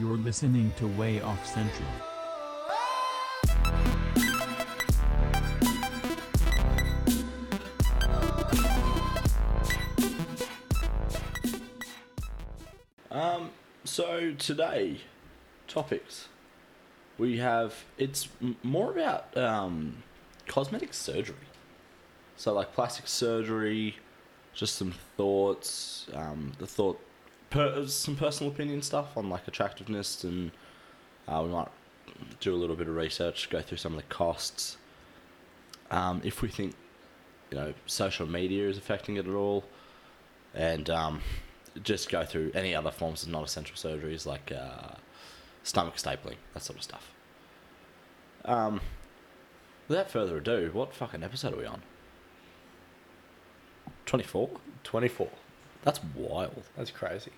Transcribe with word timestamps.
You're 0.00 0.16
listening 0.16 0.72
to 0.78 0.86
Way 0.86 1.20
Off 1.20 1.46
Central. 1.46 1.86
Um, 13.10 13.50
so 13.84 14.32
today, 14.38 15.02
topics. 15.68 16.28
We 17.18 17.36
have 17.36 17.84
it's 17.98 18.26
more 18.62 18.92
about 18.92 19.36
um, 19.36 20.02
cosmetic 20.46 20.94
surgery. 20.94 21.36
So 22.38 22.54
like 22.54 22.72
plastic 22.72 23.06
surgery, 23.06 23.96
just 24.54 24.76
some 24.76 24.94
thoughts, 25.18 26.06
um, 26.14 26.52
the 26.58 26.66
thought, 26.66 26.98
per, 27.50 27.86
some 27.86 28.16
personal 28.16 28.52
opinion 28.52 28.82
stuff 28.82 29.16
on 29.16 29.28
like 29.28 29.46
attractiveness, 29.46 30.24
and 30.24 30.50
uh, 31.28 31.42
we 31.44 31.50
might 31.50 31.68
do 32.40 32.54
a 32.54 32.56
little 32.56 32.76
bit 32.76 32.88
of 32.88 32.94
research, 32.94 33.50
go 33.50 33.60
through 33.60 33.78
some 33.78 33.92
of 33.92 33.96
the 33.96 34.08
costs. 34.14 34.76
Um, 35.90 36.20
if 36.24 36.42
we 36.42 36.48
think, 36.48 36.74
you 37.50 37.58
know, 37.58 37.74
social 37.86 38.26
media 38.26 38.68
is 38.68 38.78
affecting 38.78 39.16
it 39.16 39.26
at 39.26 39.34
all, 39.34 39.64
and 40.54 40.88
um, 40.88 41.20
just 41.82 42.08
go 42.08 42.24
through 42.24 42.52
any 42.54 42.74
other 42.74 42.90
forms 42.90 43.22
of 43.22 43.28
non-essential 43.30 43.76
surgeries 43.76 44.26
like 44.26 44.52
uh, 44.52 44.94
stomach 45.64 45.96
stapling, 45.96 46.36
that 46.54 46.62
sort 46.62 46.78
of 46.78 46.82
stuff. 46.84 47.12
Um, 48.44 48.80
without 49.88 50.10
further 50.10 50.38
ado, 50.38 50.70
what 50.72 50.94
fucking 50.94 51.22
episode 51.22 51.54
are 51.54 51.58
we 51.58 51.66
on? 51.66 51.82
Twenty-four. 54.06 54.50
24. 54.82 55.28
That's 55.82 56.00
wild. 56.14 56.62
That's 56.76 56.90
crazy. 56.90 57.32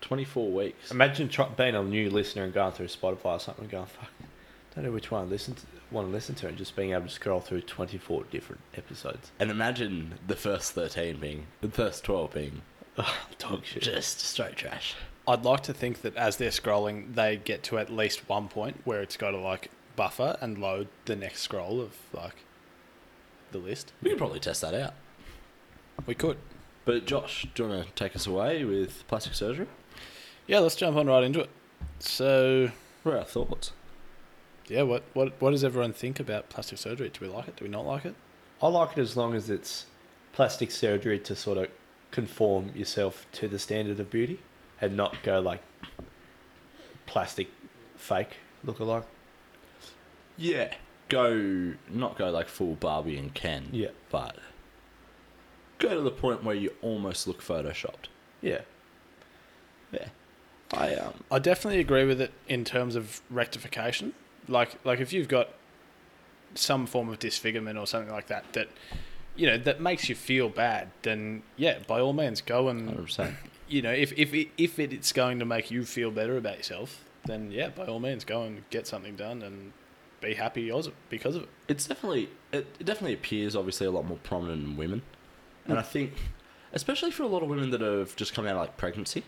Twenty-four 0.00 0.50
weeks. 0.50 0.90
Imagine 0.90 1.28
try, 1.28 1.48
being 1.48 1.74
a 1.74 1.82
new 1.82 2.10
listener 2.10 2.44
and 2.44 2.52
going 2.52 2.72
through 2.72 2.86
Spotify 2.88 3.24
or 3.36 3.40
something 3.40 3.64
and 3.64 3.70
going, 3.70 3.86
fuck, 3.86 4.10
don't 4.74 4.84
know 4.84 4.90
which 4.90 5.10
one 5.10 5.22
I 5.22 5.24
listen 5.28 5.54
to, 5.54 5.62
want 5.92 6.08
to 6.08 6.12
listen 6.12 6.34
to, 6.36 6.48
and 6.48 6.56
just 6.58 6.74
being 6.74 6.90
able 6.92 7.02
to 7.06 7.08
scroll 7.10 7.40
through 7.40 7.60
24 7.62 8.24
different 8.30 8.60
episodes. 8.76 9.30
And 9.38 9.50
imagine 9.50 10.14
the 10.26 10.34
first 10.36 10.72
thirteen 10.72 11.18
being 11.18 11.46
the 11.60 11.68
first 11.68 12.04
twelve 12.04 12.34
being 12.34 12.62
Dog 13.38 13.64
shit. 13.64 13.82
just 13.82 14.20
straight 14.20 14.56
trash. 14.56 14.94
I'd 15.26 15.44
like 15.44 15.62
to 15.64 15.72
think 15.72 16.02
that 16.02 16.16
as 16.16 16.36
they're 16.36 16.50
scrolling, 16.50 17.14
they 17.14 17.36
get 17.36 17.62
to 17.64 17.78
at 17.78 17.88
least 17.90 18.28
one 18.28 18.48
point 18.48 18.80
where 18.84 19.00
it's 19.02 19.16
got 19.16 19.30
to 19.30 19.38
like 19.38 19.70
buffer 19.94 20.36
and 20.40 20.58
load 20.58 20.88
the 21.04 21.14
next 21.14 21.42
scroll 21.42 21.80
of 21.80 21.94
like 22.12 22.44
the 23.52 23.58
list. 23.58 23.92
We 24.02 24.10
could 24.10 24.18
probably 24.18 24.40
test 24.40 24.62
that 24.62 24.74
out. 24.74 24.94
We 26.06 26.14
could. 26.16 26.38
But 26.84 27.06
Josh, 27.06 27.46
do 27.54 27.62
you 27.62 27.68
want 27.68 27.86
to 27.86 27.92
take 27.94 28.16
us 28.16 28.26
away 28.26 28.64
with 28.64 29.06
plastic 29.08 29.34
surgery? 29.34 29.66
Yeah, 30.46 30.58
let's 30.58 30.74
jump 30.74 30.96
on 30.96 31.06
right 31.06 31.22
into 31.22 31.40
it. 31.40 31.50
So, 32.00 32.70
What 33.04 33.14
are 33.14 33.18
our 33.18 33.24
thoughts? 33.24 33.72
yeah, 34.68 34.82
what 34.82 35.02
what 35.14 35.40
what 35.40 35.50
does 35.50 35.64
everyone 35.64 35.92
think 35.92 36.18
about 36.20 36.48
plastic 36.48 36.78
surgery? 36.78 37.08
Do 37.10 37.24
we 37.24 37.28
like 37.32 37.48
it? 37.48 37.56
Do 37.56 37.64
we 37.64 37.70
not 37.70 37.84
like 37.86 38.04
it? 38.04 38.14
I 38.62 38.68
like 38.68 38.96
it 38.96 39.00
as 39.00 39.16
long 39.16 39.34
as 39.34 39.50
it's 39.50 39.86
plastic 40.32 40.70
surgery 40.70 41.18
to 41.20 41.34
sort 41.36 41.58
of 41.58 41.68
conform 42.10 42.70
yourself 42.74 43.26
to 43.32 43.48
the 43.48 43.58
standard 43.58 43.98
of 44.00 44.10
beauty 44.10 44.40
and 44.80 44.96
not 44.96 45.16
go 45.22 45.40
like 45.40 45.62
plastic 47.06 47.48
fake 47.96 48.36
look-alike. 48.64 49.04
Yeah. 50.36 50.74
Go, 51.08 51.74
not 51.90 52.16
go 52.16 52.30
like 52.30 52.48
full 52.48 52.74
Barbie 52.76 53.18
and 53.18 53.34
Ken. 53.34 53.68
Yeah. 53.72 53.88
But 54.10 54.36
go 55.82 55.94
to 55.94 56.00
the 56.00 56.10
point 56.10 56.44
where 56.44 56.54
you 56.54 56.72
almost 56.80 57.26
look 57.26 57.42
photoshopped. 57.42 58.06
Yeah. 58.40 58.62
Yeah. 59.92 60.08
I, 60.72 60.94
um, 60.94 61.12
I 61.30 61.38
definitely 61.38 61.80
agree 61.80 62.06
with 62.06 62.20
it 62.20 62.32
in 62.48 62.64
terms 62.64 62.96
of 62.96 63.20
rectification. 63.28 64.14
Like 64.48 64.76
like 64.84 65.00
if 65.00 65.12
you've 65.12 65.28
got 65.28 65.50
some 66.54 66.86
form 66.86 67.08
of 67.08 67.18
disfigurement 67.18 67.78
or 67.78 67.86
something 67.86 68.12
like 68.12 68.26
that 68.28 68.52
that 68.52 68.68
you 69.36 69.46
know 69.46 69.58
that 69.58 69.80
makes 69.80 70.08
you 70.08 70.14
feel 70.14 70.48
bad, 70.48 70.90
then 71.02 71.42
yeah, 71.56 71.78
by 71.86 72.00
all 72.00 72.12
means 72.12 72.40
go 72.40 72.68
and 72.68 72.90
100%. 72.90 73.34
you 73.68 73.82
know 73.82 73.92
if 73.92 74.12
if 74.16 74.32
it, 74.32 74.48
if 74.56 74.78
it's 74.78 75.12
going 75.12 75.38
to 75.38 75.44
make 75.44 75.70
you 75.70 75.84
feel 75.84 76.10
better 76.10 76.36
about 76.36 76.56
yourself, 76.56 77.04
then 77.26 77.50
yeah, 77.50 77.68
by 77.68 77.86
all 77.86 78.00
means 78.00 78.24
go 78.24 78.42
and 78.42 78.68
get 78.70 78.86
something 78.86 79.14
done 79.14 79.42
and 79.42 79.72
be 80.22 80.34
happy 80.34 80.72
because 81.10 81.36
of 81.36 81.42
it. 81.42 81.48
it's 81.68 81.86
definitely, 81.86 82.30
it, 82.52 82.66
it 82.78 82.86
definitely 82.86 83.12
appears 83.12 83.56
obviously 83.56 83.86
a 83.86 83.90
lot 83.90 84.06
more 84.06 84.18
prominent 84.22 84.64
in 84.64 84.76
women. 84.76 85.02
And 85.66 85.78
I 85.78 85.82
think, 85.82 86.14
especially 86.72 87.10
for 87.10 87.22
a 87.22 87.26
lot 87.26 87.42
of 87.42 87.48
women 87.48 87.70
that 87.70 87.80
have 87.80 88.16
just 88.16 88.34
come 88.34 88.46
out 88.46 88.52
of 88.52 88.60
like 88.60 88.76
pregnancy, 88.76 89.24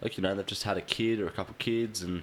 like, 0.00 0.16
you 0.16 0.22
know, 0.22 0.34
they've 0.34 0.46
just 0.46 0.64
had 0.64 0.76
a 0.76 0.82
kid 0.82 1.20
or 1.20 1.26
a 1.26 1.30
couple 1.30 1.52
of 1.52 1.58
kids 1.58 2.02
and 2.02 2.22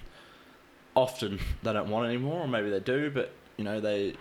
often 0.95 1.39
they 1.63 1.73
don't 1.73 1.89
want 1.89 2.07
anymore, 2.07 2.41
or 2.41 2.47
maybe 2.47 2.69
they 2.69 2.79
do, 2.79 3.09
but, 3.09 3.31
you 3.57 3.63
know, 3.63 3.79
they, 3.79 4.15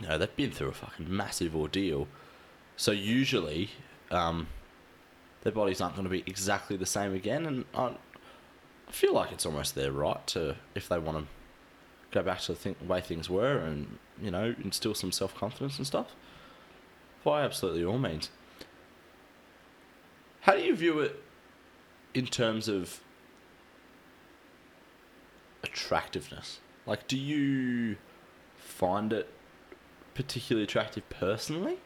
you 0.00 0.08
know, 0.08 0.18
they've 0.18 0.36
been 0.36 0.50
through 0.50 0.68
a 0.68 0.72
fucking 0.72 1.14
massive 1.14 1.56
ordeal. 1.56 2.06
So 2.76 2.92
usually, 2.92 3.70
um, 4.10 4.46
their 5.42 5.52
bodies 5.52 5.80
aren't 5.80 5.94
going 5.94 6.04
to 6.04 6.10
be 6.10 6.22
exactly 6.26 6.76
the 6.76 6.86
same 6.86 7.14
again. 7.14 7.46
And 7.46 7.64
I, 7.74 7.92
feel 8.90 9.12
like 9.12 9.32
it's 9.32 9.44
almost 9.44 9.74
their 9.74 9.92
right 9.92 10.26
to, 10.28 10.56
if 10.74 10.88
they 10.88 10.98
want 10.98 11.18
to 11.18 11.24
go 12.10 12.22
back 12.22 12.40
to 12.40 12.52
the 12.52 12.58
thing, 12.58 12.74
way 12.86 13.00
things 13.00 13.28
were 13.28 13.58
and, 13.58 13.98
you 14.20 14.30
know, 14.30 14.54
instill 14.62 14.94
some 14.94 15.12
self 15.12 15.34
confidence 15.34 15.76
and 15.78 15.86
stuff. 15.86 16.14
By 17.24 17.42
absolutely 17.42 17.84
all 17.84 17.98
means. 17.98 18.30
How 20.42 20.54
do 20.54 20.62
you 20.62 20.74
view 20.74 21.00
it 21.00 21.22
in 22.14 22.26
terms 22.26 22.68
of 22.68 23.00
attractiveness? 25.62 26.60
Like, 26.86 27.06
do 27.06 27.18
you 27.18 27.96
find 28.56 29.12
it 29.12 29.28
particularly 30.14 30.64
attractive 30.64 31.08
personally? 31.10 31.78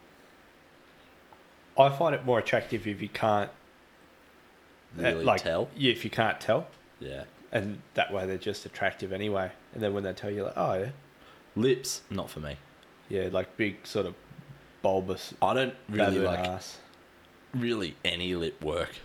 I 1.78 1.88
find 1.88 2.14
it 2.14 2.25
more 2.25 2.38
attractive 2.38 2.87
if 2.87 3.00
you 3.00 3.09
can't 3.09 3.50
uh, 4.99 5.03
Really 5.03 5.25
like 5.25 5.43
tell? 5.43 5.69
Yeah, 5.75 5.91
if 5.93 6.04
you 6.04 6.10
can't 6.10 6.38
tell, 6.38 6.66
Yeah. 7.00 7.25
and 7.50 7.81
that 7.94 8.12
way 8.12 8.26
they're 8.26 8.37
just 8.37 8.66
attractive 8.66 9.10
anyway. 9.12 9.50
And 9.72 9.82
then 9.82 9.94
when 9.94 10.03
they 10.04 10.12
tell 10.12 10.31
you 10.31 10.44
like, 10.44 10.53
oh 10.56 10.75
yeah, 10.75 10.91
Lips, 11.56 12.03
not 12.10 12.28
for 12.31 12.41
me. 12.41 12.56
yeah, 13.09 13.28
like 13.32 13.56
big 13.56 13.87
sort 13.87 14.06
of 14.06 14.14
bulbous, 14.82 15.34
I 15.41 15.54
don't 15.54 15.75
really 15.88 16.19
like 16.19 16.41
ass. 16.41 16.78
really 17.54 17.97
any 18.04 18.34
lip 18.34 18.62
work. 18.62 18.97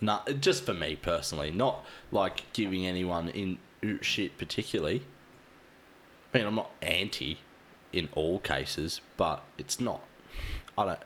Nah, 0.00 0.20
just 0.40 0.64
for 0.64 0.74
me 0.74 0.96
personally, 0.96 1.50
not 1.50 1.84
like 2.10 2.52
giving 2.52 2.86
anyone 2.86 3.28
in 3.28 3.58
uh, 3.84 4.02
shit 4.02 4.36
particularly. 4.38 5.02
I 6.34 6.38
mean, 6.38 6.46
I'm 6.46 6.54
not 6.54 6.70
anti 6.82 7.38
in 7.92 8.08
all 8.12 8.38
cases, 8.38 9.00
but 9.16 9.42
it's 9.56 9.80
not. 9.80 10.02
I 10.76 10.84
don't. 10.84 10.98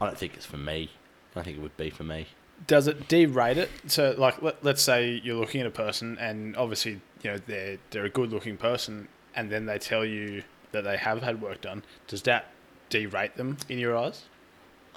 I 0.00 0.06
don't 0.06 0.18
think 0.18 0.34
it's 0.34 0.46
for 0.46 0.58
me. 0.58 0.90
I 1.32 1.34
don't 1.36 1.44
think 1.44 1.56
it 1.56 1.62
would 1.62 1.76
be 1.76 1.90
for 1.90 2.04
me. 2.04 2.26
Does 2.66 2.86
it 2.86 3.08
derate 3.08 3.56
it? 3.56 3.70
So, 3.86 4.14
like, 4.16 4.40
let, 4.42 4.62
let's 4.64 4.82
say 4.82 5.20
you're 5.24 5.36
looking 5.36 5.60
at 5.60 5.66
a 5.66 5.70
person, 5.70 6.18
and 6.18 6.56
obviously, 6.56 7.00
you 7.22 7.30
know, 7.30 7.38
they're 7.38 7.78
they're 7.90 8.04
a 8.04 8.10
good-looking 8.10 8.58
person, 8.58 9.08
and 9.34 9.50
then 9.50 9.66
they 9.66 9.78
tell 9.78 10.04
you 10.04 10.42
that 10.74 10.84
they 10.84 10.98
have 10.98 11.22
had 11.22 11.40
work 11.40 11.62
done. 11.62 11.82
Does 12.06 12.22
that 12.22 12.50
derate 12.90 13.34
them 13.34 13.56
in 13.68 13.78
your 13.78 13.96
eyes? 13.96 14.24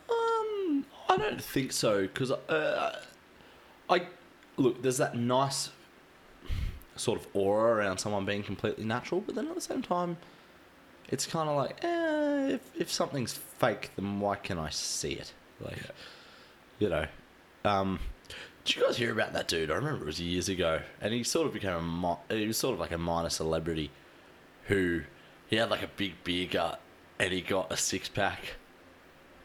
Um, 0.09 0.85
I 1.07 1.17
don't 1.17 1.41
think 1.41 1.71
so 1.71 2.01
because 2.01 2.31
uh, 2.31 2.99
I 3.89 4.07
look. 4.57 4.81
There's 4.81 4.97
that 4.97 5.15
nice 5.15 5.69
sort 6.95 7.19
of 7.19 7.27
aura 7.33 7.75
around 7.75 7.99
someone 7.99 8.25
being 8.25 8.43
completely 8.43 8.83
natural, 8.83 9.21
but 9.21 9.35
then 9.35 9.47
at 9.47 9.55
the 9.55 9.61
same 9.61 9.81
time, 9.81 10.17
it's 11.09 11.25
kind 11.25 11.47
of 11.49 11.55
like, 11.55 11.83
eh, 11.83 12.55
if 12.55 12.61
if 12.75 12.91
something's 12.91 13.33
fake, 13.33 13.91
then 13.95 14.19
why 14.19 14.35
can 14.35 14.59
I 14.59 14.69
see 14.69 15.13
it? 15.13 15.33
Like, 15.61 15.79
you 16.79 16.89
know. 16.89 17.05
Um, 17.65 17.99
did 18.63 18.75
you 18.75 18.83
guys 18.83 18.97
hear 18.97 19.13
about 19.13 19.31
that 19.33 19.47
dude? 19.47 19.71
I 19.71 19.75
remember 19.75 20.03
it 20.03 20.07
was 20.07 20.19
years 20.19 20.49
ago, 20.49 20.81
and 20.99 21.13
he 21.13 21.23
sort 21.23 21.47
of 21.47 21.53
became 21.53 22.03
a 22.03 22.17
he 22.29 22.47
was 22.47 22.57
sort 22.57 22.73
of 22.73 22.79
like 22.79 22.91
a 22.91 22.97
minor 22.97 23.29
celebrity, 23.29 23.91
who 24.65 25.03
he 25.47 25.55
had 25.55 25.69
like 25.69 25.83
a 25.83 25.87
big 25.95 26.23
beer 26.23 26.47
gut, 26.49 26.79
and 27.19 27.31
he 27.33 27.41
got 27.41 27.71
a 27.71 27.77
six 27.77 28.07
pack 28.09 28.55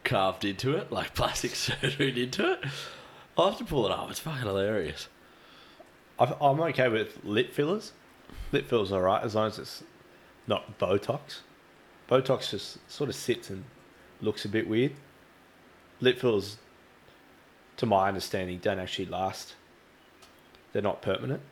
carved 0.05 0.45
into 0.45 0.77
it, 0.77 0.91
like 0.93 1.15
plastic 1.15 1.55
surgery 1.55 2.23
into 2.23 2.53
it. 2.53 2.61
I'll 3.37 3.51
have 3.51 3.59
to 3.59 3.65
pull 3.65 3.87
it 3.87 3.93
up. 3.93 4.11
It's 4.11 4.19
fucking 4.21 4.43
hilarious. 4.43 5.09
I- 6.19 6.37
I'm 6.41 6.61
okay 6.61 6.89
with 6.89 7.25
lip 7.25 7.53
fillers. 7.53 7.93
Lip 8.51 8.69
fillers 8.69 8.93
are 8.93 8.97
alright 9.09 9.25
as 9.25 9.35
long 9.35 9.47
as 9.47 9.59
it's 9.59 9.83
not 10.47 10.79
Botox. 10.79 11.41
Botox 12.11 12.51
just 12.51 12.79
sort 12.91 13.09
of 13.09 13.17
sits 13.17 13.49
and 13.49 13.65
looks 14.21 14.45
a 14.45 14.49
bit 14.49 14.69
weird. 14.69 14.93
Lip 16.01 16.19
fillers, 16.19 16.59
to 17.79 17.87
my 17.87 18.09
understanding, 18.09 18.59
don't 18.59 18.79
actually 18.79 19.07
last. 19.07 19.55
They're 20.73 20.83
not 20.83 21.01
permanent, 21.01 21.43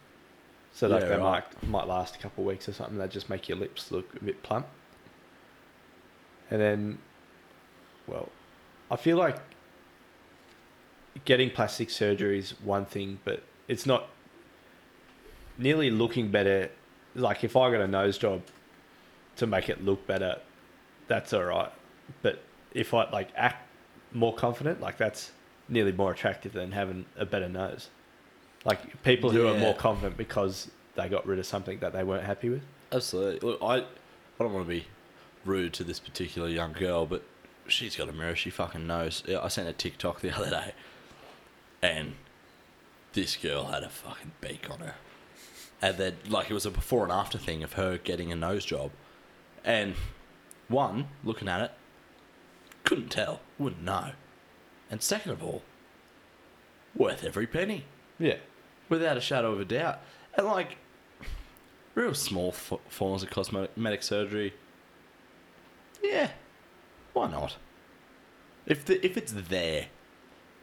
so 0.72 0.88
like 0.88 1.02
Yeah, 1.02 1.08
they 1.08 1.16
right. 1.16 1.44
might 1.62 1.68
might 1.68 1.86
last 1.86 2.16
a 2.16 2.18
couple 2.18 2.44
of 2.44 2.48
weeks 2.48 2.68
or 2.68 2.72
something. 2.72 2.98
They 2.98 3.08
just 3.08 3.28
make 3.28 3.48
your 3.48 3.58
lips 3.58 3.90
look 3.90 4.14
a 4.14 4.24
bit 4.24 4.42
plump. 4.42 4.66
And 6.50 6.60
then, 6.60 6.98
well, 8.06 8.28
I 8.90 8.96
feel 8.96 9.16
like 9.16 9.36
getting 11.24 11.50
plastic 11.50 11.90
surgery 11.90 12.38
is 12.38 12.50
one 12.62 12.84
thing, 12.84 13.20
but 13.24 13.42
it's 13.68 13.86
not 13.86 14.08
nearly 15.58 15.90
looking 15.90 16.30
better. 16.30 16.70
Like 17.14 17.44
if 17.44 17.56
I 17.56 17.70
got 17.70 17.80
a 17.80 17.88
nose 17.88 18.18
job 18.18 18.42
to 19.36 19.46
make 19.46 19.68
it 19.68 19.84
look 19.84 20.06
better, 20.06 20.40
that's 21.08 21.32
all 21.32 21.44
right. 21.44 21.72
But 22.22 22.42
if 22.72 22.94
I 22.94 23.08
like 23.10 23.28
act 23.36 23.66
more 24.12 24.34
confident, 24.34 24.80
like 24.80 24.96
that's 24.96 25.32
nearly 25.68 25.92
more 25.92 26.10
attractive 26.12 26.52
than 26.52 26.72
having 26.72 27.06
a 27.16 27.24
better 27.24 27.48
nose. 27.48 27.90
Like 28.64 29.02
people 29.02 29.30
who 29.30 29.46
are 29.48 29.54
Yeah. 29.54 29.60
more 29.60 29.74
confident 29.74 30.16
because 30.16 30.70
they 30.94 31.08
got 31.08 31.26
rid 31.26 31.38
of 31.38 31.46
something 31.46 31.78
that 31.80 31.92
they 31.92 32.04
weren't 32.04 32.24
happy 32.24 32.48
with. 32.50 32.62
Absolutely. 32.92 33.48
Look, 33.48 33.62
I, 33.62 33.76
I 33.76 33.84
don't 34.38 34.52
want 34.52 34.66
to 34.66 34.70
be 34.70 34.86
rude 35.44 35.72
to 35.74 35.84
this 35.84 35.98
particular 36.00 36.48
young 36.48 36.72
girl, 36.72 37.06
but 37.06 37.22
she's 37.68 37.96
got 37.96 38.08
a 38.08 38.12
mirror 38.12 38.34
she 38.36 38.50
fucking 38.50 38.86
knows. 38.86 39.22
Yeah, 39.26 39.40
I 39.42 39.48
sent 39.48 39.68
a 39.68 39.72
TikTok 39.72 40.20
the 40.20 40.34
other 40.34 40.50
day, 40.50 40.72
and 41.80 42.14
this 43.12 43.36
girl 43.36 43.66
had 43.66 43.82
a 43.82 43.88
fucking 43.88 44.32
beak 44.40 44.68
on 44.70 44.80
her. 44.80 44.94
And 45.80 45.96
then, 45.96 46.16
like, 46.28 46.50
it 46.50 46.54
was 46.54 46.66
a 46.66 46.70
before 46.70 47.04
and 47.04 47.12
after 47.12 47.38
thing 47.38 47.62
of 47.62 47.72
her 47.74 47.96
getting 47.96 48.30
a 48.30 48.36
nose 48.36 48.66
job. 48.66 48.90
And 49.64 49.94
one, 50.68 51.08
looking 51.24 51.48
at 51.48 51.62
it, 51.62 51.70
couldn't 52.84 53.08
tell, 53.10 53.40
wouldn't 53.58 53.82
know. 53.82 54.10
And 54.90 55.02
second 55.02 55.32
of 55.32 55.42
all, 55.42 55.62
worth 56.94 57.24
every 57.24 57.46
penny 57.46 57.84
Yeah. 58.18 58.36
Without 58.90 59.16
a 59.16 59.20
shadow 59.20 59.52
of 59.52 59.60
a 59.60 59.64
doubt. 59.64 60.00
And 60.34 60.46
like, 60.46 60.76
real 61.94 62.12
small 62.12 62.48
f- 62.48 62.74
forms 62.88 63.22
of 63.22 63.30
cosmetic 63.30 64.02
surgery. 64.02 64.52
Yeah, 66.02 66.30
why 67.14 67.30
not? 67.30 67.56
If 68.66 68.84
the 68.84 69.04
if 69.04 69.16
it's 69.16 69.32
there, 69.32 69.86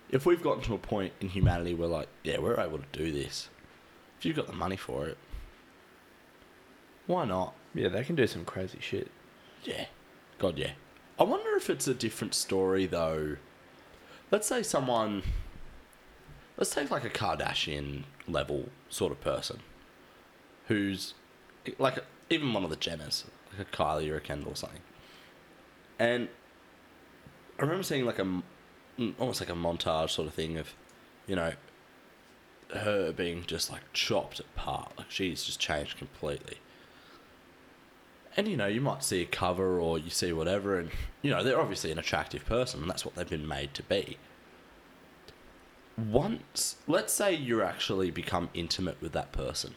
if 0.09 0.25
we've 0.25 0.41
gotten 0.43 0.63
to 0.63 0.75
a 0.75 0.77
point 0.77 1.13
in 1.19 1.29
humanity 1.29 1.73
where 1.73 1.87
like, 1.87 2.09
yeah, 2.23 2.37
we're 2.37 2.59
able 2.59 2.77
to 2.77 2.85
do 2.91 3.11
this. 3.11 3.49
If 4.19 4.25
you've 4.25 4.35
got 4.35 4.47
the 4.47 4.53
money 4.53 4.77
for 4.77 5.07
it, 5.07 5.17
why 7.05 7.25
not? 7.25 7.53
Yeah, 7.73 7.89
they 7.89 8.03
can 8.03 8.15
do 8.15 8.25
some 8.27 8.45
crazy 8.45 8.79
shit. 8.81 9.11
Yeah. 9.63 9.85
God, 10.39 10.57
yeah. 10.57 10.71
I 11.19 11.23
wonder 11.23 11.55
if 11.55 11.69
it's 11.69 11.87
a 11.87 11.93
different 11.93 12.33
story, 12.33 12.85
though. 12.85 13.37
Let's 14.31 14.47
say 14.47 14.63
someone. 14.63 15.23
Let's 16.57 16.71
take 16.71 16.89
like 16.89 17.05
a 17.05 17.09
Kardashian 17.09 18.03
level 18.27 18.69
sort 18.89 19.11
of 19.11 19.21
person 19.21 19.59
who's 20.67 21.13
like 21.77 22.03
even 22.29 22.51
one 22.53 22.63
of 22.63 22.69
the 22.69 22.75
Jenners, 22.75 23.25
like 23.55 23.67
a 23.67 23.75
Kylie 23.75 24.11
or 24.11 24.17
a 24.17 24.21
Kendall 24.21 24.53
or 24.53 24.55
something. 24.55 24.81
And 25.99 26.29
I 27.59 27.61
remember 27.61 27.83
seeing 27.83 28.05
like 28.05 28.19
a 28.19 28.41
almost 29.19 29.39
like 29.39 29.49
a 29.49 29.53
montage 29.53 30.09
sort 30.09 30.27
of 30.27 30.33
thing 30.33 30.57
of, 30.57 30.73
you 31.27 31.35
know, 31.35 31.53
her 32.75 33.11
being 33.11 33.43
just 33.45 33.71
like 33.71 33.81
chopped 33.93 34.39
apart. 34.39 34.93
Like 34.97 35.11
she's 35.11 35.43
just 35.43 35.59
changed 35.59 35.97
completely. 35.97 36.57
And 38.35 38.47
you 38.47 38.57
know, 38.57 38.67
you 38.67 38.81
might 38.81 39.03
see 39.03 39.21
a 39.21 39.25
cover 39.25 39.79
or 39.79 39.97
you 39.97 40.09
see 40.09 40.31
whatever, 40.33 40.79
and 40.79 40.91
you 41.21 41.31
know, 41.31 41.43
they're 41.43 41.59
obviously 41.59 41.91
an 41.91 41.97
attractive 41.97 42.45
person, 42.45 42.81
and 42.81 42.89
that's 42.89 43.03
what 43.03 43.15
they've 43.15 43.29
been 43.29 43.47
made 43.47 43.73
to 43.75 43.83
be. 43.83 44.17
Once, 45.97 46.75
let's 46.87 47.11
say 47.11 47.33
you're 47.33 47.63
actually 47.63 48.11
become 48.11 48.49
intimate 48.53 49.01
with 49.01 49.13
that 49.13 49.31
person, 49.31 49.73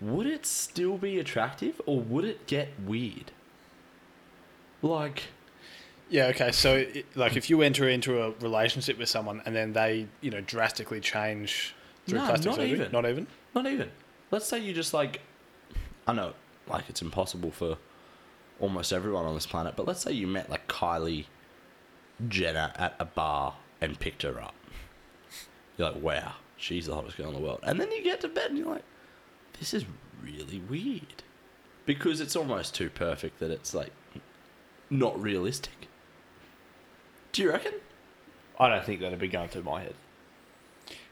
would 0.00 0.26
it 0.26 0.44
still 0.44 0.98
be 0.98 1.18
attractive 1.18 1.80
or 1.86 2.00
would 2.00 2.24
it 2.24 2.46
get 2.46 2.68
weird? 2.84 3.30
Like, 4.82 5.24
Yeah, 6.10 6.26
okay. 6.26 6.52
So, 6.52 6.76
it, 6.76 7.06
like, 7.16 7.36
if 7.36 7.48
you 7.48 7.62
enter 7.62 7.88
into 7.88 8.20
a 8.22 8.30
relationship 8.32 8.98
with 8.98 9.08
someone 9.08 9.40
and 9.46 9.56
then 9.56 9.72
they, 9.72 10.06
you 10.20 10.30
know, 10.30 10.42
drastically 10.42 11.00
change 11.00 11.74
through 12.06 12.18
No, 12.18 12.26
plastic 12.26 12.46
not 12.46 12.54
surgery, 12.56 12.72
even. 12.72 12.92
not 12.92 13.06
even. 13.06 13.26
Not 13.54 13.66
even. 13.66 13.90
Let's 14.30 14.46
say 14.46 14.58
you 14.58 14.74
just 14.74 14.92
like, 14.92 15.20
I 16.06 16.12
know, 16.12 16.34
like 16.68 16.84
it's 16.90 17.00
impossible 17.00 17.50
for 17.50 17.78
almost 18.60 18.92
everyone 18.92 19.24
on 19.24 19.34
this 19.34 19.46
planet, 19.46 19.74
but 19.76 19.86
let's 19.86 20.02
say 20.02 20.12
you 20.12 20.26
met 20.26 20.50
like 20.50 20.68
Kylie 20.68 21.24
Jenner 22.28 22.72
at 22.76 22.94
a 23.00 23.04
bar 23.06 23.54
and 23.84 23.98
picked 24.00 24.22
her 24.22 24.40
up. 24.40 24.54
You're 25.76 25.90
like, 25.92 26.02
wow, 26.02 26.32
she's 26.56 26.86
the 26.86 26.94
hottest 26.94 27.16
girl 27.16 27.28
in 27.28 27.34
the 27.34 27.40
world. 27.40 27.60
And 27.62 27.80
then 27.80 27.90
you 27.92 28.02
get 28.02 28.20
to 28.22 28.28
bed 28.28 28.50
and 28.50 28.58
you're 28.58 28.68
like, 28.68 28.84
this 29.58 29.74
is 29.74 29.84
really 30.22 30.60
weird. 30.68 31.22
Because 31.86 32.20
it's 32.20 32.34
almost 32.36 32.74
too 32.74 32.88
perfect 32.90 33.40
that 33.40 33.50
it's 33.50 33.74
like 33.74 33.92
not 34.90 35.20
realistic. 35.20 35.88
Do 37.32 37.42
you 37.42 37.50
reckon? 37.50 37.72
I 38.58 38.68
don't 38.68 38.84
think 38.84 39.00
that'd 39.00 39.18
be 39.18 39.28
going 39.28 39.48
through 39.48 39.64
my 39.64 39.82
head. 39.82 39.94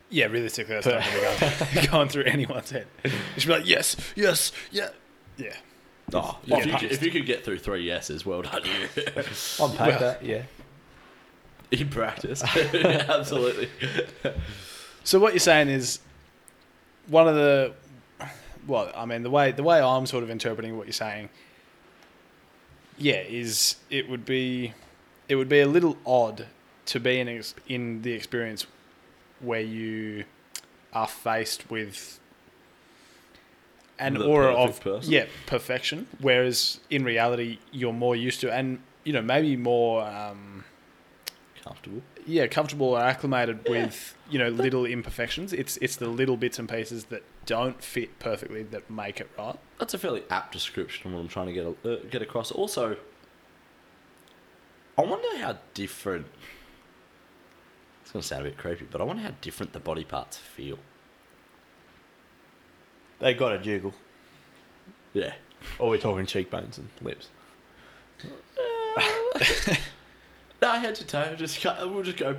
Yeah, 0.09 0.27
realistically, 0.27 0.75
that's 0.75 0.87
not 0.87 1.03
going 1.03 1.39
to 1.39 1.67
be 1.67 1.75
going, 1.75 1.87
going 1.91 2.09
through 2.09 2.25
anyone's 2.25 2.71
head. 2.71 2.87
You 3.05 3.11
should 3.39 3.49
be 3.49 3.55
like, 3.55 3.67
yes, 3.67 3.97
yes, 4.15 4.53
yeah, 4.71 4.91
yeah. 5.37 5.55
Oh, 6.15 6.39
if, 6.47 6.67
you 6.67 6.73
could, 6.75 6.93
if 6.93 7.03
you 7.03 7.11
could 7.11 7.25
get 7.27 7.45
through 7.45 7.59
three 7.59 7.85
yeses, 7.85 8.25
well 8.27 8.43
done 8.43 8.63
you. 8.65 8.89
On 9.59 9.71
paper, 9.71 9.99
Well- 10.01 10.17
yeah. 10.23 10.43
In 11.81 11.89
practice. 11.89 12.43
Absolutely. 12.75 13.69
So 15.05 15.19
what 15.19 15.33
you're 15.33 15.41
saying 15.41 15.69
is 15.69 15.99
one 17.09 17.27
of 17.29 17.35
the 17.35 17.73
well, 18.67 18.93
I 18.95 19.05
mean 19.07 19.23
the 19.23 19.31
way 19.31 19.53
the 19.53 19.63
way 19.63 19.81
I'm 19.81 20.07
sort 20.07 20.23
of 20.23 20.31
interpreting 20.31 20.77
what 20.77 20.87
you're 20.87 20.93
saying, 20.93 21.29
yeah, 22.99 23.21
is 23.27 23.77
it 23.91 24.09
would 24.09 24.25
be 24.25 24.75
it 25.29 25.37
would 25.37 25.49
be 25.49 25.61
a 25.61 25.67
little 25.67 25.97
odd 26.07 26.47
to 26.87 27.01
be 27.01 27.19
in 27.21 27.29
ex- 27.29 27.55
in 27.69 28.03
the 28.03 28.13
experience 28.13 28.67
where 29.41 29.61
you 29.61 30.25
are 30.93 31.09
faced 31.09 31.71
with 31.71 32.21
an 33.99 34.15
The 34.15 34.25
aura 34.27 34.55
of 34.55 34.81
person? 34.81 35.11
yeah 35.13 35.25
perfection, 35.47 36.07
whereas 36.21 36.81
in 36.91 37.03
reality 37.05 37.59
you're 37.73 37.93
more 37.93 38.15
used 38.15 38.41
to 38.43 38.53
and 38.53 38.79
you 39.05 39.13
know 39.13 39.23
maybe 39.23 39.57
more. 39.57 40.05
Um, 40.07 40.65
Comfortable. 41.65 42.03
yeah, 42.27 42.49
comfortable 42.49 42.89
or 42.89 43.01
acclimated 43.01 43.69
with 43.69 44.17
you 44.29 44.39
know 44.39 44.49
little 44.49 44.85
imperfections. 44.85 45.53
It's 45.53 45.77
it's 45.77 45.95
the 45.97 46.09
little 46.09 46.37
bits 46.37 46.59
and 46.59 46.69
pieces 46.69 47.05
that 47.07 47.23
don't 47.47 47.83
fit 47.83 48.19
perfectly 48.19 48.65
that 48.65 48.91
make 48.91 49.21
it 49.21 49.31
right. 49.39 49.57
That's 49.79 49.95
a 49.95 49.99
fairly 49.99 50.25
apt 50.29 50.53
description 50.53 51.07
of 51.09 51.15
what 51.15 51.21
I'm 51.21 51.29
trying 51.29 51.47
to 51.47 51.53
get 51.53 51.67
uh, 51.67 51.97
get 52.11 52.21
across. 52.21 52.51
Also, 52.51 52.97
I 54.99 55.03
wonder 55.03 55.39
how 55.39 55.59
different. 55.75 56.27
It's 58.03 58.11
going 58.11 58.23
to 58.23 58.27
sound 58.27 58.43
a 58.43 58.51
bit 58.51 58.59
creepy, 58.59 58.87
but 58.91 59.01
I 59.01 59.05
wonder 59.05 59.23
how 59.23 59.33
different 59.41 59.73
the 59.73 59.81
body 59.81 60.05
parts 60.05 60.37
feel. 60.37 60.79
They 63.21 63.35
got 63.35 63.53
a 63.53 63.59
jiggle. 63.59 63.95
Yeah. 65.13 65.35
Or 65.79 65.91
we're 65.91 65.99
talking 65.99 66.27
cheekbones 66.27 66.79
and 66.79 66.89
lips. 67.01 67.29
No, 70.63 70.71
head 70.73 70.95
to 70.95 71.05
toe. 71.07 71.35
Just 71.37 71.61
cut, 71.61 71.91
we'll 71.93 72.05
just 72.05 72.17
go 72.19 72.37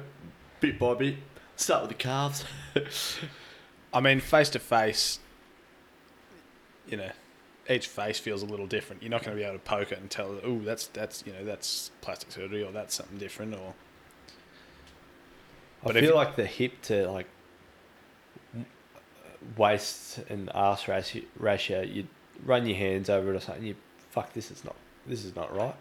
bit 0.61 0.79
by 0.79 0.93
bit. 0.93 1.15
Start 1.57 1.81
with 1.83 1.89
the 1.89 1.95
calves. 1.95 2.45
I 3.93 3.99
mean, 3.99 4.21
face 4.21 4.49
to 4.51 4.59
face, 4.59 5.19
you 6.87 6.95
know, 6.97 7.11
each 7.69 7.87
face 7.87 8.17
feels 8.19 8.41
a 8.41 8.45
little 8.45 8.65
different. 8.65 9.03
You're 9.03 9.11
not 9.11 9.23
going 9.23 9.35
to 9.37 9.41
be 9.41 9.45
able 9.45 9.57
to 9.59 9.63
poke 9.63 9.91
it 9.91 9.99
and 9.99 10.09
tell, 10.09 10.39
oh, 10.43 10.59
that's 10.59 10.87
that's 10.87 11.23
you 11.27 11.33
know 11.33 11.43
that's 11.45 11.91
plastic 12.01 12.31
surgery 12.31 12.63
or 12.63 12.71
that's 12.71 12.95
something 12.95 13.17
different 13.17 13.53
or 13.55 13.73
I 15.83 15.87
But 15.87 15.97
if 15.97 16.01
feel 16.03 16.11
you- 16.11 16.15
like 16.15 16.35
the 16.37 16.45
hip 16.45 16.81
to 16.83 17.09
like 17.11 17.27
waist 19.57 20.19
and 20.29 20.49
ass 20.55 20.87
ratio, 20.87 21.23
ratio, 21.37 21.81
you 21.81 22.07
run 22.45 22.65
your 22.65 22.77
hands 22.77 23.09
over 23.09 23.33
it 23.33 23.35
or 23.35 23.39
something. 23.41 23.65
You 23.65 23.75
fuck 24.11 24.33
this 24.33 24.49
is 24.49 24.63
not 24.63 24.75
this 25.05 25.23
is 25.25 25.35
not 25.35 25.53
right. 25.55 25.75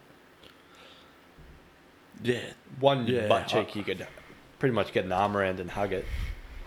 Yeah. 2.23 2.41
One 2.81 3.07
Yeah, 3.07 3.29
butt 3.29 3.43
I- 3.55 3.63
cheek 3.65 3.77
you 3.77 3.83
could 3.85 4.07
pretty 4.59 4.75
much 4.75 4.93
get 4.93 5.05
an 5.05 5.13
arm 5.13 5.37
around 5.37 5.61
and 5.61 5.71
hug 5.71 5.93
it, 5.93 6.07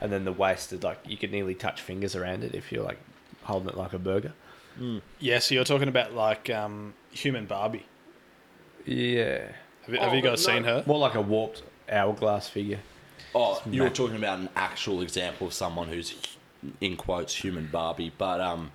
and 0.02 0.12
then 0.12 0.26
the 0.26 0.32
waist 0.34 0.72
is 0.74 0.84
like 0.84 1.00
you 1.08 1.18
could 1.18 1.32
nearly 1.32 1.56
touch 1.56 1.82
fingers 1.82 2.16
around 2.16 2.44
it 2.44 2.54
if 2.56 2.72
you're 2.72 2.84
like 2.84 3.00
holding 3.44 3.70
it 3.70 3.76
like 3.78 3.94
a 3.94 4.00
burger. 4.00 4.34
yeah. 5.20 5.40
So 5.40 5.56
you're 5.56 5.64
talking 5.64 5.88
about 5.88 6.14
like 6.14 6.50
um, 6.50 6.94
human 7.12 7.46
Barbie. 7.46 7.86
Yeah, 8.86 9.52
Have, 9.86 9.94
you 9.96 10.00
have 10.00 10.12
Oh, 10.12 10.16
you 10.16 10.22
guys 10.22 10.46
no. 10.48 10.54
seen 10.54 10.64
her? 10.66 10.84
more 10.86 11.00
like 11.00 11.16
a 11.16 11.22
warped 11.22 11.64
hourglass 11.90 12.48
figure. 12.50 12.80
Oh, 13.34 13.58
It's 13.66 13.74
you're 13.74 13.86
mad. 13.86 13.96
talking 13.96 14.16
about 14.16 14.40
an 14.40 14.50
actual 14.56 15.02
example 15.02 15.48
of 15.48 15.54
someone 15.54 15.88
who's, 15.88 16.16
in 16.82 16.96
quotes, 16.96 17.34
human 17.36 17.68
Barbie. 17.68 18.12
But 18.18 18.40
um, 18.42 18.72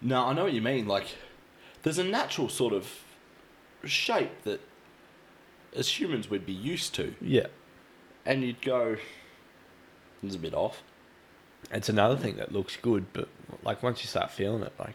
no, 0.00 0.26
I 0.26 0.32
know 0.34 0.44
what 0.44 0.52
you 0.52 0.62
mean. 0.62 0.86
Like, 0.86 1.16
there's 1.82 1.98
a 1.98 2.04
natural 2.04 2.48
sort 2.48 2.72
of 2.74 2.88
shape 3.84 4.42
that, 4.44 4.60
as 5.76 5.98
humans, 6.00 6.28
we'd 6.30 6.46
be 6.46 6.52
used 6.52 6.94
to, 6.96 7.14
Yeah, 7.20 7.46
and 8.24 8.42
you'd 8.42 8.62
go, 8.62 8.96
"It's 10.22 10.34
a 10.34 10.38
bit 10.38 10.54
off." 10.54 10.82
it's 11.72 11.88
another 11.88 12.16
thing 12.16 12.36
that 12.36 12.52
looks 12.52 12.76
good, 12.76 13.12
but 13.12 13.28
like 13.64 13.82
once 13.82 14.02
you 14.02 14.08
start 14.08 14.30
feeling 14.30 14.62
it, 14.62 14.72
like 14.78 14.94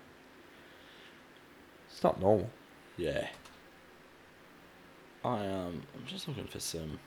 it's 1.89 2.01
not 2.03 2.19
normal. 2.19 2.49
Yeah. 2.97 3.27
I 5.23 5.45
um, 5.47 5.83
I'm 5.95 6.05
just 6.07 6.27
looking 6.27 6.47
for 6.47 6.59
some. 6.59 6.99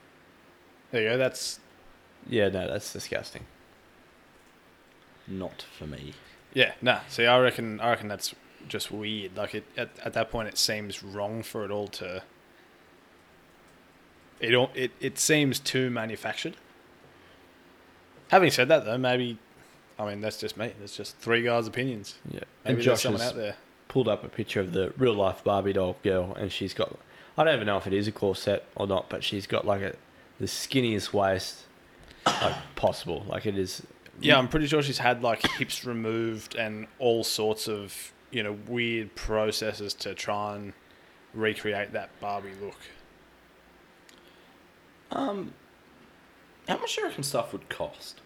There 0.91 1.03
you 1.03 1.09
go. 1.11 1.17
That's 1.19 1.61
Yeah, 2.29 2.49
no, 2.49 2.69
that's 2.69 2.93
disgusting. 2.93 3.45
Not 5.27 5.63
for 5.77 5.87
me. 5.87 6.13
yeah. 6.53 6.75
Nah. 6.83 7.01
See, 7.09 7.27
I 7.27 7.39
reckon. 7.41 7.81
I 7.81 7.91
reckon 7.91 8.09
that's 8.09 8.35
just 8.69 8.91
weird. 8.91 9.37
Like 9.37 9.55
it 9.55 9.65
at, 9.77 9.91
at 10.05 10.13
that 10.13 10.31
point, 10.31 10.49
it 10.49 10.59
seems 10.59 11.03
wrong 11.03 11.43
for 11.43 11.65
it 11.65 11.71
all 11.71 11.89
to. 11.89 12.23
It 14.41 14.55
all 14.55 14.71
it 14.75 14.91
it 15.01 15.19
seems 15.19 15.59
too 15.59 15.91
manufactured. 15.91 16.57
Having 18.29 18.51
said 18.51 18.69
that, 18.69 18.85
though, 18.85 18.99
maybe, 18.99 19.39
I 19.99 20.07
mean, 20.09 20.21
that's 20.21 20.39
just 20.41 20.57
me. 20.57 20.73
That's 20.81 20.97
just 20.97 21.17
three 21.19 21.43
guys' 21.43 21.67
opinions. 21.67 22.17
Yeah, 22.31 22.41
Maybe 22.65 22.75
and 22.77 22.83
Josh 22.83 23.03
someone 23.03 23.21
has 23.21 23.31
out 23.31 23.37
there. 23.37 23.57
pulled 23.89 24.09
up 24.09 24.25
a 24.25 24.29
picture 24.29 24.61
of 24.61 24.73
the 24.73 24.93
real 24.97 25.15
life 25.15 25.45
Barbie 25.45 25.73
doll 25.75 25.97
girl, 26.03 26.35
and 26.35 26.51
she's 26.51 26.75
got. 26.75 26.97
I 27.37 27.45
don't 27.45 27.55
even 27.55 27.67
know 27.67 27.77
if 27.77 27.87
it 27.87 27.93
is 27.93 28.09
a 28.09 28.13
corset 28.13 28.65
or 28.77 28.87
not, 28.87 29.09
but 29.09 29.23
she's 29.25 29.47
got 29.47 29.67
like 29.67 29.83
a 29.83 29.95
the 30.41 30.47
skinniest 30.47 31.13
waist 31.13 31.63
like 32.27 32.55
possible. 32.77 33.25
Like 33.29 33.47
it 33.47 33.57
is. 33.59 33.83
Yeah, 34.21 34.39
I'm 34.39 34.49
pretty 34.49 34.67
sure 34.67 34.83
she's 34.83 34.99
had 34.99 35.23
like 35.23 35.47
hips 35.47 35.85
removed 35.85 36.55
and 36.57 36.87
all 36.99 37.25
sorts 37.25 37.69
of 37.69 38.13
you 38.31 38.43
know 38.43 38.57
weird 38.67 39.15
processes 39.15 39.95
to 39.95 40.15
try 40.15 40.57
and 40.57 40.73
recreate 41.35 41.93
that 41.93 42.11
Barbie 42.21 42.53
look. 42.61 42.77
Um, 45.15 45.53
how 46.69 46.79
much 46.79 46.97
do 46.97 47.03
you 47.03 47.07
reckon 47.09 47.23
stuff 47.23 47.53
would 47.53 47.69
cost? 47.69 48.21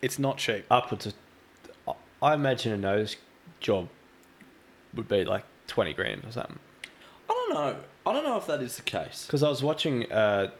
It's 0.00 0.18
not 0.18 0.38
cheap. 0.38 0.64
upwards 0.70 1.06
of. 1.06 1.14
I 2.22 2.32
imagine 2.34 2.72
a 2.72 2.76
nose 2.78 3.16
job 3.60 3.88
would 4.94 5.08
be 5.08 5.24
like 5.24 5.44
twenty 5.66 5.92
grand 5.92 6.24
or 6.24 6.32
something. 6.32 6.58
I 7.28 7.32
don't 7.32 7.54
know. 7.54 7.76
I 8.06 8.12
don't 8.12 8.24
know 8.24 8.36
if 8.36 8.46
that 8.46 8.62
is 8.62 8.76
the 8.76 8.82
case. 8.82 9.24
Because 9.26 9.42
I 9.42 9.48
was 9.48 9.62
watching 9.62 10.10
uh, 10.10 10.50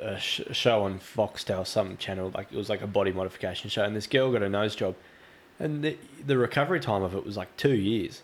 a 0.00 0.18
sh- 0.18 0.42
show 0.52 0.84
on 0.84 0.98
Foxtel, 0.98 1.66
some 1.66 1.96
channel, 1.96 2.30
like 2.34 2.52
it 2.52 2.56
was 2.56 2.68
like 2.68 2.82
a 2.82 2.86
body 2.86 3.12
modification 3.12 3.68
show, 3.70 3.84
and 3.84 3.94
this 3.94 4.06
girl 4.06 4.32
got 4.32 4.42
a 4.42 4.48
nose 4.48 4.74
job, 4.74 4.94
and 5.58 5.82
the, 5.82 5.98
the 6.24 6.38
recovery 6.38 6.80
time 6.80 7.02
of 7.02 7.14
it 7.14 7.24
was 7.24 7.36
like 7.36 7.54
two 7.56 7.74
years. 7.74 8.22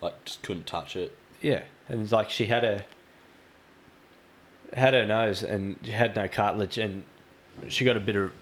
Like, 0.00 0.24
just 0.24 0.42
couldn't 0.42 0.66
touch 0.66 0.96
it. 0.96 1.16
Yeah, 1.40 1.62
and 1.88 2.02
it's 2.02 2.12
like 2.12 2.30
she 2.30 2.46
had 2.46 2.64
a 2.64 2.84
had 4.74 4.94
her 4.94 5.06
nose 5.06 5.42
and 5.42 5.76
she 5.82 5.92
had 5.92 6.16
no 6.16 6.28
cartilage, 6.28 6.78
and 6.78 7.04
she 7.68 7.84
got 7.84 7.96
a 7.96 8.00
bit 8.00 8.16
of 8.16 8.32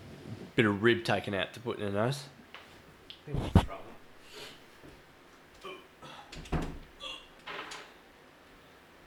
bit 0.57 0.67
of 0.67 0.83
rib 0.83 1.05
taken 1.05 1.35
out 1.35 1.53
to 1.55 1.61
put 1.61 1.79
in 1.79 1.93
her 1.93 1.93
nose. 1.93 2.25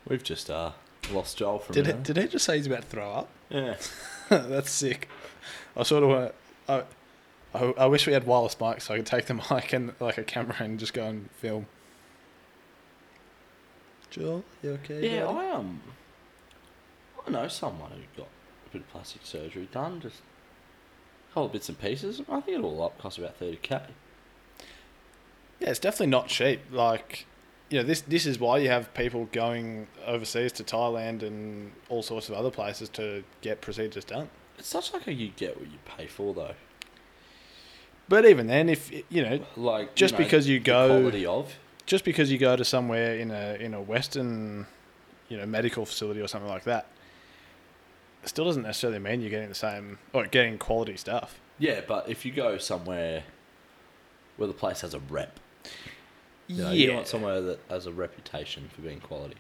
We've 0.08 0.24
just 0.24 0.50
uh 0.50 0.72
lost 1.12 1.38
Joel 1.38 1.60
from 1.60 1.74
Did 1.74 1.88
it, 1.88 2.04
did 2.04 2.18
he 2.18 2.28
just 2.28 2.46
say 2.46 2.58
he's 2.58 2.68
about 2.68 2.82
to 2.82 2.88
throw 2.88 3.12
up? 3.12 3.30
Yeah. 3.50 3.76
That's 4.30 4.72
sick. 4.72 5.10
I 5.76 5.84
sort 5.84 6.04
of 6.04 6.10
want. 6.10 6.36
I, 6.68 6.84
I, 7.54 7.74
I 7.78 7.86
wish 7.86 8.08
we 8.08 8.14
had 8.14 8.26
wireless 8.26 8.56
mics 8.56 8.84
so 8.84 8.94
I 8.94 8.98
could 8.98 9.06
take 9.06 9.26
the 9.26 9.34
mic 9.52 9.74
and 9.74 9.94
like 10.00 10.18
a 10.18 10.24
camera 10.24 10.56
and 10.60 10.80
just 10.80 10.94
go 10.94 11.06
and 11.06 11.30
film. 11.32 11.68
Joel, 14.10 14.44
you 14.62 14.72
okay? 14.72 15.16
Yeah, 15.16 15.26
buddy? 15.26 15.48
I 15.48 15.52
um, 15.52 15.82
I 17.26 17.30
know 17.32 17.48
someone 17.48 17.92
who 17.92 18.02
got 18.18 18.28
a 18.68 18.70
bit 18.72 18.82
of 18.82 18.90
plastic 18.92 19.22
surgery 19.26 19.68
done, 19.72 20.02
just 20.02 20.22
a 21.30 21.34
couple 21.34 21.46
of 21.46 21.52
bits 21.54 21.70
and 21.70 21.80
pieces. 21.80 22.22
I 22.30 22.42
think 22.42 22.60
it 22.60 22.64
all 22.64 22.84
up 22.84 22.98
cost 23.00 23.18
about 23.18 23.38
thirty 23.38 23.58
k. 23.62 23.80
Yeah, 25.60 25.70
it's 25.70 25.80
definitely 25.80 26.08
not 26.08 26.28
cheap. 26.28 26.62
Like, 26.72 27.26
you 27.70 27.78
know, 27.80 27.84
this 27.84 28.02
this 28.02 28.26
is 28.26 28.40
why 28.40 28.58
you 28.58 28.70
have 28.70 28.94
people 28.94 29.30
going 29.32 29.88
overseas 30.06 30.52
to 30.54 30.64
Thailand 30.64 31.24
and 31.24 31.72
all 31.90 32.04
sorts 32.04 32.28
of 32.30 32.36
other 32.36 32.52
places 32.52 32.90
to 32.90 33.24
get 33.42 33.62
procedures 33.62 34.04
done. 34.06 34.30
It's 34.58 34.68
such 34.68 34.94
like 34.94 35.08
a 35.08 35.14
you 35.14 35.30
get 35.36 35.58
what 35.58 35.68
you 35.72 35.78
pay 35.86 36.08
for 36.08 36.34
though. 36.34 36.56
But 38.10 38.26
even 38.26 38.48
then, 38.48 38.68
if 38.68 38.92
you 39.10 39.24
know, 39.24 39.40
Like 39.56 39.96
Just 39.96 40.14
you 40.14 40.20
know, 40.20 40.26
because 40.26 40.48
you 40.48 40.60
go- 40.60 41.08
of 41.08 41.54
just 41.86 42.06
because 42.06 42.32
you 42.32 42.38
go 42.38 42.56
to 42.56 42.66
somewhere 42.66 43.16
in 43.18 43.32
a 43.32 43.56
in 43.60 43.74
a 43.74 43.82
Western, 43.82 44.68
you 45.30 45.38
know, 45.38 45.46
medical 45.46 45.86
facility 45.86 46.20
or 46.22 46.28
something 46.28 46.50
like 46.50 46.66
that, 46.66 46.88
still 48.26 48.46
doesn't 48.46 48.64
necessarily 48.64 49.00
mean 49.00 49.22
you're 49.22 49.30
getting 49.30 49.50
the 49.50 49.56
same 49.56 50.00
or 50.14 50.26
getting 50.28 50.58
quality 50.58 50.98
stuff. 50.98 51.40
yeah, 51.60 51.82
but 51.88 52.10
if 52.10 52.26
you 52.26 52.32
go 52.32 52.58
somewhere 52.58 53.24
where 54.38 54.48
the 54.48 54.54
place 54.54 54.82
has 54.82 54.94
a 54.94 55.00
rep, 55.00 55.40
you 56.48 56.58
know, 56.64 56.72
yeah, 56.72 56.88
you 56.88 56.94
want 56.94 57.08
somewhere 57.08 57.42
that 57.42 57.60
has 57.70 57.86
a 57.86 57.92
reputation 57.92 58.70
for 58.74 58.82
being 58.82 59.00
quality. 59.00 59.36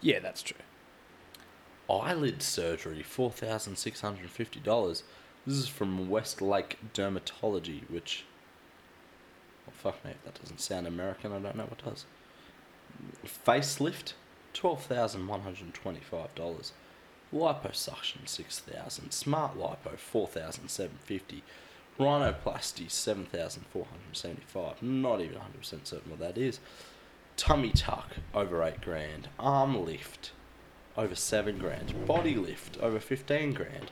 yeah, 0.00 0.18
that's 0.20 0.42
true. 0.42 0.56
eyelid 1.90 2.42
surgery, 2.42 3.02
four 3.02 3.30
thousand 3.30 3.76
six 3.76 4.00
hundred 4.00 4.22
and 4.22 4.30
fifty 4.30 4.60
dollars. 4.60 5.02
This 5.46 5.56
is 5.58 5.68
from 5.68 6.08
Westlake 6.10 6.76
Dermatology, 6.92 7.88
which, 7.88 8.24
well, 9.64 9.74
fuck 9.76 10.04
me, 10.04 10.10
if 10.12 10.24
that 10.24 10.40
doesn't 10.40 10.60
sound 10.60 10.86
American. 10.88 11.32
I 11.32 11.38
don't 11.38 11.56
know 11.56 11.64
what 11.66 11.84
does. 11.84 12.04
Facelift, 13.24 14.14
twelve 14.52 14.82
thousand 14.82 15.26
one 15.26 15.40
hundred 15.42 15.62
and 15.64 15.74
twenty-five 15.74 16.34
dollars. 16.34 16.72
Liposuction, 17.34 18.26
six 18.26 18.58
thousand. 18.58 19.10
Smart 19.10 19.58
lipo, 19.58 19.96
four 19.98 20.26
thousand 20.26 20.68
seven 20.68 20.98
fifty. 21.04 21.42
Rhinoplasty, 21.98 22.90
seven 22.90 23.24
thousand 23.24 23.64
four 23.72 23.86
hundred 23.86 24.16
seventy-five. 24.16 24.82
Not 24.82 25.20
even 25.20 25.38
hundred 25.38 25.58
percent 25.58 25.86
certain 25.86 26.10
what 26.10 26.20
that 26.20 26.38
is. 26.38 26.60
Tummy 27.36 27.70
tuck, 27.70 28.12
over 28.34 28.62
eight 28.62 28.80
grand. 28.80 29.28
Arm 29.38 29.84
lift, 29.84 30.32
over 30.96 31.14
seven 31.14 31.58
grand. 31.58 32.06
Body 32.06 32.34
lift 32.34 32.78
over 32.78 33.00
fifteen 33.00 33.52
grand. 33.52 33.90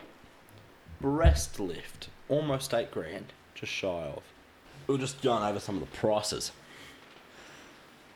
Breast 1.00 1.58
lift 1.60 2.08
almost 2.28 2.72
eight 2.72 2.90
grand, 2.90 3.32
just 3.54 3.72
shy 3.72 3.88
of. 3.88 4.22
We're 4.86 4.98
just 4.98 5.22
going 5.22 5.42
over 5.42 5.60
some 5.60 5.76
of 5.76 5.80
the 5.80 5.96
prices. 5.96 6.52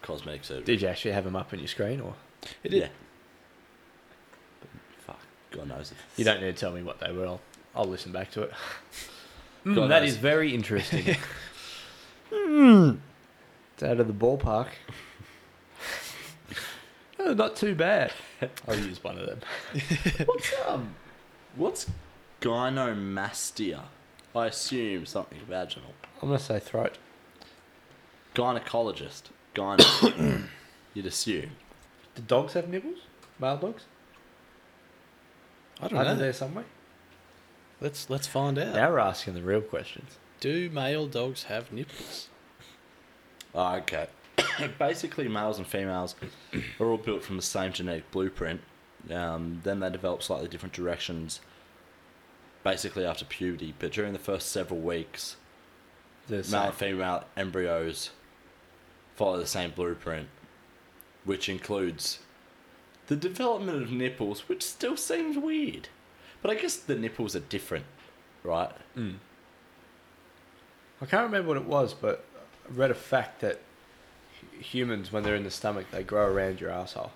Cosmetic 0.03 0.45
surgery. 0.45 0.65
Did 0.65 0.83
you 0.83 0.89
actually 0.89 1.13
have 1.13 1.25
them 1.25 1.37
up 1.37 1.53
on 1.53 1.59
your 1.59 1.69
screen, 1.69 2.01
or 2.01 2.15
It 2.63 2.73
yeah. 2.73 2.89
Is. 5.53 5.59
But 5.59 5.61
fuck, 5.61 5.69
God 5.69 5.77
knows. 5.77 5.93
If 5.93 6.19
you 6.19 6.25
don't 6.25 6.41
need 6.41 6.55
to 6.55 6.61
tell 6.61 6.73
me 6.73 6.83
what 6.83 7.01
they 7.01 7.13
were? 7.13 7.27
I'll, 7.27 7.41
I'll 7.75 7.85
listen 7.87 8.13
back 8.13 8.31
to 8.33 8.43
it. 8.43 8.51
God 9.65 9.75
Mm, 9.77 9.89
that 9.89 10.01
knows. 10.03 10.11
is 10.11 10.17
very 10.17 10.55
interesting. 10.55 11.17
It's 12.31 13.83
out 13.83 14.01
of 14.01 14.07
the 14.07 14.13
ballpark. 14.13 14.69
Oh, 17.21 17.35
not 17.35 17.57
too 17.57 17.75
bad. 17.75 18.13
I'll 18.69 18.79
use 18.79 19.03
one 19.03 19.19
of 19.19 19.27
them. 19.27 19.41
What's 20.25 20.53
um, 20.69 20.95
what's 21.57 21.91
gynomastia? 22.41 23.81
I 24.37 24.47
assume 24.47 25.05
something 25.05 25.41
vaginal. 25.49 25.95
I'm 26.23 26.29
gonna 26.29 26.39
say 26.39 26.61
throat. 26.61 26.97
Gynecologist. 28.37 29.23
Gyno. 29.57 30.45
You'd 30.95 31.07
assume. 31.07 31.51
Do 32.15 32.23
dogs 32.23 32.53
have 32.53 32.69
nipples? 32.69 32.99
Male 33.41 33.57
dogs? 33.57 33.83
I 35.81 35.89
don't 35.89 35.99
they 35.99 36.05
know. 36.05 36.15
there 36.17 36.33
somewhere? 36.33 36.65
Let's 37.81 38.11
let's 38.11 38.27
find 38.27 38.59
out. 38.59 38.75
Now 38.75 38.91
we're 38.91 38.99
asking 38.99 39.35
the 39.35 39.43
real 39.43 39.61
questions. 39.61 40.19
Do 40.41 40.69
male 40.71 41.07
dogs 41.07 41.45
have 41.45 41.73
nipples? 41.73 42.29
Oh, 43.55 43.77
okay. 43.77 44.09
Basically, 44.79 45.29
males 45.29 45.59
and 45.59 45.67
females 45.67 46.15
are 46.81 46.87
all 46.87 46.97
built 46.97 47.23
from 47.25 47.37
the 47.37 47.43
same 47.43 47.73
genetic 47.73 48.11
blueprint. 48.11 48.61
Um, 49.11 49.61
then 49.65 49.81
they 49.81 49.91
develop 49.91 50.23
slightly 50.23 50.49
different 50.49 50.75
directions, 50.75 51.41
basically 52.65 53.05
after 53.05 53.25
puberty. 53.25 53.75
But 53.79 53.93
during 53.93 54.13
the 54.13 54.19
first 54.19 54.51
several 54.51 54.81
weeks, 54.81 55.37
The 56.27 56.47
male 56.51 56.63
and 56.65 56.75
female 56.75 57.25
embryos 57.37 58.11
follow 59.17 59.39
the 59.39 59.47
same 59.47 59.71
blueprint, 59.71 60.29
which 61.25 61.49
includes 61.49 62.19
the 63.09 63.17
development 63.17 63.83
of 63.83 63.91
nipples, 63.91 64.49
which 64.49 64.63
still 64.63 64.97
seems 64.97 65.37
weird. 65.37 65.89
But 66.41 66.51
I 66.51 66.55
guess 66.55 66.77
the 66.77 66.95
nipples 66.95 67.35
are 67.35 67.41
different, 67.41 67.87
right? 68.45 68.71
Mm. 68.97 69.17
I 71.01 71.07
can't 71.07 71.25
remember 71.25 71.49
what 71.49 71.57
it 71.57 71.65
was, 71.65 71.95
but 71.95 72.25
I 72.69 72.75
read 72.75 72.91
a 72.91 72.95
fact 72.95 73.41
that 73.41 73.61
humans, 74.61 75.13
when 75.13 75.23
they're 75.23 75.35
in 75.35 75.45
the 75.45 75.51
stomach, 75.51 75.87
they 75.91 76.03
grow 76.03 76.27
around 76.27 76.61
your 76.61 76.71
asshole. 76.71 77.13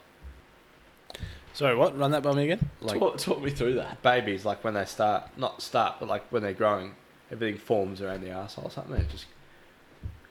Sorry, 1.52 1.76
what? 1.76 1.96
Run 1.96 2.12
that 2.12 2.22
by 2.22 2.32
me 2.32 2.44
again. 2.44 2.70
Like 2.80 2.99
talk, 2.99 3.18
talk 3.18 3.42
me 3.42 3.50
through 3.50 3.75
that. 3.75 4.02
babies, 4.02 4.44
like 4.44 4.64
when 4.64 4.75
they 4.75 4.87
start, 4.87 5.25
not 5.37 5.61
start, 5.61 5.96
but 6.00 6.08
like 6.08 6.25
when 6.32 6.42
they're 6.42 6.54
growing, 6.54 6.94
everything 7.30 7.58
forms 7.58 8.00
around 8.00 8.22
the 8.22 8.30
asshole 8.30 8.64
or 8.64 8.70
something. 8.70 8.96
It 8.96 9.11
just 9.11 9.26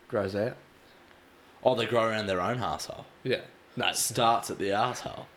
grows 0.08 0.36
out. 0.36 0.58
Oh, 1.64 1.76
they 1.76 1.86
grow 1.86 2.06
around 2.06 2.26
their 2.26 2.42
own 2.42 2.58
asshole. 2.58 3.06
Yeah. 3.24 3.42
No, 3.76 3.90
it 3.90 3.96
starts 3.96 4.50
at 4.50 4.58
the 4.58 4.72
asshole. 4.72 5.28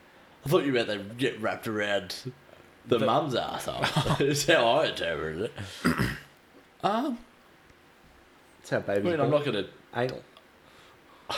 I 0.45 0.49
thought 0.49 0.65
you 0.65 0.73
meant 0.73 0.89
they 0.89 0.99
get 1.17 1.41
wrapped 1.41 1.67
around 1.67 2.15
the, 2.87 2.99
The- 2.99 3.07
mum's 3.07 3.35
asshole. 3.35 3.85
That's 4.19 4.45
how 4.47 4.67
I 4.67 4.87
interpreted 4.89 5.43
it. 5.43 5.53
Um, 6.83 7.19
That's 8.61 8.69
how 8.71 8.81
babies. 8.81 9.07
I 9.07 9.11
mean, 9.13 9.21
I'm 9.21 9.31
not 9.31 9.43
gonna. 9.43 9.65
Anal. 9.97 10.23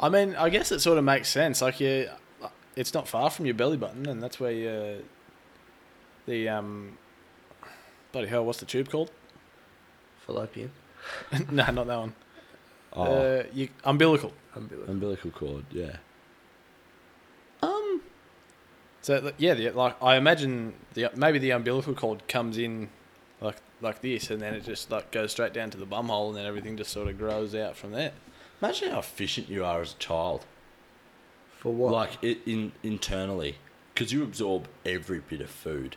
I 0.00 0.08
mean, 0.08 0.34
I 0.36 0.48
guess 0.48 0.72
it 0.72 0.80
sort 0.80 0.96
of 0.96 1.04
makes 1.04 1.28
sense. 1.28 1.60
Like 1.60 1.78
you, 1.80 2.08
it's 2.74 2.94
not 2.94 3.06
far 3.06 3.28
from 3.28 3.44
your 3.44 3.54
belly 3.54 3.76
button, 3.76 4.08
and 4.08 4.22
that's 4.22 4.40
where 4.40 4.50
you, 4.52 5.04
the 6.26 6.48
um, 6.48 6.96
bloody 8.12 8.28
hell, 8.28 8.46
what's 8.46 8.60
the 8.60 8.64
tube 8.66 8.88
called? 8.88 9.10
Fallopian. 10.26 10.70
no, 11.50 11.70
not 11.70 11.86
that 11.86 11.98
one. 11.98 12.14
Oh, 12.94 13.02
Uh, 13.02 13.42
you, 13.52 13.68
umbilical. 13.84 14.32
Umbilical. 14.54 14.90
umbilical 14.90 15.30
cord. 15.32 15.64
Yeah. 15.70 15.96
Um. 17.62 18.00
So 19.08 19.32
yeah, 19.38 19.54
the, 19.54 19.70
like 19.70 19.96
I 20.02 20.16
imagine 20.16 20.74
the 20.92 21.10
maybe 21.16 21.38
the 21.38 21.52
umbilical 21.52 21.94
cord 21.94 22.28
comes 22.28 22.58
in 22.58 22.90
like 23.40 23.56
like 23.80 24.02
this, 24.02 24.28
and 24.28 24.42
then 24.42 24.52
it 24.52 24.64
just 24.64 24.90
like 24.90 25.10
goes 25.10 25.32
straight 25.32 25.54
down 25.54 25.70
to 25.70 25.78
the 25.78 25.86
bum 25.86 26.08
hole, 26.08 26.28
and 26.28 26.36
then 26.36 26.44
everything 26.44 26.76
just 26.76 26.90
sort 26.90 27.08
of 27.08 27.16
grows 27.16 27.54
out 27.54 27.74
from 27.74 27.92
there. 27.92 28.12
Imagine 28.60 28.90
how 28.90 28.98
efficient 28.98 29.48
you 29.48 29.64
are 29.64 29.80
as 29.80 29.94
a 29.94 29.96
child. 29.96 30.44
For 31.56 31.72
what? 31.72 31.90
Like 31.90 32.18
it 32.20 32.40
in 32.44 32.72
internally, 32.82 33.56
because 33.94 34.12
you 34.12 34.22
absorb 34.22 34.68
every 34.84 35.20
bit 35.20 35.40
of 35.40 35.48
food. 35.48 35.96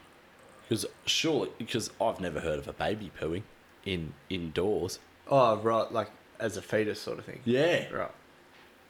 Because 0.62 0.86
surely, 1.06 1.50
because 1.58 1.91
I've 2.00 2.22
never 2.22 2.39
heard 2.39 2.60
of 2.60 2.68
a 2.70 2.74
baby 2.74 3.12
pooing 3.20 3.44
in 3.84 4.13
indoors. 4.30 5.00
oh, 5.27 5.58
right, 5.58 5.91
like 5.91 6.12
as 6.39 6.56
a 6.56 6.62
fetus 6.62 7.01
sort 7.01 7.20
of 7.20 7.25
thing. 7.25 7.41
Yeah. 7.44 7.89
Right. 7.89 8.12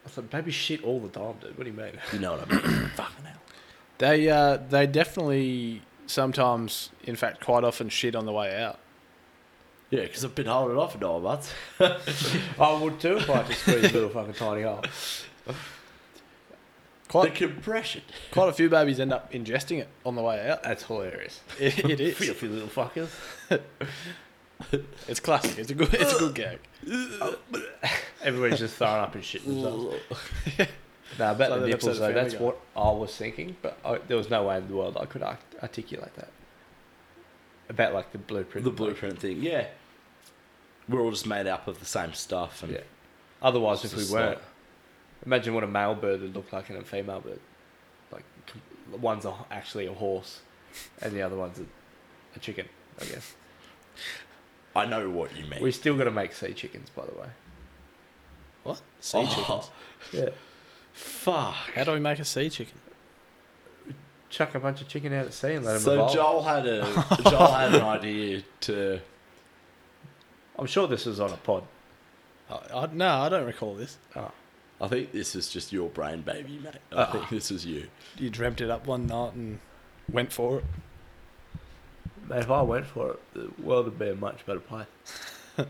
I 0.06 0.10
thought 0.10 0.30
baby 0.30 0.52
shit 0.52 0.84
all 0.84 1.00
the 1.00 1.10
time, 1.10 1.38
dude. 1.42 1.58
What 1.58 1.64
do 1.64 1.72
you 1.72 1.76
mean? 1.76 1.94
You 2.14 2.20
know 2.20 2.34
what 2.34 2.52
I 2.52 2.54
mean? 2.54 2.62
Fucking 2.96 3.21
hell. 3.21 3.21
They 4.02 4.28
uh, 4.30 4.58
they 4.58 4.88
definitely 4.88 5.84
sometimes, 6.08 6.90
in 7.04 7.16
fact, 7.16 7.40
quite 7.46 7.64
often 7.64 7.88
shit 7.90 8.16
on 8.16 8.26
the 8.26 8.32
way 8.32 8.60
out. 8.60 8.80
Yeah, 9.92 10.02
because 10.02 10.26
I've 10.26 10.34
been 10.34 10.48
holding 10.48 10.76
off 10.76 10.94
for 10.94 10.98
nine 10.98 11.22
months. 11.22 11.54
I 12.60 12.74
would 12.82 13.00
too 13.00 13.18
if 13.18 13.30
I 13.30 13.38
had 13.38 13.46
to 13.46 13.54
squeeze 13.54 13.92
a 13.92 13.94
little 13.94 14.10
fucking 14.10 14.34
tiny 14.34 14.64
hole. 14.64 14.84
The 15.46 15.54
Quite 17.10 17.36
compression. 17.36 18.02
quite 18.32 18.50
a 18.50 18.54
few 18.54 18.70
babies 18.70 19.00
end 19.00 19.14
up 19.14 19.32
ingesting 19.34 19.78
it 19.80 19.90
on 20.04 20.16
the 20.16 20.24
way 20.24 20.50
out. 20.50 20.64
That's 20.64 20.84
hilarious. 20.84 21.42
It, 21.60 21.78
it 21.86 22.00
is. 22.00 22.18
Filthy 22.18 22.48
little 22.48 22.70
fuckers. 22.70 23.10
It's 25.08 25.20
classic. 25.20 25.58
It's 25.60 25.70
a 25.72 25.76
good. 25.76 25.94
It's 25.94 26.16
a 26.16 26.20
good 26.20 26.36
gag. 26.36 26.60
Everybody's 28.24 28.60
just 28.60 28.78
throwing 28.78 29.02
up 29.02 29.14
and 29.14 29.24
shit 29.24 29.46
themselves. 29.46 29.96
Nah, 31.20 31.32
about 31.32 31.50
So 31.50 31.60
the 31.60 31.68
nipples 31.68 32.00
though. 32.00 32.14
That's 32.14 32.34
Family 32.34 32.46
what 32.48 32.60
I 32.76 32.92
was 32.92 33.16
thinking, 33.16 33.56
but 33.62 33.78
I, 33.84 33.98
there 34.08 34.18
was 34.18 34.30
no 34.30 34.44
way 34.44 34.58
in 34.58 34.68
the 34.68 34.76
world 34.76 34.98
I 35.00 35.06
could 35.06 35.24
art- 35.24 35.40
articulate 35.62 36.14
that. 36.16 36.30
About 37.70 37.94
like 37.94 38.12
the 38.12 38.18
blueprint. 38.18 38.64
The 38.66 38.72
blueprint 38.72 39.20
thing, 39.20 39.42
yeah. 39.42 39.68
We're 40.90 41.02
all 41.02 41.12
just 41.12 41.28
made 41.28 41.48
up 41.48 41.68
of 41.68 41.80
the 41.80 41.86
same 41.86 42.14
stuff, 42.14 42.64
and 42.64 42.74
Yeah. 42.74 42.80
Otherwise, 43.42 43.84
if 43.86 43.96
we 43.96 44.04
weren't, 44.12 44.38
like- 44.38 44.44
imagine 45.26 45.54
what 45.54 45.64
a 45.64 45.68
male 45.68 45.96
bird 45.96 46.22
would 46.22 46.36
look 46.36 46.52
like 46.54 46.70
and 46.70 46.78
a 46.80 46.84
female 46.84 47.20
bird. 47.22 47.40
Like, 48.12 48.24
one's 49.00 49.26
a, 49.26 49.34
actually 49.50 49.86
a 49.88 49.94
horse, 49.94 50.42
and 51.02 51.14
the 51.14 51.22
other 51.22 51.36
one's 51.36 51.60
a, 51.60 51.66
a 52.36 52.40
chicken. 52.40 52.68
I 53.02 53.06
guess 53.06 53.34
I 54.76 54.86
know 54.86 55.10
what 55.10 55.36
you 55.36 55.46
mean. 55.46 55.62
we 55.62 55.72
still 55.72 55.98
got 55.98 56.04
to 56.06 56.12
make 56.12 56.34
sea 56.34 56.54
chickens, 56.54 56.90
by 56.90 57.06
the 57.06 57.12
way. 57.14 57.28
What? 58.64 58.82
Sea 59.00 59.20
Oh, 59.20 59.36
chickens. 59.36 59.70
Yeah. 60.14 60.30
Fuck. 60.94 61.56
How 61.76 61.84
do 61.84 61.92
we 61.94 62.00
make 62.00 62.20
a 62.20 62.26
sea 62.26 62.50
chicken? 62.50 62.78
Chuck 64.30 64.56
a 64.56 64.60
bunch 64.60 64.82
of 64.82 64.88
chicken 64.88 65.12
out 65.14 65.26
at 65.26 65.34
sea 65.34 65.54
and 65.56 65.66
let 65.66 65.74
them 65.74 65.82
So 65.82 65.94
evolve. 65.94 66.14
Joel 66.14 66.44
had 66.44 66.66
a 66.66 66.82
Joel 67.30 67.52
had 67.52 67.76
an 67.76 67.82
idea 67.82 68.44
to. 68.62 69.00
I'm 70.58 70.66
sure 70.68 70.88
this 70.88 71.06
was 71.06 71.20
on 71.20 71.32
a 71.32 71.38
pod. 71.38 71.64
I, 72.50 72.60
I, 72.74 72.90
no, 72.94 73.08
I 73.10 73.30
don't 73.30 73.46
recall 73.46 73.76
this. 73.76 73.98
Oh. 74.16 74.32
I 74.80 74.88
think 74.88 75.12
this 75.12 75.36
is 75.36 75.50
just 75.50 75.72
your 75.72 75.90
brain, 75.90 76.22
baby, 76.22 76.60
mate. 76.64 76.76
I 76.92 76.96
Uh-uh. 76.96 77.12
think 77.12 77.30
this 77.30 77.52
is 77.52 77.66
you. 77.66 77.88
You 78.18 78.30
dreamt 78.30 78.62
it 78.62 78.70
up 78.70 78.88
one 78.88 79.06
night 79.06 79.34
and 79.34 79.60
went 80.12 80.32
for 80.34 80.60
it. 80.60 80.66
Mate, 82.28 82.40
if 82.40 82.50
I 82.50 82.62
went 82.62 82.86
for 82.88 83.12
it, 83.12 83.20
the 83.34 83.52
world 83.62 83.86
would 83.86 84.00
be 84.00 84.10
a 84.10 84.16
much 84.16 84.46
better 84.46 84.60
place. 84.60 84.86
and 85.58 85.68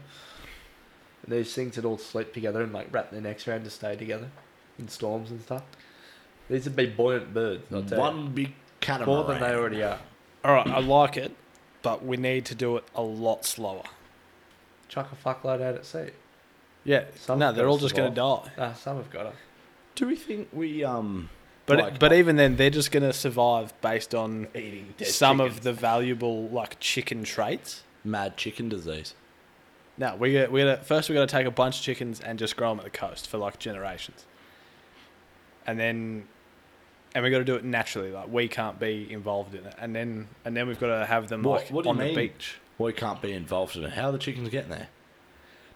these 1.28 1.54
things 1.54 1.76
would 1.76 1.86
all 1.86 1.98
sleep 1.98 2.34
together 2.34 2.62
and 2.62 2.72
like 2.72 2.88
wrap 2.94 3.12
their 3.12 3.22
necks 3.22 3.48
around 3.48 3.64
to 3.66 3.70
stay 3.70 3.96
together 3.96 4.30
in 4.80 4.88
storms 4.88 5.32
and 5.32 5.42
stuff. 5.42 5.64
These 6.50 6.66
would 6.66 6.76
be 6.76 6.88
buoyant 6.88 7.34
birds. 7.34 7.64
I'll 7.72 7.84
tell 7.84 7.98
you. 7.98 8.02
One 8.04 8.28
big 8.32 8.54
catamaran. 8.82 9.16
more 9.16 9.24
than 9.26 9.40
they 9.42 9.56
already 9.56 9.84
are. 9.84 10.00
All 10.44 10.54
right, 10.54 10.68
I 10.68 10.80
like 10.80 11.18
it, 11.18 11.34
but 11.82 12.04
we 12.04 12.18
need 12.18 12.46
to 12.46 12.56
do 12.56 12.78
it 12.78 12.84
a 12.96 13.02
lot 13.02 13.46
slower. 13.46 13.84
Chuck 14.90 15.10
a 15.12 15.16
fuckload 15.16 15.62
out 15.62 15.76
at 15.76 15.86
sea. 15.86 16.10
Yeah, 16.84 17.06
Some 17.16 17.40
no, 17.40 17.48
have 17.48 17.56
they're 17.56 17.66
gotta 17.66 17.72
all 17.72 17.78
just 17.78 17.96
going 17.96 18.10
to 18.12 18.16
die. 18.16 18.52
Ah, 18.58 18.74
some 18.74 18.98
have 18.98 19.10
got 19.12 19.28
it. 19.28 19.36
Do 19.96 20.08
we 20.08 20.16
think 20.16 20.50
we 20.52 20.84
um? 20.84 21.30
But 21.68 21.78
like, 21.78 22.00
but 22.00 22.12
even 22.12 22.38
then, 22.38 22.56
they're 22.56 22.72
just 22.72 22.92
going 22.92 23.04
to 23.04 23.14
survive 23.14 23.80
based 23.82 24.16
on 24.16 24.48
Eating 24.56 24.94
some 25.04 25.40
of 25.40 25.62
the 25.62 25.72
valuable 25.72 26.50
like 26.50 26.80
chicken 26.80 27.24
traits. 27.24 27.84
mad 28.04 28.36
chicken 28.36 28.68
disease. 28.68 29.14
No, 29.98 30.16
we 30.16 30.34
got, 30.34 30.52
we 30.52 30.62
got 30.64 30.80
to, 30.80 30.84
first 30.84 31.08
we 31.08 31.14
got 31.14 31.30
to 31.30 31.34
take 31.34 31.46
a 31.46 31.52
bunch 31.52 31.78
of 31.78 31.84
chickens 31.84 32.20
and 32.20 32.40
just 32.40 32.58
grow 32.58 32.70
them 32.70 32.80
at 32.80 32.86
the 32.86 32.90
coast 32.90 33.30
for 33.30 33.38
like 33.38 33.60
generations, 33.60 34.26
and 35.68 35.80
then 35.80 36.28
and 37.14 37.24
we 37.24 37.30
got 37.30 37.40
to 37.40 37.44
do 37.46 37.56
it 37.56 37.64
naturally. 37.64 38.12
Like 38.12 38.32
we 38.32 38.48
can't 38.48 38.80
be 38.80 39.12
involved 39.12 39.54
in 39.56 39.66
it, 39.66 39.76
and 39.80 39.96
then 39.96 40.28
and 40.46 40.56
then 40.56 40.68
we've 40.68 40.80
got 40.80 41.00
to 41.00 41.06
have 41.06 41.28
them 41.30 41.44
What- 41.44 41.64
like 41.64 41.72
what 41.72 41.84
do 41.84 41.88
you 41.90 41.92
on 41.92 41.98
the 41.98 42.06
mean? 42.06 42.16
beach. 42.16 42.58
We 42.78 42.94
can't 42.94 43.22
be 43.22 43.32
involved 43.34 43.76
in 43.76 43.84
it. 43.84 43.92
How 43.92 44.08
are 44.10 44.12
the 44.12 44.18
chickens 44.18 44.50
getting 44.50 44.72
there? 44.72 44.88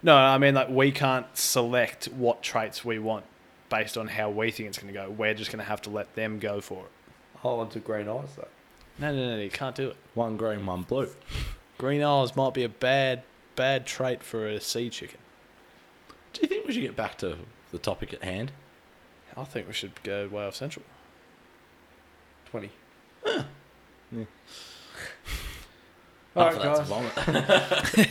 No, 0.02 0.16
I 0.16 0.38
mean 0.38 0.54
like 0.54 0.68
we 0.68 0.90
can't 0.92 1.26
select 1.36 2.06
what 2.06 2.42
traits 2.42 2.84
we 2.84 2.98
want 2.98 3.24
based 3.68 3.96
on 3.96 4.08
how 4.08 4.30
we 4.30 4.50
think 4.50 4.68
it's 4.68 4.78
going 4.78 4.92
to 4.92 4.98
go. 4.98 5.10
We're 5.10 5.34
just 5.34 5.50
going 5.50 5.58
to 5.58 5.68
have 5.68 5.82
to 5.82 5.90
let 5.90 6.14
them 6.14 6.38
go 6.38 6.60
for 6.60 6.84
it. 6.84 6.90
whole 7.38 7.58
bunch 7.58 7.72
to 7.74 7.80
green 7.80 8.08
eyes 8.08 8.28
though. 8.36 8.48
No, 8.98 9.14
no, 9.14 9.36
no, 9.36 9.42
you 9.42 9.50
can't 9.50 9.74
do 9.76 9.88
it. 9.88 9.96
One 10.14 10.36
green, 10.36 10.64
one 10.66 10.82
blue. 10.82 11.08
Green 11.78 12.02
eyes 12.02 12.34
might 12.34 12.54
be 12.54 12.64
a 12.64 12.68
bad 12.68 13.22
bad 13.56 13.86
trait 13.86 14.22
for 14.22 14.46
a 14.48 14.60
sea 14.60 14.88
chicken. 14.90 15.18
Do 16.32 16.40
you 16.42 16.48
think 16.48 16.66
we 16.66 16.72
should 16.72 16.82
get 16.82 16.96
back 16.96 17.18
to 17.18 17.36
the 17.72 17.78
topic 17.78 18.12
at 18.14 18.22
hand? 18.22 18.52
I 19.36 19.44
think 19.44 19.66
we 19.66 19.72
should 19.72 20.02
go 20.02 20.28
way 20.28 20.44
off 20.46 20.54
central. 20.54 20.84
Twenty. 22.50 22.70
Half 23.24 23.46
Alright, 26.36 26.62
guys. 26.62 26.88
vomit. 26.88 28.08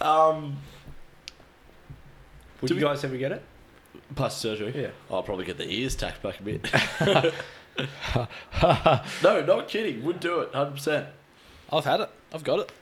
um, 0.02 0.56
Would 2.60 2.68
Do 2.68 2.74
you 2.74 2.80
we- 2.80 2.86
guys 2.86 3.02
ever 3.04 3.16
get 3.16 3.32
it? 3.32 3.42
plastic 4.14 4.40
surgery. 4.58 4.82
Yeah. 4.82 4.90
I'll 5.10 5.22
probably 5.22 5.44
get 5.44 5.56
the 5.56 5.68
ears 5.70 5.94
tacked 5.94 6.22
back 6.22 6.40
a 6.40 6.42
bit. 6.42 6.70
no, 9.22 9.44
not 9.44 9.68
kidding. 9.68 10.02
Would 10.04 10.20
do 10.20 10.40
it, 10.40 10.52
hundred 10.54 10.72
percent. 10.72 11.06
I've 11.72 11.84
had 11.84 12.00
it. 12.00 12.10
I've 12.34 12.44
got 12.44 12.58
it. 12.60 12.72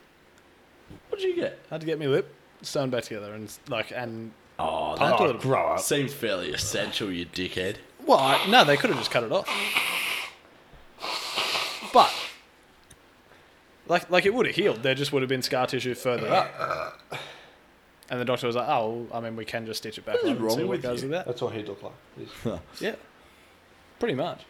What 1.08 1.20
did 1.20 1.28
you 1.28 1.36
get? 1.36 1.58
had 1.70 1.80
to 1.80 1.86
get 1.86 1.98
me 1.98 2.06
lip 2.08 2.34
sewn 2.62 2.90
back 2.90 3.04
together 3.04 3.32
and 3.34 3.52
like 3.68 3.92
and 3.94 4.32
Oh, 4.58 4.94
Pumped 4.96 5.18
that 5.18 5.20
a 5.20 5.26
little. 5.26 5.40
grow 5.40 5.68
up. 5.74 5.80
seems 5.80 6.12
fairly 6.12 6.52
essential, 6.52 7.12
you 7.12 7.26
dickhead. 7.26 7.76
well, 8.04 8.18
I, 8.18 8.44
no, 8.48 8.64
they 8.64 8.76
could 8.76 8.90
have 8.90 8.98
just 8.98 9.10
cut 9.10 9.22
it 9.24 9.30
off. 9.32 9.48
But 11.92 12.12
like 13.86 14.10
like 14.10 14.26
it 14.26 14.34
would 14.34 14.46
have 14.46 14.54
healed. 14.56 14.82
There 14.82 14.94
just 14.94 15.12
would 15.12 15.22
have 15.22 15.28
been 15.28 15.42
scar 15.42 15.66
tissue 15.66 15.94
further 15.94 16.28
up. 16.28 16.98
And 18.10 18.20
the 18.20 18.24
doctor 18.24 18.46
was 18.46 18.56
like, 18.56 18.68
"Oh, 18.68 19.06
well, 19.10 19.18
I 19.18 19.20
mean, 19.24 19.36
we 19.36 19.44
can 19.44 19.66
just 19.66 19.78
stitch 19.78 19.98
it 19.98 20.04
back 20.06 20.14
What 20.16 20.24
is 20.24 20.30
on 20.30 20.36
and 20.36 20.44
wrong 20.44 20.56
see 20.56 20.62
what 20.64 20.70
with 20.70 20.82
goes 20.82 21.02
you? 21.02 21.08
with 21.10 21.18
that." 21.18 21.26
That's 21.26 21.40
what 21.42 21.54
he'd 21.54 21.68
look 21.68 21.82
like. 21.82 21.92
He's- 22.16 22.58
Yeah, 22.80 22.94
pretty 23.98 24.14
much. 24.14 24.42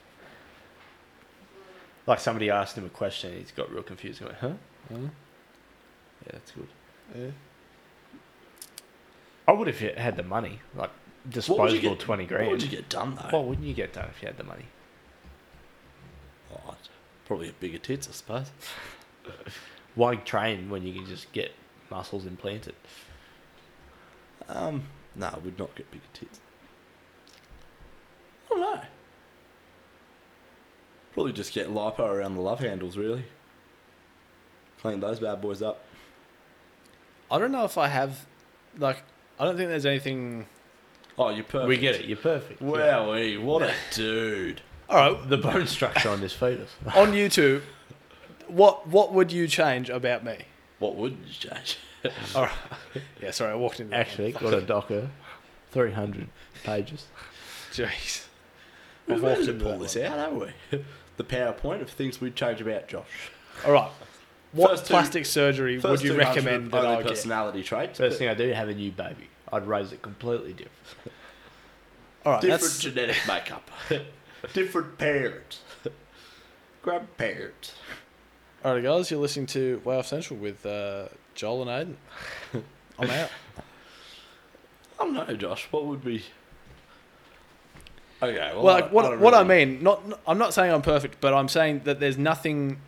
Like 2.07 2.21
somebody 2.21 2.51
asked 2.51 2.79
him 2.79 2.87
a 2.87 2.88
question, 2.88 3.37
he's 3.38 3.51
got 3.51 3.71
real 3.71 3.83
confused. 3.83 4.21
He 4.21 4.25
went, 4.25 4.38
huh? 4.38 4.47
Uh, 4.92 4.99
Yeah, 4.99 5.09
that's 6.33 6.51
good. 6.53 6.68
yeah. 7.14 7.31
I 9.49 9.53
would 9.53 9.67
if 9.67 9.81
you 9.81 9.93
had 9.97 10.17
the 10.17 10.23
money, 10.23 10.61
like 10.77 10.91
What 10.91 10.95
would 11.25 11.33
you 11.33 11.33
disposable 11.33 11.91
get? 11.97 11.99
twenty 12.01 12.25
What 12.25 12.29
grand. 12.29 12.51
would 12.51 12.63
you 12.63 12.69
get 12.69 12.89
done 12.89 13.17
though? 13.17 13.37
What 13.37 13.47
wouldn't 13.47 13.67
you 13.67 13.75
get 13.75 13.93
done 13.95 14.09
if 14.15 14.21
you 14.23 14.29
had 14.29 14.37
the 14.37 14.45
money? 14.45 14.67
Oh, 16.53 16.77
probably 17.25 17.49
a 17.49 17.53
bigger 17.53 17.79
tits, 17.79 18.09
I 18.09 18.13
suppose. 18.13 18.51
Why 19.95 20.17
train 20.17 20.71
when 20.71 20.87
you 20.87 20.93
can 20.93 21.07
just 21.07 21.33
get 21.33 21.53
muscles 21.91 22.27
implanted? 22.27 22.75
Um, 24.49 24.85
no, 25.17 25.27
I 25.27 25.39
would 25.39 25.59
not 25.59 25.75
get 25.75 25.91
bigger 25.91 26.05
tits. 26.13 26.41
I 28.47 28.55
don't 28.55 28.61
know. 28.61 28.81
Probably 31.13 31.33
just 31.33 31.53
get 31.53 31.69
lipo 31.69 32.01
around 32.01 32.35
the 32.35 32.41
love 32.41 32.61
handles, 32.61 32.97
really. 32.97 33.25
Clean 34.81 35.01
those 35.01 35.19
bad 35.21 35.41
boys 35.41 35.61
up. 35.63 35.85
I 37.31 37.39
don't 37.39 37.51
know 37.53 37.65
if 37.65 37.77
I 37.77 37.89
have, 37.89 38.27
like, 38.79 39.03
I 39.38 39.44
don't 39.44 39.57
think 39.57 39.68
there's 39.68 39.87
anything. 39.87 40.46
Oh, 41.16 41.31
you're 41.31 41.44
perfect. 41.44 41.68
We 41.68 41.79
get 41.79 41.96
it. 41.96 42.05
You're 42.07 42.16
perfect. 42.16 42.62
Wowee, 42.62 43.40
what 43.42 43.62
a 43.62 43.72
dude. 43.92 44.61
All 44.88 45.12
right, 45.12 45.29
The 45.29 45.37
bone 45.37 45.66
structure 45.66 46.09
on 46.09 46.20
this 46.20 46.33
fetus. 46.33 46.70
on 46.94 47.12
YouTube, 47.12 47.62
what 48.46 48.87
what 48.88 49.12
would 49.12 49.33
you 49.33 49.46
change 49.46 49.90
about 49.90 50.24
me? 50.24 50.38
What 50.79 50.96
would 50.96 51.18
you 51.27 51.33
change? 51.51 51.79
All 52.35 52.42
right. 52.44 52.53
Yeah, 53.20 53.33
sorry, 53.33 53.53
I 53.53 53.57
walked 53.57 53.81
in. 53.81 53.92
Actually, 53.92 54.33
got 54.33 54.55
a 54.55 54.62
docker, 54.62 55.11
three 55.70 55.92
hundred 55.92 56.29
pages. 56.64 57.07
jeez. 57.72 58.24
We've 59.07 59.16
I've 59.16 59.22
walked 59.22 59.44
to 59.46 59.55
pull 59.55 59.79
this 59.79 59.96
out, 59.96 60.18
haven't 60.18 60.38
we? 60.40 60.85
the 61.16 61.24
PowerPoint 61.24 61.83
of 61.83 61.90
things 61.90 62.20
we'd 62.20 62.37
change 62.37 62.61
about 62.61 62.88
Josh. 62.88 63.31
All 63.66 63.72
right. 63.72 63.90
What 64.59 64.71
First 64.71 64.87
two- 64.87 64.92
plastic 64.94 65.27
surgery 65.27 65.79
would 65.79 66.03
you 66.03 66.16
recommend 66.16 66.71
that 66.73 66.85
only 66.85 66.97
I 66.99 67.03
get? 67.03 67.09
personality 67.09 67.62
traits. 67.62 67.99
First 67.99 68.18
thing 68.18 68.29
I 68.29 68.35
do, 68.35 68.49
have 68.53 68.68
a 68.68 68.75
new 68.75 68.90
baby. 68.92 69.29
I'd 69.53 69.66
raise 69.66 69.92
it 69.92 70.03
completely 70.03 70.53
different. 70.53 71.16
All 72.27 72.33
right, 72.33 72.40
different 72.42 72.61
that's 72.62 72.79
genetic 72.81 73.16
makeup. 73.27 73.71
different 74.53 74.99
parents. 74.99 75.61
Grandparents. 76.83 77.75
all 78.64 78.75
right, 78.75 78.83
guys. 78.83 79.11
You're 79.11 79.21
listening 79.21 79.47
to 79.47 79.81
Way 79.85 79.97
Off 79.99 80.07
Central 80.07 80.38
with 80.38 80.64
uh, 80.66 81.09
Joel 81.35 81.68
and 81.68 81.97
Aiden. 82.55 82.62
I'm 82.99 83.11
out. 83.11 83.31
I 85.01 85.05
don't 85.05 85.14
know, 85.14 85.37
Josh. 85.37 85.68
What 85.71 85.87
would 85.87 86.05
be? 86.05 86.23
Okay. 88.23 88.37
Well, 88.55 88.64
Well, 88.64 88.75
like, 88.75 88.92
what 88.92 89.03
don't 89.03 89.21
what 89.21 89.35
I 89.35 89.44
mean, 89.44 89.83
not 89.83 90.03
I'm 90.27 90.38
not 90.38 90.53
saying 90.53 90.73
I'm 90.73 90.83
perfect, 90.83 91.21
but 91.21 91.33
I'm 91.35 91.49
saying 91.49 91.83
that 91.85 92.01
there's 92.01 92.18
nothing. 92.18 92.81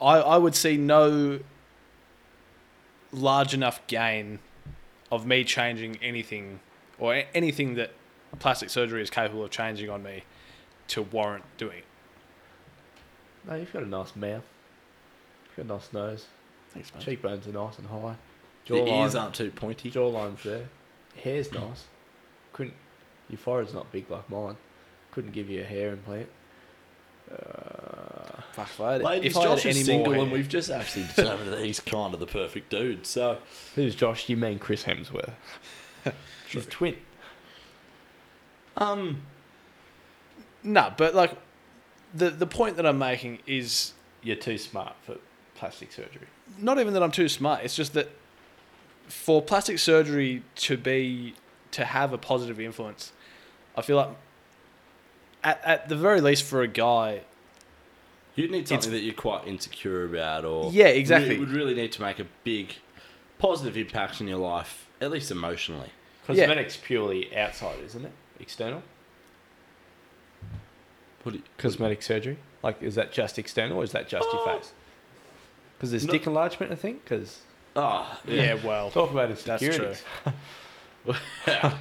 I 0.00 0.18
I 0.18 0.36
would 0.36 0.54
see 0.54 0.76
no 0.76 1.40
large 3.12 3.54
enough 3.54 3.86
gain 3.86 4.40
of 5.10 5.26
me 5.26 5.44
changing 5.44 5.96
anything 6.02 6.60
or 6.98 7.22
anything 7.34 7.74
that 7.74 7.92
plastic 8.38 8.70
surgery 8.70 9.02
is 9.02 9.10
capable 9.10 9.44
of 9.44 9.50
changing 9.50 9.88
on 9.88 10.02
me 10.02 10.24
to 10.88 11.02
warrant 11.02 11.44
doing 11.56 11.78
it. 11.78 11.84
No, 13.48 13.54
you've 13.54 13.72
got 13.72 13.82
a 13.82 13.88
nice 13.88 14.14
mouth. 14.16 14.42
You've 15.56 15.68
got 15.68 15.74
a 15.74 15.78
nice 15.78 15.92
nose. 15.92 16.26
Thanks, 16.70 16.92
man. 16.92 17.02
Cheekbones 17.02 17.46
are 17.46 17.52
nice 17.52 17.78
and 17.78 17.86
high. 17.86 18.16
The 18.66 18.84
ears 18.84 19.14
aren't 19.14 19.34
too 19.34 19.50
pointy. 19.50 19.90
jawline's 19.90 20.42
there. 20.42 20.68
Hair's 21.22 21.52
nice. 21.52 21.84
Couldn't. 22.52 22.74
Your 23.28 23.38
forehead's 23.38 23.72
not 23.72 23.90
big 23.92 24.10
like 24.10 24.28
mine. 24.28 24.56
Couldn't 25.12 25.32
give 25.32 25.48
you 25.48 25.62
a 25.62 25.64
hair 25.64 25.92
implant. 25.92 26.28
Uh, 27.30 28.40
Fuck, 28.52 28.66
if 28.68 28.80
I 28.80 28.92
had, 28.94 29.02
Ladies, 29.02 29.32
if 29.32 29.36
I 29.36 29.40
had 29.40 29.48
Josh 29.48 29.66
is 29.66 29.76
any 29.76 29.84
single, 29.84 30.12
more 30.14 30.22
and 30.22 30.32
we've 30.32 30.48
just 30.48 30.70
actually 30.70 31.04
determined 31.16 31.52
that 31.52 31.64
he's 31.64 31.80
kind 31.80 32.14
of 32.14 32.20
the 32.20 32.26
perfect 32.26 32.70
dude. 32.70 33.06
So 33.06 33.38
who's 33.74 33.94
Josh? 33.94 34.28
You 34.28 34.36
mean 34.36 34.58
Chris 34.58 34.84
Hemsworth? 34.84 35.32
He's 36.48 36.66
twin. 36.66 36.96
Um, 38.76 39.22
No, 40.62 40.92
but 40.96 41.14
like 41.14 41.32
the 42.14 42.30
the 42.30 42.46
point 42.46 42.76
that 42.76 42.86
I'm 42.86 42.98
making 42.98 43.40
is 43.46 43.92
You're 44.22 44.36
too 44.36 44.58
smart 44.58 44.94
for 45.02 45.16
plastic 45.54 45.92
surgery. 45.92 46.26
not 46.58 46.78
even 46.78 46.92
that 46.94 47.02
I'm 47.02 47.10
too 47.10 47.28
smart. 47.28 47.64
It's 47.64 47.74
just 47.74 47.94
that 47.94 48.10
for 49.08 49.40
plastic 49.42 49.78
surgery 49.78 50.42
to 50.56 50.76
be 50.76 51.34
to 51.72 51.84
have 51.84 52.12
a 52.12 52.18
positive 52.18 52.60
influence, 52.60 53.12
I 53.76 53.82
feel 53.82 53.96
like 53.96 54.10
at 55.46 55.64
at 55.64 55.88
the 55.88 55.96
very 55.96 56.20
least 56.20 56.42
for 56.44 56.60
a 56.60 56.68
guy, 56.68 57.22
you'd 58.34 58.50
need 58.50 58.68
something 58.68 58.90
that 58.90 59.00
you're 59.00 59.14
quite 59.14 59.46
insecure 59.46 60.04
about, 60.04 60.44
or 60.44 60.70
Yeah, 60.72 60.88
exactly. 60.88 61.36
It 61.36 61.40
would 61.40 61.50
really 61.50 61.74
need 61.74 61.92
to 61.92 62.02
make 62.02 62.18
a 62.18 62.26
big 62.44 62.74
positive 63.38 63.76
impact 63.76 64.20
in 64.20 64.28
your 64.28 64.38
life, 64.38 64.86
at 65.00 65.10
least 65.10 65.30
emotionally. 65.30 65.90
Yeah. 66.28 66.46
Cosmetics 66.46 66.76
purely 66.76 67.34
outside, 67.36 67.78
isn't 67.84 68.04
it? 68.04 68.12
External. 68.40 68.82
What 71.22 71.32
do 71.32 71.38
you- 71.38 71.44
Cosmetic 71.58 72.02
surgery. 72.02 72.38
Like, 72.62 72.82
is 72.82 72.94
that 72.96 73.12
just 73.12 73.38
external 73.38 73.78
or 73.78 73.84
is 73.84 73.92
that 73.92 74.08
just 74.08 74.28
your 74.32 74.42
Oh. 74.48 74.58
face? 74.58 74.72
Because 75.76 75.90
there's 75.90 76.06
No. 76.06 76.12
dick 76.12 76.26
enlargement, 76.26 76.72
I 76.72 76.74
think. 76.76 77.04
Because 77.04 77.40
Ah, 77.76 78.20
yeah, 78.26 78.54
well, 78.54 78.90
talk 78.90 79.10
about 79.10 79.28
That's 79.28 79.46
insecurities. 79.62 80.02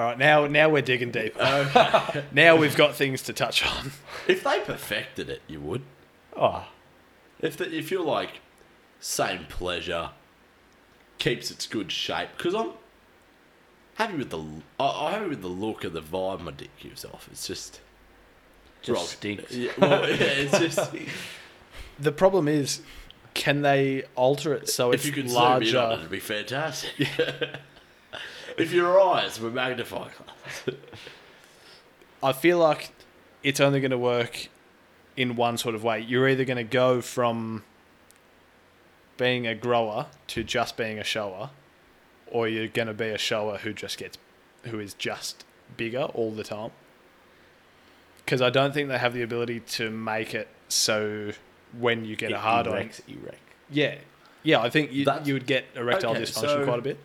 all 0.00 0.06
right. 0.06 0.18
Now 0.18 0.46
now 0.46 0.70
we're 0.70 0.80
digging 0.82 1.10
deep. 1.10 1.36
now 2.32 2.56
we've 2.56 2.76
got 2.76 2.94
things 2.94 3.20
to 3.22 3.32
touch 3.34 3.64
on. 3.66 3.92
if 4.26 4.42
they 4.42 4.60
perfected 4.60 5.28
it, 5.28 5.42
you 5.46 5.60
would. 5.60 5.82
Oh, 6.34 6.66
If 7.40 7.56
the, 7.58 7.70
if 7.76 7.90
you're 7.90 8.04
like 8.04 8.40
same 8.98 9.44
pleasure, 9.48 10.10
keeps 11.18 11.50
its 11.50 11.66
good 11.66 11.92
shape, 11.92 12.30
because 12.36 12.54
I'm 12.54 12.70
happy 13.96 14.16
with 14.16 14.30
the 14.30 14.38
I, 14.78 14.86
I'm 15.08 15.12
happy 15.12 15.28
with 15.28 15.42
the 15.42 15.48
look 15.48 15.84
of 15.84 15.92
the 15.92 16.00
vibe 16.02 16.40
my 16.40 16.52
dick 16.52 16.70
gives 16.78 17.04
off. 17.04 17.28
It's 17.30 17.46
just 17.46 17.80
just 18.80 18.96
Rock. 18.96 19.06
stinks. 19.08 19.52
Yeah, 19.54 19.72
well, 19.76 20.08
yeah, 20.08 20.16
it's 20.18 20.58
just 20.76 20.90
The 21.98 22.12
problem 22.12 22.48
is, 22.48 22.80
can 23.34 23.60
they 23.60 24.04
alter 24.16 24.54
it 24.54 24.70
so 24.70 24.92
it's 24.92 25.04
if 25.04 25.08
you 25.14 25.22
could 25.22 25.28
zoom 25.30 25.36
in 25.38 25.44
on 25.46 25.62
it, 25.62 25.72
larger? 25.74 25.98
it'd 25.98 26.10
be 26.10 26.20
fantastic. 26.20 27.08
If 28.60 28.72
your 28.72 29.00
eyes 29.00 29.40
were 29.40 29.50
magnifying 29.50 30.10
glass. 30.16 30.76
I 32.22 32.32
feel 32.32 32.58
like 32.58 32.92
it's 33.42 33.60
only 33.60 33.80
going 33.80 33.90
to 33.92 33.98
work 33.98 34.48
in 35.16 35.36
one 35.36 35.56
sort 35.58 35.74
of 35.74 35.82
way. 35.82 36.00
You're 36.00 36.28
either 36.28 36.44
going 36.44 36.56
to 36.58 36.64
go 36.64 37.00
from 37.00 37.64
being 39.16 39.46
a 39.46 39.54
grower 39.54 40.06
to 40.28 40.42
just 40.44 40.76
being 40.76 40.98
a 40.98 41.04
shower, 41.04 41.50
or 42.26 42.48
you're 42.48 42.68
going 42.68 42.88
to 42.88 42.94
be 42.94 43.08
a 43.08 43.18
shower 43.18 43.58
who 43.58 43.72
just 43.72 43.98
gets, 43.98 44.18
who 44.64 44.78
is 44.80 44.94
just 44.94 45.44
bigger 45.76 46.02
all 46.14 46.30
the 46.30 46.44
time. 46.44 46.70
Because 48.24 48.40
I 48.42 48.50
don't 48.50 48.72
think 48.72 48.88
they 48.88 48.98
have 48.98 49.14
the 49.14 49.22
ability 49.22 49.60
to 49.60 49.90
make 49.90 50.34
it 50.34 50.48
so 50.68 51.32
when 51.78 52.04
you 52.04 52.16
get 52.16 52.32
a 52.32 52.38
hard 52.38 52.66
on, 52.66 52.74
erect. 52.76 53.00
yeah, 53.70 53.96
yeah, 54.42 54.60
I 54.60 54.70
think 54.70 54.92
you, 54.92 55.04
That's- 55.04 55.26
you 55.26 55.34
would 55.34 55.46
get 55.46 55.64
erectile 55.74 56.12
Okay, 56.12 56.22
dysfunction 56.22 56.40
so- 56.42 56.64
quite 56.64 56.78
a 56.78 56.82
bit. 56.82 56.98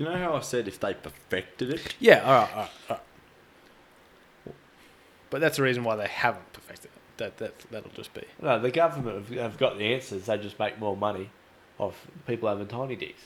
You 0.00 0.06
know 0.06 0.16
how 0.16 0.34
I 0.34 0.40
said 0.40 0.66
if 0.66 0.80
they 0.80 0.94
perfected 0.94 1.74
it? 1.74 1.94
Yeah, 2.00 2.22
all 2.24 2.32
right, 2.32 2.50
all 2.54 2.60
right, 2.62 2.70
all 2.88 2.96
right. 2.96 4.54
But 5.28 5.42
that's 5.42 5.58
the 5.58 5.62
reason 5.62 5.84
why 5.84 5.96
they 5.96 6.08
haven't 6.08 6.50
perfected 6.54 6.86
it. 6.86 7.18
That 7.18 7.36
that 7.36 7.58
that'll 7.70 7.90
just 7.90 8.14
be. 8.14 8.22
No, 8.40 8.58
the 8.58 8.70
government 8.70 9.28
have, 9.28 9.38
have 9.38 9.58
got 9.58 9.76
the 9.76 9.92
answers. 9.92 10.24
They 10.24 10.38
just 10.38 10.58
make 10.58 10.78
more 10.78 10.96
money 10.96 11.28
off 11.78 12.06
people 12.26 12.48
having 12.48 12.66
tiny 12.66 12.96
dicks. 12.96 13.20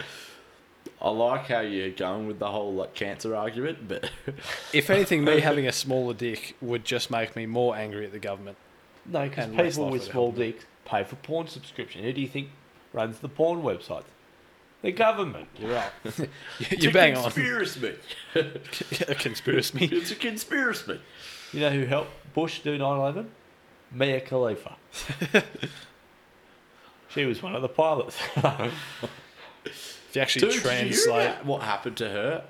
I 1.00 1.08
like 1.08 1.46
how 1.46 1.60
you're 1.60 1.88
going 1.88 2.26
with 2.26 2.40
the 2.40 2.50
whole 2.50 2.74
like 2.74 2.94
cancer 2.94 3.34
argument, 3.34 3.88
but 3.88 4.10
If 4.74 4.90
anything, 4.90 5.24
me 5.24 5.40
having 5.40 5.66
a 5.66 5.72
smaller 5.72 6.12
dick 6.12 6.56
would 6.60 6.84
just 6.84 7.10
make 7.10 7.34
me 7.34 7.46
more 7.46 7.74
angry 7.74 8.04
at 8.04 8.12
the 8.12 8.18
government. 8.18 8.58
No, 9.06 9.26
because 9.26 9.46
people 9.46 9.88
with 9.88 10.02
small 10.02 10.30
dicks 10.30 10.66
pay 10.84 11.04
for 11.04 11.16
porn 11.16 11.46
subscription. 11.46 12.02
Who 12.02 12.12
do 12.12 12.20
you 12.20 12.28
think 12.28 12.50
runs 12.92 13.20
the 13.20 13.30
porn 13.30 13.62
websites? 13.62 14.04
The 14.82 14.92
government. 14.92 15.48
You're 15.58 15.74
right. 15.74 15.92
you 16.70 16.90
bang 16.90 17.16
on. 17.16 17.24
Conspiracy. 17.24 17.96
a 18.34 19.14
conspiracy. 19.14 19.88
It's 19.92 20.10
a 20.10 20.16
conspiracy. 20.16 21.00
You 21.52 21.60
know 21.60 21.70
who 21.70 21.84
helped 21.84 22.10
Bush 22.34 22.60
do 22.60 22.78
9/11? 22.78 23.26
Mia 23.92 24.20
Khalifa. 24.20 24.76
she 27.08 27.24
was 27.24 27.42
one 27.42 27.56
of 27.56 27.62
the 27.62 27.68
pilots. 27.68 28.16
If 29.64 30.16
you 30.16 30.22
actually 30.22 30.40
Dude, 30.40 30.62
did 30.62 30.64
you 30.64 30.70
hear 30.70 30.80
translate, 30.80 31.26
about 31.26 31.46
what 31.46 31.62
happened 31.62 31.96
to 31.98 32.08
her? 32.08 32.44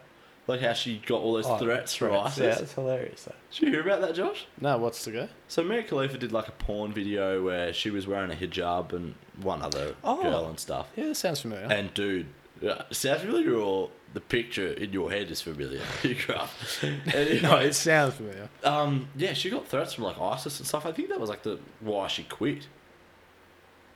Like 0.47 0.61
how 0.61 0.73
she 0.73 0.99
got 1.07 1.21
all 1.21 1.35
those 1.35 1.47
Oh, 1.47 1.59
threats 1.59 1.95
from 1.95 2.09
threats. 2.11 2.27
ISIS? 2.39 2.57
Yeah, 2.57 2.63
it's 2.63 2.73
hilarious. 2.75 3.25
Though. 3.25 3.35
Did 3.53 3.61
you 3.63 3.71
hear 3.71 3.81
about 3.83 4.01
that, 4.01 4.15
Josh? 4.15 4.47
no, 4.61 4.79
what's 4.79 5.05
the 5.05 5.13
go? 5.13 5.29
So 5.49 5.63
Mia 5.63 5.83
Khalifa 5.85 6.19
did 6.19 6.33
like 6.33 6.49
a 6.49 6.53
porn 6.53 6.93
video 6.93 7.43
where 7.45 7.73
she 7.73 7.91
was 7.91 8.07
wearing 8.07 8.33
a 8.33 8.35
hijab 8.35 8.93
and 8.93 9.15
one 9.41 9.63
other 9.63 9.95
Oh. 10.03 10.23
girl 10.23 10.47
and 10.49 10.59
stuff. 10.59 10.89
Yeah, 10.97 11.07
that 11.09 11.15
sounds 11.17 11.41
familiar. 11.43 11.67
And 11.71 11.95
dude, 11.95 12.27
yeah, 12.61 12.83
sounds 12.91 13.21
familiar 13.21 13.55
or 13.55 13.91
the 14.13 14.21
picture 14.21 14.73
in 14.73 14.93
your 14.93 15.11
head 15.13 15.31
is 15.31 15.41
familiar? 15.41 15.83
You 16.03 16.17
grew 16.17 16.35
up. 16.35 16.51
Anyway, 16.83 17.41
no, 17.43 17.57
it 17.59 17.75
sounds 17.75 18.15
familiar. 18.15 18.49
Um, 18.65 19.09
yeah, 19.17 19.35
she 19.35 19.51
got 19.51 19.69
threats 19.69 19.95
from 19.95 20.05
like 20.05 20.21
ISIS 20.21 20.59
and 20.59 20.67
stuff. 20.67 20.85
I 20.85 20.91
think 20.91 21.11
that 21.11 21.21
was 21.21 21.31
like 21.31 21.45
the 21.45 21.61
why 21.81 22.09
she 22.09 22.25
quit. 22.25 22.67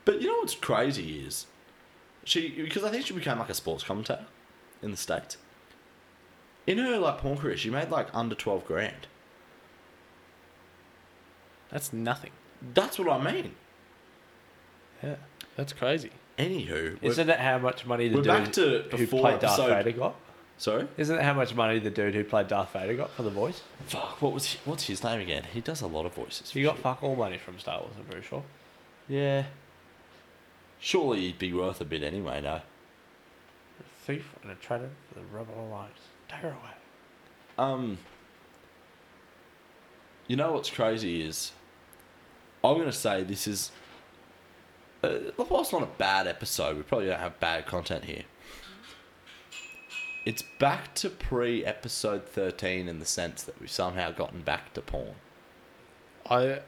But 0.05 0.21
you 0.21 0.29
know 0.29 0.39
what's 0.39 0.55
crazy 0.55 1.21
is 1.21 1.47
she 2.23 2.49
because 2.51 2.85
I 2.85 2.91
think 2.91 3.07
she 3.07 3.15
became 3.15 3.39
like 3.39 3.49
a 3.49 3.55
sports 3.55 3.83
commentator 3.83 4.27
in 4.83 4.91
the 4.93 4.97
states. 4.97 5.37
In 6.67 6.79
her 6.79 6.99
like 6.99 7.19
porn 7.19 7.37
career, 7.39 7.57
she 7.57 7.71
made 7.71 7.91
like 7.91 8.09
under 8.15 8.35
twelve 8.35 8.65
grand. 8.65 9.07
That's 11.71 11.93
nothing. 11.93 12.31
That's 12.75 12.99
what 12.99 13.09
I 13.09 13.33
mean. 13.33 13.55
Yeah, 15.03 15.17
that's 15.57 15.73
crazy. 15.73 16.11
Anywho, 16.39 16.69
we're- 16.69 16.99
Isn't 17.03 17.29
it 17.31 17.39
how 17.39 17.59
much 17.59 17.85
money 17.87 18.09
the 18.09 18.17
We're 18.17 18.23
dude 18.23 18.29
back 18.33 18.53
to 18.53 18.83
who 18.91 18.97
before 18.97 19.21
played 19.21 19.41
Darth 19.41 19.59
episode- 19.61 19.85
Vader 19.85 19.99
got? 19.99 20.15
sorry. 20.57 20.89
Isn't 20.97 21.17
it 21.19 21.23
how 21.23 21.35
much 21.35 21.55
money 21.55 21.79
the 21.79 21.91
dude 21.91 22.15
who 22.15 22.25
played 22.25 22.49
Darth 22.49 22.73
Vader 22.73 22.95
got 22.95 23.11
for 23.11 23.23
the 23.23 23.31
voice? 23.31 23.63
Fuck. 23.87 24.23
What 24.23 24.33
was 24.33 24.55
what's 24.65 24.85
his 24.87 25.03
name 25.05 25.21
again? 25.21 25.45
He 25.53 25.61
does 25.61 25.81
a 25.83 25.87
lot 25.87 26.07
of 26.07 26.15
voices. 26.15 26.51
He 26.51 26.63
got 26.63 26.79
fuck 26.79 27.03
all 27.03 27.17
money 27.17 27.39
from 27.39 27.59
Star 27.59 27.81
Wars. 27.81 27.93
I'm 27.99 28.05
pretty 28.05 28.27
sure. 28.27 28.43
Yeah. 29.09 29.45
Surely 30.81 31.21
he'd 31.23 31.39
be 31.39 31.53
worth 31.53 31.81
a 31.81 31.85
bit 31.85 32.03
anyway. 32.03 32.41
No. 32.41 32.55
A 32.55 32.63
thief 34.07 34.35
and 34.43 34.51
a 34.51 34.55
traitor 34.55 34.91
for 35.09 35.15
the 35.21 35.25
Rebel 35.27 35.55
Alliance. 35.69 35.99
Take 36.35 36.43
her 36.43 36.49
away. 36.49 36.59
Um, 37.59 37.99
you 40.27 40.37
know 40.37 40.53
what's 40.53 40.71
crazy 40.71 41.23
is, 41.23 41.53
I'm 42.63 42.77
gonna 42.79 42.93
say 42.93 43.23
this 43.23 43.47
is, 43.47 43.71
uh, 45.03 45.19
whilst 45.49 45.73
not 45.73 45.83
a 45.83 45.89
bad 45.99 46.27
episode, 46.27 46.77
we 46.77 46.83
probably 46.83 47.07
don't 47.07 47.21
have 47.21 47.39
bad 47.41 47.67
content 47.67 48.05
here. 48.05 48.25
it's 50.25 50.43
back 50.59 50.95
to 50.97 51.11
pre 51.11 51.65
episode 51.65 52.27
13 52.27 52.89
in 52.89 52.99
the 52.99 53.05
sense 53.07 53.43
that 53.43 53.61
we've 53.61 53.71
somehow 53.71 54.11
gotten 54.11 54.41
back 54.41 54.73
to 54.75 54.81
porn. 54.81 55.15
I, 56.29 56.61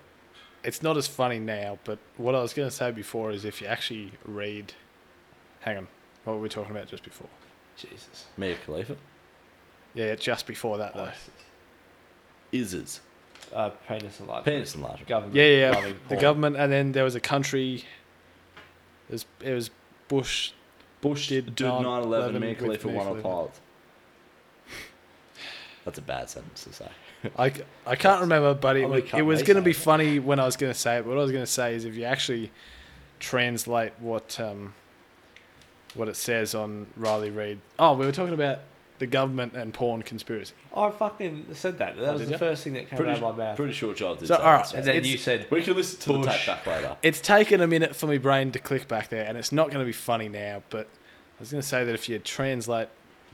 it's 0.62 0.82
not 0.82 0.96
as 0.96 1.06
funny 1.06 1.38
now, 1.38 1.78
but 1.84 1.98
what 2.18 2.34
I 2.34 2.42
was 2.42 2.52
going 2.52 2.68
to 2.68 2.74
say 2.74 2.90
before 2.90 3.30
is 3.30 3.44
if 3.44 3.62
you 3.62 3.66
actually 3.66 4.12
read, 4.24 4.74
hang 5.60 5.78
on, 5.78 5.88
what 6.24 6.34
were 6.34 6.40
we 6.40 6.48
talking 6.50 6.72
about 6.72 6.88
just 6.88 7.02
before? 7.04 7.28
Jesus. 7.76 8.26
Mia 8.36 8.56
Khalifa. 8.56 8.96
Yeah, 9.96 10.14
just 10.14 10.46
before 10.46 10.78
that 10.78 10.94
though. 10.94 11.10
ISIS. 12.52 13.00
Uh, 13.52 13.70
penis 13.88 14.20
enlargement. 14.20 14.44
Penis 14.44 14.74
enlargement. 14.74 15.08
Government. 15.08 15.34
Yeah, 15.34 15.44
yeah, 15.44 15.86
yeah. 15.86 15.92
the 16.08 16.16
government, 16.16 16.56
and 16.56 16.70
then 16.70 16.92
there 16.92 17.04
was 17.04 17.14
a 17.14 17.20
country. 17.20 17.84
It 19.08 19.12
was 19.12 19.26
it 19.40 19.52
was 19.52 19.70
Bush. 20.08 20.52
Bush 21.00 21.28
Did 21.28 21.54
did 21.54 21.64
9 21.64 21.82
9/11 21.84 22.02
11, 22.04 22.40
Mia 22.40 22.50
with 22.50 22.58
Khalifa 22.58 22.88
Mia 22.88 22.96
won 22.96 23.06
a 23.18 23.48
That's 25.84 25.98
a 25.98 26.02
bad 26.02 26.28
sentence 26.28 26.64
to 26.64 26.72
say. 26.72 26.88
I, 27.38 27.52
I 27.86 27.96
can't 27.96 28.20
remember, 28.22 28.54
but 28.54 28.76
it, 28.76 28.84
I'm 28.84 28.90
was- 28.90 29.02
gonna 29.02 29.22
it 29.22 29.26
was 29.26 29.42
going 29.42 29.56
to 29.56 29.62
be 29.62 29.72
funny 29.72 30.18
when 30.18 30.40
I 30.40 30.44
was 30.44 30.56
going 30.56 30.72
to 30.72 30.78
say 30.78 30.96
it. 30.98 31.06
What 31.06 31.16
I 31.16 31.22
was 31.22 31.32
going 31.32 31.44
to 31.44 31.50
say 31.50 31.74
is 31.74 31.84
if 31.84 31.94
you 31.94 32.04
actually 32.04 32.50
translate 33.20 33.92
what 34.00 34.38
um, 34.40 34.74
what 35.94 36.08
it 36.08 36.16
says 36.16 36.54
on 36.54 36.86
Riley 36.96 37.30
Reid. 37.30 37.60
Oh, 37.78 37.94
we 37.94 38.04
were 38.04 38.12
talking 38.12 38.34
about 38.34 38.60
the 38.98 39.06
government 39.06 39.54
and 39.54 39.74
porn 39.74 40.02
conspiracy. 40.02 40.54
Oh, 40.72 40.84
I 40.84 40.90
fucking 40.90 41.46
said 41.54 41.78
that. 41.78 41.96
That 41.96 42.08
Oh, 42.08 42.12
was 42.12 42.20
did 42.22 42.28
the 42.28 42.32
ya? 42.32 42.38
first 42.38 42.64
thing 42.64 42.72
that 42.74 42.88
came 42.88 42.96
Pretty, 42.96 43.12
out 43.12 43.22
of 43.22 43.36
my 43.36 43.44
mouth. 43.44 43.56
pretty 43.56 43.72
sure 43.72 43.92
Giles 43.94 44.18
did 44.20 44.28
So, 44.28 44.36
say 44.36 44.42
all 44.42 44.52
right, 44.52 44.64
that, 44.64 44.74
and 44.74 44.84
then 44.86 44.96
It's- 44.96 45.12
you 45.12 45.18
said, 45.18 45.46
We 45.50 45.62
can 45.62 45.74
listen 45.76 46.00
to 46.00 46.12
the 46.14 46.18
Bush. 46.20 46.46
tape 46.46 46.64
back 46.64 46.66
later. 46.66 46.96
It's 47.02 47.20
taken 47.20 47.60
a 47.60 47.66
minute 47.66 47.94
for 47.94 48.06
my 48.06 48.18
brain 48.18 48.52
to 48.52 48.58
click 48.58 48.88
back 48.88 49.08
there, 49.10 49.24
and 49.24 49.36
it's 49.36 49.52
not 49.52 49.66
going 49.68 49.80
to 49.80 49.84
be 49.86 49.92
funny 49.92 50.28
now. 50.28 50.62
But 50.70 50.86
I 51.38 51.40
was 51.40 51.50
going 51.50 51.60
to 51.62 51.66
say 51.68 51.84
that 51.84 51.94
if 51.94 52.08
you 52.08 52.18
translate 52.18 52.88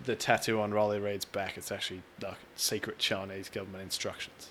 the 0.04 0.16
tattoo 0.16 0.60
on 0.60 0.72
Riley 0.74 0.98
Reid's 0.98 1.24
back, 1.24 1.56
it's 1.56 1.70
actually 1.70 2.02
like 2.20 2.38
secret 2.56 2.98
Chinese 2.98 3.48
government 3.48 3.84
instructions. 3.84 4.48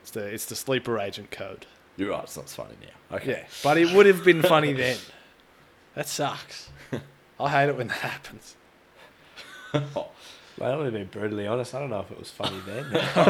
It's 0.00 0.10
the 0.10 0.24
it's 0.26 0.46
the 0.46 0.56
sleeper 0.56 0.98
agent 0.98 1.30
code. 1.30 1.66
You're 1.96 2.10
right, 2.10 2.24
it's 2.24 2.36
not 2.36 2.48
funny 2.48 2.74
now. 2.80 3.16
Okay. 3.18 3.30
Yeah, 3.30 3.44
but 3.62 3.76
it 3.78 3.92
would 3.94 4.06
have 4.06 4.24
been 4.24 4.42
funny 4.42 4.72
then. 4.72 4.96
That 5.94 6.08
sucks. 6.08 6.70
I 7.38 7.50
hate 7.50 7.68
it 7.68 7.76
when 7.76 7.88
that 7.88 7.98
happens. 7.98 8.56
well, 9.94 10.10
I 10.60 10.76
would 10.76 10.84
have 10.84 10.92
been 10.92 11.06
brutally 11.06 11.46
honest. 11.46 11.74
I 11.74 11.80
don't 11.80 11.90
know 11.90 12.00
if 12.00 12.10
it 12.10 12.18
was 12.18 12.30
funny 12.30 12.58
then. 12.66 12.84
All 13.16 13.24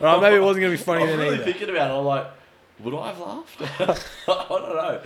right, 0.00 0.20
maybe 0.20 0.36
it 0.36 0.42
wasn't 0.42 0.62
going 0.62 0.72
to 0.72 0.78
be 0.78 0.84
funny 0.84 1.06
then 1.06 1.14
either. 1.14 1.14
I'm 1.14 1.18
then 1.18 1.18
really 1.18 1.34
either. 1.34 1.44
thinking 1.44 1.70
about 1.70 1.90
it. 1.90 1.94
I'm 1.94 2.04
like, 2.04 2.26
would 2.80 2.94
I 2.94 3.06
have 3.08 3.20
laughed? 3.20 3.62
I 4.28 4.46
don't 4.48 4.74
know. 4.74 5.00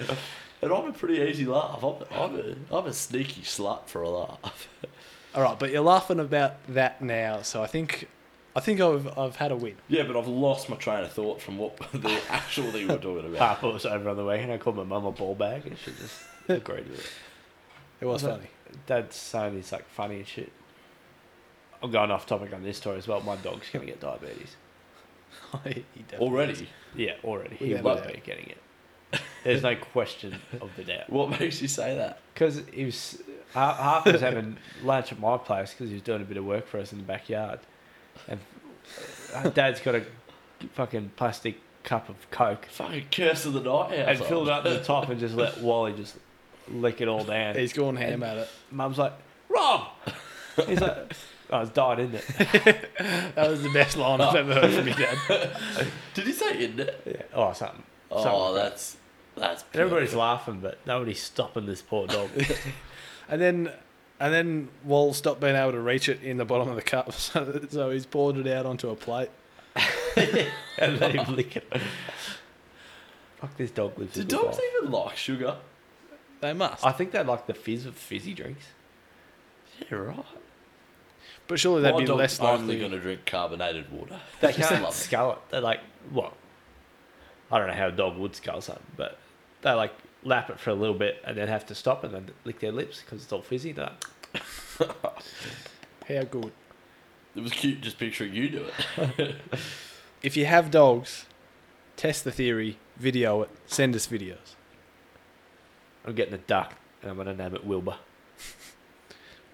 And 0.62 0.72
I'm 0.72 0.86
a 0.86 0.92
pretty 0.92 1.20
easy 1.20 1.44
laugh. 1.44 1.82
I'm, 1.82 1.96
I'm, 2.10 2.36
a, 2.36 2.76
I'm 2.76 2.86
a 2.86 2.92
sneaky 2.92 3.42
slut 3.42 3.86
for 3.86 4.02
a 4.02 4.08
laugh. 4.08 4.68
All 5.34 5.42
right, 5.42 5.58
but 5.58 5.70
you're 5.70 5.82
laughing 5.82 6.18
about 6.18 6.66
that 6.68 7.02
now, 7.02 7.42
so 7.42 7.62
I 7.62 7.66
think 7.66 8.08
I 8.56 8.60
think 8.60 8.80
I've 8.80 9.18
I've 9.18 9.36
had 9.36 9.52
a 9.52 9.56
win. 9.56 9.74
Yeah, 9.86 10.04
but 10.04 10.16
I've 10.16 10.26
lost 10.26 10.70
my 10.70 10.76
train 10.76 11.04
of 11.04 11.12
thought 11.12 11.42
from 11.42 11.58
what 11.58 11.76
the 11.92 12.18
actual 12.30 12.72
thing 12.72 12.88
we're 12.88 12.96
talking 12.96 13.26
about. 13.26 13.38
Papa 13.38 13.68
was 13.68 13.84
over 13.84 14.08
on 14.08 14.16
the 14.16 14.24
weekend. 14.24 14.50
I 14.50 14.56
called 14.56 14.76
my 14.76 14.84
mum 14.84 15.04
a 15.04 15.12
ball 15.12 15.34
bag, 15.34 15.66
and 15.66 15.76
she 15.76 15.90
just 15.90 16.22
agreed 16.48 16.88
with 16.88 17.00
it. 17.00 17.10
It 18.00 18.06
was 18.06 18.22
Was 18.22 18.38
it? 18.38 18.48
Funny. 18.66 18.78
Dad's 18.86 19.16
saying 19.16 19.54
he's 19.54 19.72
like 19.72 19.88
funny 19.88 20.16
and 20.16 20.26
shit. 20.26 20.52
I'm 21.82 21.90
going 21.90 22.10
off 22.10 22.26
topic 22.26 22.52
on 22.54 22.62
this 22.62 22.78
story 22.78 22.98
as 22.98 23.06
well. 23.06 23.20
My 23.20 23.36
dog's 23.36 23.68
gonna 23.72 23.86
get 23.86 24.00
diabetes. 24.00 24.56
He 25.64 25.84
definitely 26.08 26.16
is. 26.16 26.20
Already? 26.20 26.68
Yeah, 26.94 27.12
already. 27.24 27.56
He 27.56 27.66
Yeah, 27.72 27.82
will 27.82 27.96
be 28.00 28.20
getting 28.24 28.46
it. 28.50 29.20
There's 29.44 29.62
no 29.62 29.76
question 29.76 30.40
of 30.60 30.70
the 30.76 30.84
doubt. 30.84 31.04
What 31.10 31.38
makes 31.38 31.60
you 31.62 31.68
say 31.68 31.94
that? 31.96 32.20
Because 32.34 32.62
he 32.72 32.84
was 32.86 33.22
half, 33.54 33.76
half 33.78 34.04
was 34.06 34.20
having 34.20 34.56
lunch 34.82 35.12
at 35.12 35.20
my 35.20 35.36
place 35.38 35.70
because 35.72 35.88
he 35.88 35.94
was 35.94 36.02
doing 36.02 36.22
a 36.22 36.24
bit 36.24 36.36
of 36.36 36.44
work 36.44 36.66
for 36.66 36.78
us 36.80 36.90
in 36.92 36.98
the 36.98 37.04
backyard, 37.04 37.60
and 38.28 38.40
uh, 39.34 39.48
Dad's 39.50 39.80
got 39.80 39.94
a 39.94 40.04
fucking 40.72 41.12
plastic 41.16 41.60
cup 41.84 42.08
of 42.08 42.16
Coke 42.32 42.66
Fucking 42.70 43.06
curse 43.12 43.46
of 43.46 43.52
the 43.52 43.60
night 43.60 43.92
and 43.94 44.18
filled 44.18 44.48
it 44.48 44.52
up 44.52 44.64
to 44.64 44.70
the 44.70 44.82
top 44.82 45.08
and 45.08 45.20
just 45.20 45.36
let 45.36 45.58
Wally 45.62 45.92
just 45.92 46.16
lick 46.68 47.00
it 47.00 47.08
all 47.08 47.24
down. 47.24 47.54
He's 47.56 47.72
going 47.72 47.96
ham 47.96 48.22
at 48.22 48.38
it. 48.38 48.48
Mum's 48.70 48.98
like, 48.98 49.12
Rob. 49.48 49.88
He's 50.66 50.80
like, 50.80 51.12
oh, 51.50 51.60
it's 51.60 51.70
died, 51.70 52.00
isn't 52.00 52.14
it? 52.14 52.90
That 53.34 53.50
was 53.50 53.62
the 53.62 53.70
best 53.70 53.96
line 53.96 54.20
I've 54.20 54.34
ever 54.34 54.54
heard 54.54 54.72
from 54.72 54.88
your 54.88 54.96
dad. 54.96 55.56
Did 56.14 56.26
he 56.26 56.32
say 56.32 56.64
in 56.64 56.80
it? 56.80 57.02
Yeah. 57.04 57.22
Oh, 57.34 57.52
something. 57.52 57.82
Oh, 58.10 58.22
something 58.22 58.40
like 58.40 58.54
that's 58.54 58.96
that's. 59.36 59.64
And 59.72 59.82
everybody's 59.82 60.14
laughing, 60.14 60.60
but 60.60 60.78
nobody's 60.86 61.20
stopping 61.20 61.66
this 61.66 61.82
poor 61.82 62.06
dog. 62.06 62.30
And 63.28 63.40
then 63.42 63.70
and 64.18 64.32
then 64.32 64.68
Wall 64.84 65.12
stopped 65.12 65.40
being 65.40 65.56
able 65.56 65.72
to 65.72 65.80
reach 65.80 66.08
it 66.08 66.22
in 66.22 66.38
the 66.38 66.44
bottom 66.44 66.68
of 66.68 66.76
the 66.76 66.82
cup, 66.82 67.12
so, 67.12 67.66
so 67.68 67.90
he's 67.90 68.06
poured 68.06 68.38
it 68.38 68.46
out 68.46 68.64
onto 68.64 68.88
a 68.88 68.96
plate. 68.96 69.30
and 70.78 70.98
let 71.00 71.14
him 71.14 71.36
lick 71.36 71.56
it. 71.56 71.70
Fuck, 73.36 73.56
this 73.58 73.70
dog 73.70 73.98
lives. 73.98 74.14
Do 74.14 74.22
a 74.22 74.24
good 74.24 74.30
dogs 74.30 74.56
life. 74.56 74.60
even 74.78 74.90
like 74.90 75.16
sugar? 75.16 75.56
They 76.46 76.52
must. 76.52 76.86
I 76.86 76.92
think 76.92 77.10
they 77.10 77.24
like 77.24 77.48
the 77.48 77.54
fizz 77.54 77.86
of 77.86 77.96
fizzy 77.96 78.32
drinks. 78.32 78.66
Yeah, 79.90 79.98
right. 79.98 80.24
but 81.48 81.58
surely 81.58 81.82
they'd 81.82 81.90
My 81.90 81.98
be 81.98 82.04
dog's 82.04 82.18
less 82.18 82.40
only 82.40 82.58
likely. 82.60 82.78
going 82.78 82.92
to 82.92 83.00
drink 83.00 83.26
carbonated 83.26 83.90
water. 83.90 84.20
They 84.40 84.52
Just 84.52 84.68
can't 84.70 84.82
love 84.84 84.92
it. 84.94 84.96
scull 84.96 85.32
it. 85.32 85.38
They're 85.50 85.60
like, 85.60 85.80
what? 86.10 86.34
I 87.50 87.58
don't 87.58 87.66
know 87.66 87.74
how 87.74 87.88
a 87.88 87.92
dog 87.92 88.16
would 88.16 88.36
scull 88.36 88.60
something, 88.60 88.84
but 88.96 89.18
they 89.62 89.72
like 89.72 89.92
lap 90.22 90.50
it 90.50 90.60
for 90.60 90.70
a 90.70 90.74
little 90.74 90.94
bit 90.94 91.20
and 91.24 91.36
then 91.36 91.48
have 91.48 91.66
to 91.66 91.74
stop 91.74 92.04
and 92.04 92.14
then 92.14 92.30
lick 92.44 92.60
their 92.60 92.70
lips 92.72 93.00
because 93.00 93.24
it's 93.24 93.32
all 93.32 93.42
fizzy. 93.42 93.72
They're 93.72 93.90
like, 94.78 94.90
How 96.08 96.22
good. 96.24 96.52
It 97.34 97.42
was 97.42 97.52
cute 97.52 97.80
just 97.80 97.98
picturing 97.98 98.34
you 98.34 98.48
do 98.48 98.66
it. 99.08 99.34
If 100.22 100.36
you 100.36 100.46
have 100.46 100.70
dogs, 100.70 101.26
test 101.96 102.24
the 102.24 102.32
theory, 102.32 102.78
video 102.96 103.42
it, 103.42 103.50
send 103.66 103.94
us 103.94 104.06
videos. 104.06 104.55
I'm 106.06 106.14
getting 106.14 106.34
a 106.34 106.38
duck 106.38 106.74
and 107.02 107.10
I'm 107.10 107.16
going 107.16 107.26
to 107.26 107.42
name 107.42 107.54
it 107.54 107.64
Wilbur. 107.64 107.96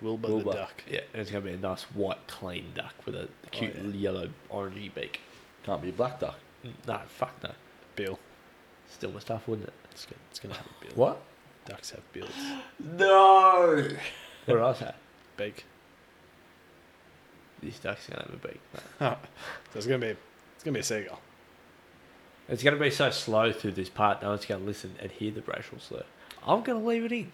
Wilbur, 0.01 0.29
Wilbur. 0.29 0.51
the 0.51 0.57
duck. 0.57 0.83
Yeah, 0.91 1.01
and 1.13 1.23
it's 1.23 1.31
going 1.31 1.45
to 1.45 1.51
be 1.51 1.57
a 1.57 1.61
nice 1.61 1.83
white, 1.95 2.27
clean 2.27 2.73
duck 2.75 2.95
with 3.07 3.15
a 3.15 3.25
oh, 3.25 3.29
cute 3.51 3.75
yeah. 3.77 3.91
yellow, 3.91 4.29
orangey 4.51 4.93
beak. 4.93 5.21
Can't 5.65 5.81
be 5.81 5.91
a 5.91 5.93
black 5.93 6.21
duck. 6.21 6.39
No, 6.87 7.01
fuck 7.09 7.35
no. 7.43 7.51
Bill. 7.97 8.19
Still 8.89 9.13
my 9.13 9.21
stuff, 9.21 9.47
wouldn't 9.49 9.69
it? 9.69 9.75
It's 9.91 10.05
gonna, 10.05 10.21
it's 10.31 10.41
gonna 10.41 10.55
have 10.55 10.67
a 10.67 10.85
bill. 10.85 10.95
What? 10.97 11.23
Ducks 11.65 11.91
have 11.91 12.13
bills. 12.13 12.31
No. 12.97 13.89
What 14.47 14.59
I 14.59 14.75
say? 14.75 14.93
Big. 15.37 15.63
This 17.63 17.79
duck's 17.79 18.09
going 18.09 18.23
to 18.23 18.33
have 18.33 18.45
a 18.45 18.49
beak. 18.49 18.61
No. 19.01 19.17
So 19.73 19.79
it's 19.79 19.87
gonna 19.87 19.99
be 19.99 20.17
it's 20.57 20.65
gonna 20.65 20.75
be 20.75 20.81
a 20.81 20.83
seagull. 20.83 21.21
It's 22.49 22.63
going 22.63 22.75
to 22.77 22.81
be 22.81 22.91
so 22.91 23.11
slow 23.11 23.53
through 23.53 23.73
this 23.73 23.89
part, 23.89 24.21
no 24.21 24.31
one's 24.31 24.45
going 24.45 24.61
to 24.61 24.67
listen 24.67 24.97
and 25.01 25.11
hear 25.11 25.31
the 25.31 25.43
racial 25.43 25.79
slur. 25.79 26.05
I'm 26.47 26.63
going 26.63 26.81
to 26.81 26.87
leave 26.87 27.05
it 27.05 27.13
in. 27.13 27.33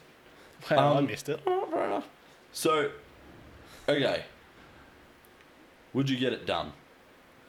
Well, 0.70 0.94
I 0.94 0.98
Um, 0.98 1.06
missed 1.06 1.28
it. 1.28 1.40
Oh, 1.46 1.66
fair 1.70 1.84
enough. 1.86 2.08
So, 2.52 2.90
okay. 3.88 4.24
Would 5.94 6.10
you 6.10 6.18
get 6.18 6.32
it 6.32 6.46
done? 6.46 6.72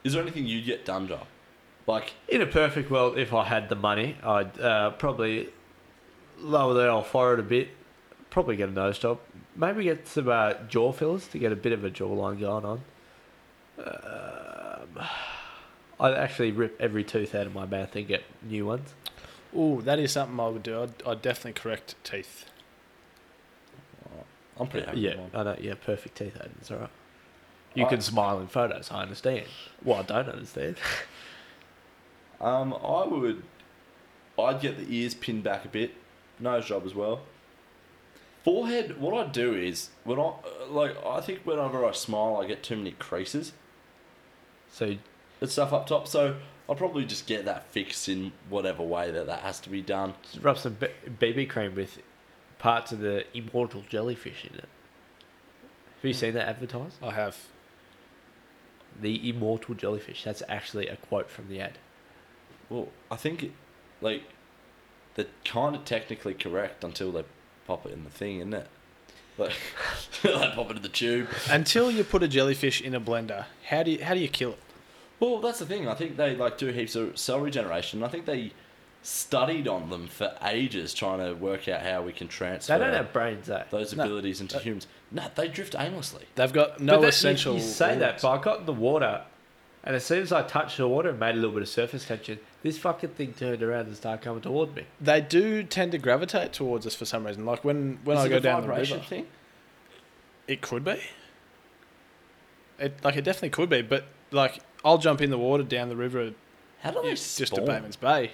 Is 0.04 0.12
there 0.14 0.22
anything 0.22 0.46
you'd 0.46 0.64
get 0.64 0.84
done, 0.84 1.08
Joe? 1.08 1.20
Like, 1.86 2.12
In 2.28 2.40
a 2.40 2.46
perfect 2.46 2.90
world, 2.90 3.18
if 3.18 3.32
I 3.34 3.44
had 3.44 3.68
the 3.68 3.74
money, 3.74 4.16
I'd 4.22 4.58
uh, 4.60 4.90
probably 4.92 5.48
lower 6.38 6.72
the 6.74 6.88
old 6.88 7.06
forehead 7.06 7.38
a 7.40 7.42
bit, 7.42 7.68
probably 8.30 8.56
get 8.56 8.68
a 8.68 8.72
nose 8.72 8.98
job, 8.98 9.18
maybe 9.56 9.84
get 9.84 10.06
some 10.06 10.28
uh, 10.28 10.54
jaw 10.68 10.92
fillers 10.92 11.26
to 11.28 11.38
get 11.38 11.52
a 11.52 11.56
bit 11.56 11.72
of 11.72 11.84
a 11.84 11.90
jawline 11.90 12.38
going 12.40 12.64
on. 12.64 12.80
Um, 13.78 15.04
I'd 15.98 16.14
actually 16.14 16.52
rip 16.52 16.80
every 16.80 17.04
tooth 17.04 17.34
out 17.34 17.46
of 17.46 17.54
my 17.54 17.66
mouth 17.66 17.94
and 17.96 18.06
get 18.06 18.22
new 18.42 18.66
ones. 18.66 18.94
Ooh, 19.56 19.80
that 19.82 19.98
is 19.98 20.12
something 20.12 20.38
I 20.38 20.48
would 20.48 20.62
do. 20.62 20.82
I'd, 20.82 20.92
I'd 21.06 21.22
definitely 21.22 21.60
correct 21.60 21.94
teeth. 22.04 22.46
I'm 24.58 24.66
pretty 24.68 24.86
happy 24.86 25.00
Yeah, 25.00 25.10
with 25.22 25.32
mine. 25.32 25.46
I 25.46 25.50
know. 25.52 25.56
Yeah, 25.60 25.74
perfect 25.74 26.18
teeth, 26.18 26.34
Aiden. 26.38 26.50
It's 26.60 26.70
all 26.70 26.78
right. 26.78 26.90
You 27.74 27.86
I- 27.86 27.88
can 27.88 28.00
smile 28.00 28.38
in 28.40 28.46
photos. 28.48 28.90
I 28.90 29.02
understand. 29.02 29.46
Well, 29.82 30.00
I 30.00 30.02
don't 30.02 30.28
understand. 30.28 30.76
Um, 32.40 32.72
I 32.72 33.04
would. 33.06 33.42
I'd 34.38 34.62
get 34.62 34.78
the 34.78 34.86
ears 34.88 35.12
pinned 35.12 35.42
back 35.44 35.66
a 35.66 35.68
bit, 35.68 35.92
nose 36.38 36.64
job 36.64 36.86
as 36.86 36.94
well. 36.94 37.20
Forehead. 38.44 38.98
What 38.98 39.12
I 39.12 39.30
do 39.30 39.52
is 39.54 39.90
when 40.04 40.18
I 40.18 40.22
uh, 40.22 40.66
like, 40.70 40.96
I 41.04 41.20
think 41.20 41.40
whenever 41.44 41.84
I 41.84 41.92
smile, 41.92 42.38
I 42.42 42.46
get 42.46 42.62
too 42.62 42.76
many 42.76 42.92
creases 42.92 43.52
So 44.72 44.96
and 45.42 45.50
stuff 45.50 45.74
up 45.74 45.86
top. 45.86 46.08
So 46.08 46.36
I'll 46.70 46.76
probably 46.76 47.04
just 47.04 47.26
get 47.26 47.46
that 47.46 47.66
fixed 47.72 48.08
in 48.08 48.30
whatever 48.48 48.84
way 48.84 49.10
that 49.10 49.26
that 49.26 49.40
has 49.40 49.58
to 49.60 49.68
be 49.70 49.82
done. 49.82 50.14
just 50.22 50.44
rub 50.44 50.56
some 50.56 50.74
B- 50.74 50.86
BB 51.18 51.48
cream 51.50 51.74
with 51.74 51.98
parts 52.60 52.92
of 52.92 53.00
the 53.00 53.24
immortal 53.36 53.82
jellyfish 53.88 54.44
in 54.44 54.54
it. 54.56 54.68
Have 55.96 56.04
you 56.04 56.14
seen 56.14 56.32
that 56.34 56.48
advertised? 56.48 56.96
I 57.02 57.10
have. 57.10 57.36
The 59.00 59.28
immortal 59.28 59.74
jellyfish. 59.74 60.22
That's 60.22 60.44
actually 60.48 60.86
a 60.86 60.94
quote 60.94 61.28
from 61.28 61.48
the 61.48 61.60
ad. 61.60 61.78
Well, 62.68 62.88
I 63.10 63.16
think 63.16 63.42
it, 63.42 63.52
like, 64.00 64.22
they're 65.16 65.26
kind 65.44 65.74
of 65.74 65.84
technically 65.84 66.34
correct 66.34 66.84
until 66.84 67.10
they 67.10 67.24
pop 67.66 67.84
it 67.84 67.92
in 67.92 68.04
the 68.04 68.10
thing, 68.10 68.36
isn't 68.38 68.54
it? 68.54 68.68
like, 69.38 69.56
like 70.24 70.54
pop 70.54 70.70
it 70.70 70.76
in 70.76 70.82
the 70.82 70.88
tube. 70.88 71.28
Until 71.50 71.90
you 71.90 72.04
put 72.04 72.22
a 72.22 72.28
jellyfish 72.28 72.80
in 72.80 72.94
a 72.94 73.00
blender, 73.00 73.46
how 73.66 73.82
do 73.82 73.90
you 73.90 74.04
how 74.04 74.14
do 74.14 74.20
you 74.20 74.28
kill 74.28 74.50
it? 74.50 74.58
Well, 75.20 75.38
that's 75.40 75.58
the 75.58 75.66
thing. 75.66 75.86
I 75.86 75.94
think 75.94 76.16
they 76.16 76.34
like 76.34 76.56
do 76.58 76.68
heaps 76.68 76.96
of 76.96 77.18
cell 77.18 77.40
regeneration. 77.40 78.02
I 78.02 78.08
think 78.08 78.24
they 78.26 78.52
studied 79.02 79.68
on 79.68 79.88
them 79.90 80.08
for 80.08 80.34
ages, 80.44 80.92
trying 80.94 81.18
to 81.18 81.32
work 81.34 81.68
out 81.68 81.82
how 81.82 82.02
we 82.02 82.12
can 82.12 82.28
transfer 82.28 82.76
They 82.78 82.84
don't 82.84 82.94
have 82.94 83.12
brains, 83.12 83.46
though. 83.46 83.62
those 83.70 83.94
No. 83.94 84.04
abilities 84.04 84.40
into 84.40 84.56
uh, 84.56 84.60
humans. 84.60 84.86
No, 85.10 85.24
they 85.34 85.48
drift 85.48 85.74
aimlessly. 85.78 86.24
They've 86.34 86.52
got 86.52 86.80
no 86.80 86.94
But 86.94 86.96
that- 87.00 87.02
you- 87.04 87.08
essential. 87.08 87.54
You, 87.54 87.60
say 87.60 87.96
that, 87.98 88.02
organs. 88.02 88.22
but 88.22 88.30
I 88.30 88.42
got 88.42 88.60
in 88.60 88.66
the 88.66 88.72
water, 88.74 89.22
and 89.84 89.96
as 89.96 90.04
soon 90.04 90.22
as 90.22 90.32
I 90.32 90.42
touched 90.42 90.76
the 90.76 90.86
water 90.88 91.08
and 91.10 91.18
made 91.20 91.34
a 91.34 91.38
little 91.38 91.52
bit 91.52 91.62
of 91.62 91.68
surface 91.68 92.06
tension, 92.06 92.38
this 92.62 92.76
fucking 92.78 93.10
thing 93.10 93.32
turned 93.32 93.62
around 93.62 93.86
and 93.86 93.96
started 93.96 94.22
coming 94.22 94.42
toward 94.42 94.74
me. 94.76 94.84
they 95.00 95.20
do 95.22 95.62
tend 95.62 95.92
to 95.92 95.98
gravitate 95.98 96.52
towards 96.52 96.86
us 96.86 96.94
for 96.94 97.06
some 97.06 97.26
reason. 97.26 97.46
Like 97.46 97.64
when 97.64 97.98
when 98.04 98.18
Is 98.18 98.24
I 98.24 98.26
it 98.26 98.28
go 98.30 98.36
a 98.36 98.40
down 98.40 98.60
the 98.62 98.68
vibration 98.68 98.98
river, 98.98 99.08
thing. 99.08 99.26
it 100.46 100.60
could 100.60 100.84
be. 100.84 101.00
It 102.78 103.02
like 103.02 103.16
it 103.16 103.22
definitely 103.22 103.50
could 103.50 103.70
be, 103.70 103.80
but 103.82 104.04
like 104.30 104.60
I'll 104.84 104.98
jump 104.98 105.20
in 105.20 105.30
the 105.30 105.38
water 105.38 105.62
down 105.62 105.88
the 105.88 105.96
river 105.96 106.32
How 106.80 106.90
do 106.90 107.02
they 107.02 107.14
spawn? 107.14 107.16
just 107.16 107.36
to 107.38 107.46
spawn? 107.46 107.66
Bateman's 107.66 107.96
Bay. 107.96 108.30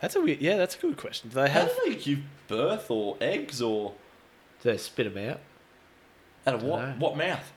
That's 0.00 0.16
a 0.16 0.20
weird. 0.20 0.40
Yeah, 0.40 0.56
that's 0.56 0.76
a 0.76 0.78
good 0.78 0.96
question. 0.96 1.28
Do 1.30 1.34
they 1.36 1.48
How 1.50 1.60
have? 1.60 1.68
do 1.84 1.90
they 1.90 1.96
give 1.96 2.20
birth 2.48 2.90
or 2.90 3.16
eggs 3.20 3.60
or 3.62 3.94
So 4.62 4.70
they 4.70 4.76
spit 4.78 5.12
them 5.14 5.28
out. 5.30 5.40
out 6.46 6.54
of 6.54 6.62
what 6.62 6.78
Dunno. 6.80 6.98
what 6.98 7.16
mouth? 7.16 7.52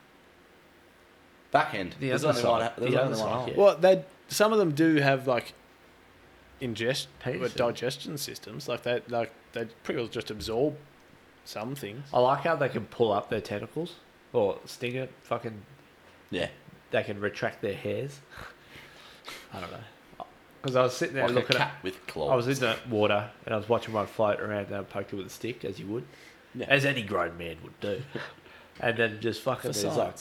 Back 1.50 1.74
end. 1.74 1.94
The 2.00 2.08
There's 2.08 2.24
other 2.24 2.38
only 2.38 2.50
one. 2.50 2.60
side. 2.60 2.72
There's 2.76 2.92
The 2.92 3.00
only 3.00 3.12
other 3.14 3.22
one 3.22 3.28
side, 3.30 3.38
hole. 3.38 3.48
yeah. 3.48 3.54
Well, 3.62 3.76
they 3.78 4.04
some 4.28 4.52
of 4.52 4.58
them 4.58 4.72
do 4.72 4.96
have 4.96 5.26
like 5.26 5.54
ingest 6.60 7.06
Penises. 7.22 7.36
Uh, 7.36 7.38
but 7.40 7.56
digestion 7.56 8.18
systems. 8.18 8.68
Like 8.68 8.82
they 8.82 9.02
like 9.08 9.32
they 9.52 9.66
pretty 9.84 10.00
well 10.00 10.08
just 10.08 10.30
absorb 10.30 10.76
some 11.44 11.74
things. 11.74 12.08
I 12.12 12.18
like 12.20 12.40
how 12.40 12.56
they 12.56 12.68
can 12.68 12.86
pull 12.86 13.12
up 13.12 13.30
their 13.30 13.40
tentacles 13.40 13.94
or 14.32 14.58
stinger. 14.64 15.08
Fucking, 15.22 15.62
Yeah. 16.30 16.48
They 16.94 17.02
can 17.02 17.18
retract 17.20 17.60
their 17.60 17.74
hairs. 17.74 18.20
I 19.52 19.60
don't 19.60 19.70
know. 19.72 20.24
Because 20.62 20.76
I 20.76 20.82
was 20.82 20.96
sitting 20.96 21.14
there 21.16 21.24
Like 21.24 21.32
a 21.32 21.34
looking 21.34 21.56
cat 21.56 21.74
at. 21.76 21.82
with 21.82 22.06
claws. 22.06 22.30
I 22.30 22.34
was 22.36 22.46
in 22.48 22.54
the 22.60 22.76
water 22.88 23.28
and 23.44 23.52
I 23.54 23.58
was 23.58 23.68
watching 23.68 23.92
one 23.92 24.06
float 24.06 24.40
around 24.40 24.66
and 24.68 24.76
I 24.76 24.82
poked 24.82 25.12
it 25.12 25.16
with 25.16 25.26
a 25.26 25.30
stick, 25.30 25.64
as 25.64 25.78
you 25.78 25.86
would, 25.88 26.04
Yeah. 26.54 26.66
as 26.68 26.84
any 26.84 27.02
grown 27.02 27.36
man 27.36 27.56
would 27.62 27.78
do. 27.80 28.00
and 28.80 28.96
then 28.96 29.18
just 29.20 29.42
fucking 29.42 29.72
For 29.72 29.78
there's 29.78 29.96
like 29.96 30.14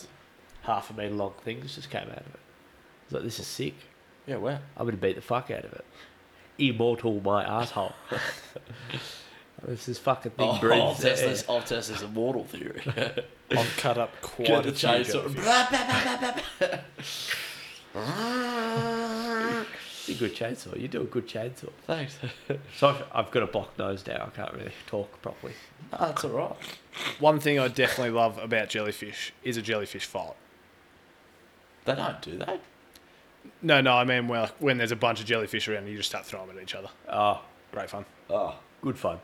half 0.64 0.90
a 0.90 0.94
meter 0.94 1.14
long 1.14 1.34
things 1.44 1.76
just 1.76 1.90
came 1.90 2.02
out 2.10 2.18
of 2.18 2.28
it. 2.28 2.40
I 2.40 3.06
was 3.06 3.14
like, 3.14 3.24
this 3.24 3.40
is 3.40 3.48
sick. 3.48 3.76
Yeah, 4.28 4.38
where? 4.38 4.60
I'm 4.76 4.86
gonna 4.86 4.98
beat 4.98 5.16
the 5.16 5.22
fuck 5.22 5.50
out 5.52 5.64
of 5.66 5.74
it. 5.74 5.86
Immortal 6.58 7.22
my 7.22 7.44
asshole. 7.44 7.94
this 9.68 9.88
is 9.88 9.98
fucking 10.00 10.32
thing 10.34 10.50
Oh, 10.50 10.60
breathes. 10.60 10.82
I'll 10.82 10.96
test 10.96 11.24
air. 11.24 11.30
this. 11.30 11.46
I'll 11.48 11.62
test 11.62 11.90
this 11.90 12.02
immortal 12.02 12.44
theory. 12.44 12.82
I've 13.60 13.78
cut 13.78 13.98
up 13.98 14.12
quite 14.22 14.48
Get 14.48 14.66
a 14.66 14.72
the 14.72 14.78
chainsaw. 14.78 15.34
Blah, 15.36 15.68
blah, 15.70 16.32
blah. 16.32 16.80
It's 20.08 20.10
a 20.10 20.14
good 20.20 20.36
chainsaw. 20.36 20.80
You 20.80 20.88
do 20.88 21.02
a 21.02 21.06
good 21.06 21.28
chainsaw. 21.28 21.70
Thanks. 21.88 22.18
So 22.78 22.90
I've, 22.90 23.04
I've 23.14 23.32
got 23.32 23.44
a 23.44 23.48
blocked 23.48 23.78
nose 23.78 24.06
now. 24.08 24.26
I 24.26 24.36
can't 24.36 24.54
really 24.54 24.72
talk 24.88 25.22
properly. 25.22 25.54
No, 25.92 25.98
that's 26.00 26.24
all 26.24 26.32
right. 26.32 26.56
One 27.20 27.40
thing 27.40 27.60
I 27.60 27.68
definitely 27.68 28.12
love 28.12 28.38
about 28.38 28.70
jellyfish 28.70 29.34
is 29.44 29.58
a 29.58 29.62
jellyfish 29.62 30.06
fight. 30.06 30.34
They 31.86 31.96
don't 31.96 32.22
do 32.22 32.38
that. 32.40 32.62
No, 33.62 33.82
no, 33.82 33.94
I 33.94 34.04
mean 34.06 34.28
well, 34.28 34.50
when 34.60 34.78
there's 34.78 34.92
a 34.92 34.96
bunch 34.96 35.20
of 35.20 35.26
jellyfish 35.26 35.68
around, 35.68 35.88
you 35.88 35.98
just 35.98 36.10
start 36.10 36.26
throwing 36.26 36.48
them 36.48 36.58
at 36.58 36.64
each 36.64 36.76
other. 36.76 36.90
Oh, 37.10 37.42
Great 37.72 37.90
fun. 37.90 38.06
Oh, 38.30 38.56
good 38.82 38.98
fun. 38.98 39.20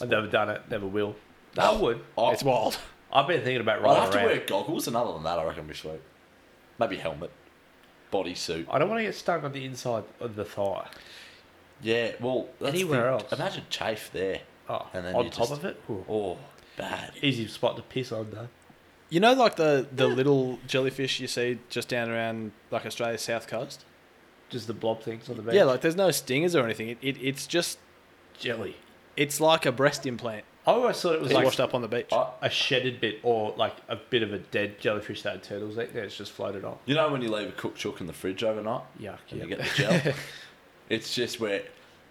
I've 0.00 0.08
never 0.10 0.26
done 0.26 0.50
it. 0.50 0.62
Never 0.70 0.86
will. 0.86 1.16
I 1.58 1.72
would. 1.72 2.00
I, 2.18 2.32
It's 2.32 2.42
wild. 2.42 2.78
I've 3.16 3.26
been 3.26 3.42
thinking 3.42 3.60
about 3.62 3.78
I'll 3.78 3.84
riding 3.84 4.02
have 4.02 4.10
to 4.12 4.18
around. 4.18 4.26
wear 4.26 4.42
goggles, 4.46 4.86
and 4.86 4.96
other 4.96 5.12
than 5.14 5.22
that, 5.24 5.38
I 5.38 5.44
reckon 5.44 5.60
it'll 5.60 5.68
be 5.68 5.74
sweet. 5.74 6.00
Maybe 6.78 6.96
helmet, 6.96 7.30
bodysuit. 8.12 8.66
I 8.70 8.78
don't 8.78 8.88
want 8.88 9.00
to 9.00 9.04
get 9.04 9.14
stuck 9.14 9.42
on 9.42 9.52
the 9.52 9.64
inside 9.64 10.04
of 10.20 10.36
the 10.36 10.44
thigh. 10.44 10.86
Yeah, 11.82 12.12
well, 12.20 12.48
that's 12.60 12.74
Anywhere 12.74 13.02
thing. 13.18 13.20
else. 13.26 13.32
Imagine 13.32 13.64
chafe 13.70 14.10
there. 14.12 14.40
Oh, 14.68 14.86
And 14.94 15.04
then 15.06 15.14
on 15.14 15.24
you 15.24 15.30
top 15.30 15.48
just- 15.48 15.52
of 15.52 15.64
it. 15.64 15.80
Ooh. 15.90 16.04
Oh, 16.08 16.38
bad. 16.76 17.12
Easy 17.22 17.46
spot 17.48 17.76
to 17.76 17.82
piss 17.82 18.12
on 18.12 18.30
though. 18.30 18.48
You 19.08 19.20
know, 19.20 19.34
like 19.34 19.54
the 19.56 19.86
the 19.92 20.08
little 20.08 20.58
jellyfish 20.66 21.20
you 21.20 21.28
see 21.28 21.58
just 21.70 21.88
down 21.88 22.10
around 22.10 22.50
like 22.72 22.84
Australia's 22.84 23.22
south 23.22 23.46
coast. 23.46 23.84
Just 24.50 24.66
the 24.66 24.74
blob 24.74 25.02
things 25.02 25.28
on 25.28 25.36
the 25.36 25.42
beach. 25.42 25.54
Yeah, 25.54 25.64
like 25.64 25.80
there's 25.80 25.94
no 25.96 26.10
stingers 26.10 26.56
or 26.56 26.64
anything. 26.64 26.88
It, 26.88 26.98
it 27.02 27.16
it's 27.20 27.46
just 27.46 27.78
jelly. 28.38 28.76
it's 29.16 29.40
like 29.40 29.64
a 29.64 29.70
breast 29.72 30.06
implant. 30.06 30.44
I 30.66 30.72
always 30.72 31.00
thought 31.00 31.14
it 31.14 31.20
was 31.20 31.30
It's 31.30 31.36
like 31.36 31.44
washed 31.44 31.60
up 31.60 31.74
on 31.74 31.82
the 31.82 31.88
beach. 31.88 32.10
a 32.10 32.50
shedded 32.50 33.00
bit 33.00 33.20
or 33.22 33.54
like 33.56 33.76
a 33.88 33.96
bit 33.96 34.22
of 34.22 34.32
a 34.32 34.38
dead 34.38 34.80
jellyfish 34.80 35.22
that 35.22 35.32
had 35.34 35.42
turtles 35.44 35.78
eaten. 35.78 35.96
It's 35.98 36.16
just 36.16 36.32
floated 36.32 36.64
on. 36.64 36.78
you 36.86 36.94
know 36.96 37.08
when 37.12 37.22
you 37.22 37.30
leave 37.30 37.48
a 37.48 37.52
cooked 37.52 37.78
chook 37.78 38.00
in 38.00 38.06
the 38.08 38.12
fridge 38.12 38.42
overnight 38.42 38.82
Yuck. 39.00 39.18
and 39.30 39.38
Yeah. 39.38 39.44
you 39.44 39.48
get 39.48 39.58
the 39.58 39.64
gel? 39.74 40.14
it's 40.88 41.14
just 41.14 41.38
where 41.40 41.62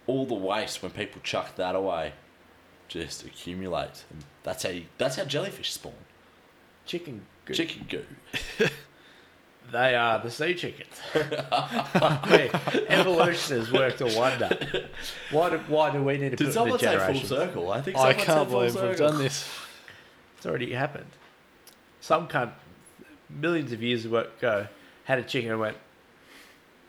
all 0.06 0.24
the 0.24 0.34
waste, 0.34 0.82
when 0.82 0.92
people 0.92 1.20
chuck 1.22 1.56
that 1.56 1.74
away, 1.74 2.12
just 2.88 3.24
accumulates. 3.26 4.04
And 4.10 4.24
that's 4.42 4.62
how, 4.62 4.70
you, 4.70 4.84
that's 4.98 5.16
how 5.16 5.24
jellyfish 5.24 5.72
spawn. 5.72 5.92
Chicken. 6.86 7.26
Goo. 7.44 7.54
Chicken 7.54 7.86
goo. 7.90 8.04
They 9.72 9.94
are 9.94 10.20
the 10.20 10.30
sea 10.30 10.54
chickens. 10.54 11.00
Evolution 12.88 13.58
has 13.58 13.72
worked 13.72 14.00
a 14.00 14.06
wonder. 14.06 14.48
Why 15.30 15.50
do, 15.50 15.58
why 15.68 15.90
do 15.90 16.02
we 16.02 16.18
need 16.18 16.30
to 16.30 16.36
Did 16.36 16.46
put 16.46 16.54
someone 16.54 16.78
in 16.78 16.84
the 16.84 17.06
say 17.06 17.20
full 17.20 17.28
circle? 17.28 17.72
I 17.72 17.80
think 17.80 17.96
I 17.96 18.12
can't 18.12 18.26
said 18.26 18.48
full 18.48 18.60
believe 18.60 18.80
we've 18.80 18.96
done 18.96 19.18
this. 19.18 19.48
It's 20.36 20.46
already 20.46 20.72
happened. 20.72 21.10
Some 22.00 22.28
cunt, 22.28 22.52
millions 23.28 23.72
of 23.72 23.82
years 23.82 24.04
ago, 24.04 24.68
had 25.04 25.18
a 25.18 25.22
chicken 25.22 25.50
and 25.50 25.60
went, 25.60 25.76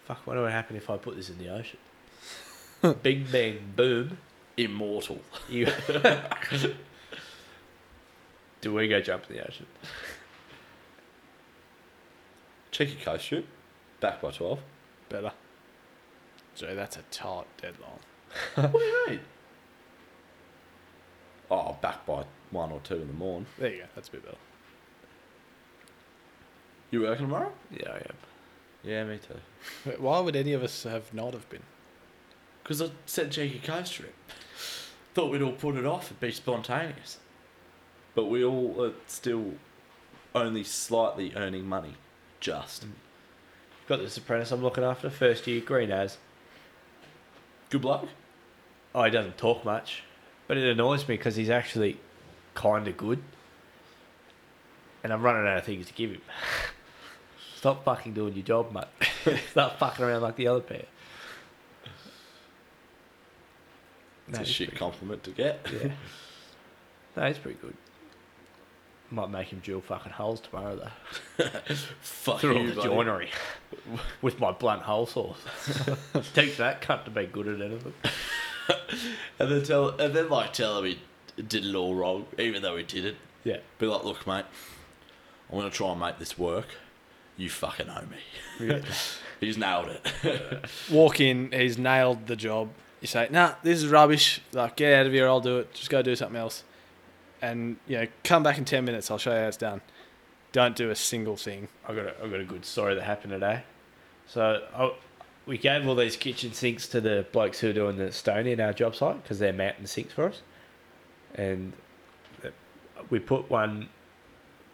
fuck, 0.05 0.25
what 0.25 0.37
would 0.37 0.51
happen 0.51 0.75
if 0.75 0.89
I 0.89 0.97
put 0.97 1.15
this 1.15 1.29
in 1.29 1.37
the 1.37 1.49
ocean? 1.49 1.79
Bing, 3.01 3.25
bang, 3.31 3.59
boom. 3.75 4.17
Immortal. 4.55 5.19
You. 5.49 5.67
do 8.61 8.73
we 8.73 8.87
go 8.87 9.01
jump 9.01 9.25
in 9.29 9.37
the 9.37 9.47
ocean? 9.47 9.65
Cheeky 12.77 13.03
coast 13.03 13.25
shoot. 13.25 13.43
Back 14.01 14.21
by 14.21 14.29
12. 14.29 14.59
Better. 15.09 15.31
So 16.53 16.75
that's 16.75 16.95
a 16.95 17.01
tight 17.09 17.47
deadline. 17.59 17.89
what 18.53 18.71
do 18.71 18.85
you 18.85 19.07
mean? 19.07 19.19
Oh, 21.49 21.75
back 21.81 22.05
by 22.05 22.25
one 22.51 22.71
or 22.71 22.79
two 22.81 23.01
in 23.01 23.07
the 23.07 23.15
morning. 23.15 23.47
There 23.57 23.71
you 23.71 23.77
go. 23.79 23.85
That's 23.95 24.09
a 24.09 24.11
bit 24.11 24.25
better. 24.25 24.37
You 26.91 27.01
working 27.01 27.25
tomorrow? 27.25 27.51
Yeah, 27.71 27.89
I 27.89 27.97
am. 27.97 28.15
Yeah, 28.83 29.05
me 29.05 29.17
too. 29.17 29.93
Why 29.97 30.19
would 30.19 30.35
any 30.35 30.53
of 30.53 30.61
us 30.61 30.83
have 30.83 31.11
not 31.15 31.33
have 31.33 31.49
been? 31.49 31.63
Because 32.61 32.79
I 32.79 32.89
said 33.07 33.31
cheeky 33.31 33.57
coast 33.57 33.95
trip. 33.95 34.13
Thought 35.15 35.31
we'd 35.31 35.41
all 35.41 35.53
put 35.53 35.77
it 35.77 35.85
off 35.87 36.11
and 36.11 36.19
be 36.19 36.31
spontaneous. 36.31 37.17
But 38.13 38.25
we 38.25 38.43
all 38.43 38.85
are 38.85 38.93
still 39.07 39.53
only 40.35 40.63
slightly 40.63 41.33
earning 41.35 41.67
money. 41.67 41.95
Just. 42.39 42.85
Got 43.87 43.99
this 43.99 44.17
apprentice 44.17 44.51
I'm 44.51 44.61
looking 44.61 44.83
after, 44.83 45.09
first 45.09 45.47
year, 45.47 45.61
green 45.61 45.91
as. 45.91 46.17
Good 47.69 47.81
bloke? 47.81 48.07
Oh, 48.93 49.03
he 49.03 49.11
doesn't 49.11 49.37
talk 49.37 49.63
much, 49.65 50.03
but 50.47 50.57
it 50.57 50.63
annoys 50.69 51.07
me 51.07 51.15
because 51.17 51.35
he's 51.35 51.49
actually 51.49 51.99
kind 52.53 52.87
of 52.87 52.97
good. 52.97 53.19
And 55.03 55.13
I'm 55.13 55.21
running 55.21 55.47
out 55.47 55.57
of 55.57 55.63
things 55.63 55.87
to 55.87 55.93
give 55.93 56.11
him. 56.11 56.21
Stop 57.55 57.83
fucking 57.85 58.13
doing 58.13 58.33
your 58.33 58.43
job, 58.45 58.71
mate. 58.73 59.37
Stop 59.51 59.79
fucking 59.79 60.03
around 60.05 60.21
like 60.21 60.35
the 60.35 60.47
other 60.47 60.61
pair. 60.61 60.85
It's 64.27 64.37
No, 64.37 64.41
a 64.41 64.45
shit 64.45 64.67
pretty- 64.69 64.79
compliment 64.79 65.23
to 65.23 65.31
get. 65.31 65.65
Yeah. 65.71 65.91
no, 67.17 67.27
he's 67.27 67.37
pretty 67.37 67.57
good. 67.61 67.75
Might 69.09 69.29
make 69.29 69.47
him 69.47 69.59
drill 69.59 69.79
fucking 69.81 70.11
holes 70.11 70.41
tomorrow 70.41 70.75
though. 70.75 71.45
Fuck 72.01 72.41
Through 72.41 72.57
all 72.57 72.61
you, 72.63 72.69
the 72.71 72.75
buddy. 72.75 72.89
joinery 72.89 73.29
with 74.21 74.39
my 74.39 74.51
blunt 74.51 74.81
hole 74.81 75.05
saws. 75.05 75.37
Take 76.33 76.57
that 76.57 76.81
cunt 76.81 77.05
to 77.05 77.11
be 77.11 77.25
good 77.25 77.47
at 77.47 77.61
anything. 77.61 77.93
And 79.39 79.49
then 79.49 79.63
tell, 79.63 79.89
and 79.97 80.13
then 80.13 80.27
like 80.29 80.51
tell 80.51 80.79
him 80.79 80.85
he 80.85 80.99
did 81.41 81.65
it 81.65 81.73
all 81.73 81.95
wrong, 81.95 82.25
even 82.37 82.61
though 82.61 82.75
he 82.75 82.83
did 82.83 83.05
it. 83.05 83.15
Yeah. 83.45 83.57
Be 83.79 83.85
like, 83.85 84.03
look, 84.03 84.27
mate, 84.27 84.43
I'm 85.49 85.57
gonna 85.57 85.69
try 85.69 85.91
and 85.91 85.99
make 86.01 86.19
this 86.19 86.37
work. 86.37 86.65
You 87.37 87.49
fucking 87.49 87.87
owe 87.89 88.01
me. 88.07 88.17
Yeah. 88.67 88.81
He's 89.39 89.57
nailed 89.57 89.87
it. 89.89 90.65
Walk 90.91 91.21
in, 91.21 91.51
he's 91.53 91.77
nailed 91.77 92.27
the 92.27 92.35
job. 92.35 92.69
You 92.99 93.07
say, 93.07 93.29
nah, 93.31 93.53
this 93.63 93.77
is 93.77 93.87
rubbish. 93.87 94.41
Like, 94.51 94.75
get 94.75 94.93
out 94.99 95.05
of 95.05 95.13
here, 95.13 95.27
I'll 95.29 95.39
do 95.39 95.59
it. 95.59 95.73
Just 95.73 95.89
go 95.89 96.01
do 96.01 96.15
something 96.17 96.35
else. 96.37 96.63
And, 97.41 97.77
you 97.87 97.97
know, 97.97 98.07
come 98.23 98.43
back 98.43 98.57
in 98.57 98.65
10 98.65 98.83
minutes, 98.85 99.11
I'll 99.11 99.17
show 99.17 99.31
you 99.31 99.41
how 99.41 99.47
it's 99.47 99.57
done. 99.57 99.81
Don't 100.51 100.75
do 100.75 100.89
a 100.89 100.95
single 100.95 101.37
thing. 101.37 101.67
I 101.87 101.93
got 101.93 102.05
a, 102.05 102.23
I 102.23 102.27
got 102.27 102.39
a 102.39 102.45
good 102.45 102.65
story 102.65 102.95
that 102.95 103.03
happened 103.03 103.31
today. 103.31 103.63
So 104.25 104.63
I, 104.75 104.91
we 105.45 105.57
gave 105.57 105.87
all 105.87 105.95
these 105.95 106.15
kitchen 106.15 106.53
sinks 106.53 106.87
to 106.89 107.01
the 107.01 107.25
blokes 107.31 107.59
who 107.59 107.69
are 107.69 107.73
doing 107.73 107.97
the 107.97 108.11
stone 108.11 108.47
in 108.47 108.59
our 108.59 108.73
job 108.73 108.95
site 108.95 109.21
because 109.21 109.39
they're 109.39 109.53
mounting 109.53 109.85
sinks 109.85 110.13
for 110.13 110.29
us. 110.29 110.41
And 111.35 111.73
we 113.09 113.19
put 113.19 113.49
one 113.49 113.89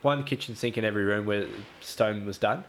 one 0.01 0.23
kitchen 0.25 0.55
sink 0.55 0.77
in 0.77 0.83
every 0.83 1.03
room 1.05 1.25
where 1.25 1.47
stone 1.79 2.25
was 2.25 2.37
done. 2.37 2.65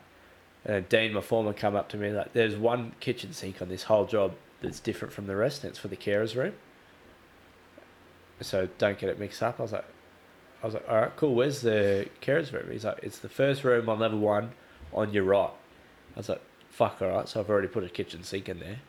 And 0.64 0.88
Dean, 0.88 1.12
my 1.12 1.20
foreman, 1.20 1.54
come 1.54 1.74
up 1.74 1.88
to 1.90 1.96
me 1.96 2.10
like, 2.10 2.32
"There's 2.32 2.56
one 2.56 2.92
kitchen 3.00 3.32
sink 3.32 3.60
on 3.60 3.68
this 3.68 3.84
whole 3.84 4.06
job 4.06 4.34
that's 4.62 4.80
different 4.80 5.12
from 5.12 5.26
the 5.26 5.36
rest, 5.36 5.62
and 5.62 5.70
it's 5.70 5.78
for 5.78 5.88
the 5.88 5.96
carers 5.96 6.36
room. 6.36 6.54
So 8.40 8.68
don't 8.78 8.98
get 8.98 9.08
it 9.10 9.18
mixed 9.18 9.42
up." 9.42 9.58
I 9.58 9.62
was 9.62 9.72
like, 9.72 9.84
"I 10.62 10.66
was 10.66 10.74
like, 10.74 10.88
all 10.88 10.96
right, 10.96 11.16
cool. 11.16 11.34
Where's 11.34 11.60
the 11.60 12.08
carers 12.20 12.52
room?" 12.52 12.70
He's 12.70 12.84
like, 12.84 13.00
"It's 13.02 13.18
the 13.18 13.28
first 13.28 13.64
room 13.64 13.88
on 13.88 13.98
level 13.98 14.18
one, 14.18 14.52
on 14.92 15.12
your 15.12 15.24
right." 15.24 15.50
I 16.14 16.18
was 16.18 16.28
like, 16.28 16.42
"Fuck, 16.70 17.02
all 17.02 17.08
right." 17.08 17.28
So 17.28 17.40
I've 17.40 17.50
already 17.50 17.68
put 17.68 17.84
a 17.84 17.88
kitchen 17.88 18.22
sink 18.22 18.48
in 18.48 18.60
there. 18.60 18.80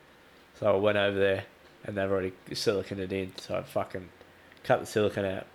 So 0.59 0.73
I 0.73 0.77
went 0.77 0.97
over 0.97 1.17
there, 1.17 1.45
and 1.83 1.97
they've 1.97 2.11
already 2.11 2.33
siliconed 2.51 2.99
it 2.99 3.11
in. 3.11 3.33
So 3.37 3.55
I 3.57 3.63
fucking 3.63 4.09
cut 4.63 4.79
the 4.79 4.85
silicon 4.85 5.25
out, 5.25 5.45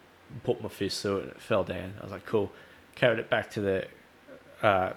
put 0.44 0.62
my 0.62 0.68
fist 0.68 1.02
through 1.02 1.18
it, 1.18 1.22
and 1.24 1.30
it 1.32 1.40
fell 1.40 1.64
down. 1.64 1.94
I 2.00 2.02
was 2.02 2.12
like, 2.12 2.26
"Cool." 2.26 2.50
Carried 2.94 3.18
it 3.18 3.30
back 3.30 3.50
to 3.52 3.60
the 3.60 3.86
uh, 4.62 4.92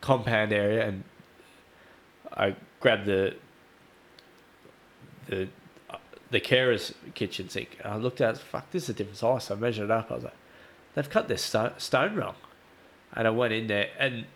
compound 0.00 0.52
area, 0.52 0.86
and 0.86 1.04
I 2.32 2.56
grabbed 2.80 3.06
the 3.06 3.36
the 5.26 5.48
the 6.34 6.40
carer's 6.40 6.92
kitchen 7.14 7.48
sink. 7.48 7.78
I 7.84 7.96
looked 7.96 8.20
it, 8.20 8.36
fuck, 8.38 8.70
this 8.72 8.84
is 8.84 8.88
a 8.90 8.92
different 8.92 9.18
size. 9.18 9.44
So 9.44 9.54
I 9.54 9.58
measured 9.58 9.84
it 9.84 9.90
up. 9.90 10.10
I 10.10 10.14
was 10.14 10.24
like, 10.24 10.36
they've 10.94 11.08
cut 11.08 11.28
this 11.28 11.42
stone, 11.42 11.72
stone 11.78 12.16
wrong. 12.16 12.34
And 13.12 13.28
I 13.28 13.30
went 13.30 13.52
in 13.52 13.68
there, 13.68 13.90
and 13.98 14.26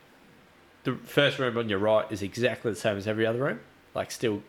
the 0.84 0.94
first 0.94 1.40
room 1.40 1.58
on 1.58 1.68
your 1.68 1.80
right 1.80 2.06
is 2.12 2.22
exactly 2.22 2.70
the 2.70 2.78
same 2.78 2.96
as 2.96 3.08
every 3.08 3.26
other 3.26 3.40
room. 3.40 3.58
Like, 3.94 4.12
still 4.12 4.44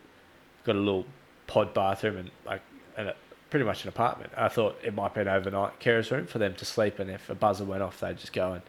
got 0.62 0.76
a 0.76 0.78
little 0.78 1.06
pod 1.48 1.74
bathroom 1.74 2.18
and 2.18 2.30
like, 2.46 2.62
and 2.96 3.08
a, 3.08 3.16
pretty 3.50 3.66
much 3.66 3.82
an 3.82 3.88
apartment. 3.88 4.30
I 4.36 4.48
thought 4.48 4.78
it 4.84 4.94
might 4.94 5.12
be 5.12 5.22
an 5.22 5.28
overnight 5.28 5.80
carer's 5.80 6.12
room 6.12 6.26
for 6.26 6.38
them 6.38 6.54
to 6.54 6.64
sleep, 6.64 7.00
and 7.00 7.10
if 7.10 7.28
a 7.28 7.34
buzzer 7.34 7.64
went 7.64 7.82
off, 7.82 7.98
they'd 7.98 8.16
just 8.16 8.32
go 8.32 8.52
and 8.52 8.62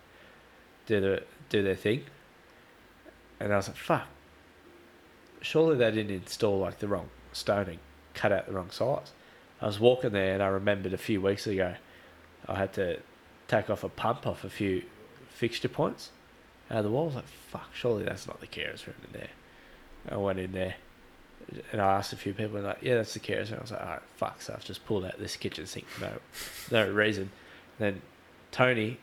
do 0.87 0.99
the 0.99 1.23
do 1.49 1.61
their 1.61 1.75
thing. 1.75 2.05
And 3.39 3.53
I 3.53 3.57
was 3.57 3.67
like, 3.67 3.77
fuck. 3.77 4.07
Surely 5.41 5.77
they 5.77 5.91
didn't 5.91 6.11
install 6.11 6.59
like 6.59 6.79
the 6.79 6.87
wrong 6.87 7.09
stoning, 7.31 7.77
cut 8.13 8.31
out 8.31 8.47
the 8.47 8.53
wrong 8.53 8.71
size. 8.71 9.11
I 9.61 9.67
was 9.67 9.79
walking 9.79 10.11
there 10.11 10.33
and 10.33 10.43
I 10.43 10.47
remembered 10.47 10.93
a 10.93 10.97
few 10.97 11.21
weeks 11.21 11.45
ago 11.47 11.75
I 12.47 12.55
had 12.55 12.73
to 12.73 12.99
take 13.47 13.69
off 13.69 13.83
a 13.83 13.89
pump 13.89 14.25
off 14.25 14.43
a 14.43 14.49
few 14.49 14.83
fixture 15.29 15.69
points 15.69 16.09
out 16.69 16.79
of 16.79 16.83
the 16.85 16.89
wall. 16.89 17.03
I 17.03 17.07
was 17.07 17.15
like, 17.15 17.27
fuck, 17.27 17.69
surely 17.73 18.03
that's 18.03 18.27
not 18.27 18.39
the 18.39 18.47
carer's 18.47 18.87
room 18.87 18.95
in 19.05 19.19
there. 19.19 19.29
I 20.09 20.17
went 20.17 20.39
in 20.39 20.51
there 20.51 20.75
and 21.71 21.81
I 21.81 21.97
asked 21.97 22.13
a 22.13 22.17
few 22.17 22.33
people 22.33 22.57
and 22.57 22.65
like, 22.65 22.79
yeah, 22.81 22.95
that's 22.95 23.13
the 23.13 23.19
carer's 23.19 23.51
room. 23.51 23.59
I 23.59 23.61
was 23.61 23.71
like, 23.71 23.81
alright, 23.81 24.01
fuck, 24.17 24.41
so 24.41 24.53
I've 24.53 24.65
just 24.65 24.85
pulled 24.85 25.05
out 25.05 25.19
this 25.19 25.35
kitchen 25.35 25.65
sink 25.67 25.87
for 25.87 26.05
no, 26.05 26.11
no 26.71 26.91
reason. 26.91 27.31
then 27.77 28.01
Tony, 28.51 28.97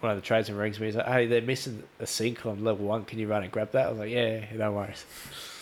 one 0.00 0.12
of 0.12 0.18
the 0.18 0.22
tradesmen 0.22 0.58
rings 0.58 0.78
me. 0.78 0.86
He's 0.86 0.96
like, 0.96 1.06
"Hey, 1.06 1.26
they're 1.26 1.42
missing 1.42 1.82
a 1.98 2.06
sink 2.06 2.46
on 2.46 2.62
level 2.62 2.86
one. 2.86 3.04
Can 3.04 3.18
you 3.18 3.26
run 3.26 3.42
and 3.42 3.50
grab 3.50 3.72
that?" 3.72 3.86
I 3.86 3.90
was 3.90 3.98
like, 3.98 4.10
"Yeah, 4.10 4.44
no 4.54 4.72
worries." 4.72 5.04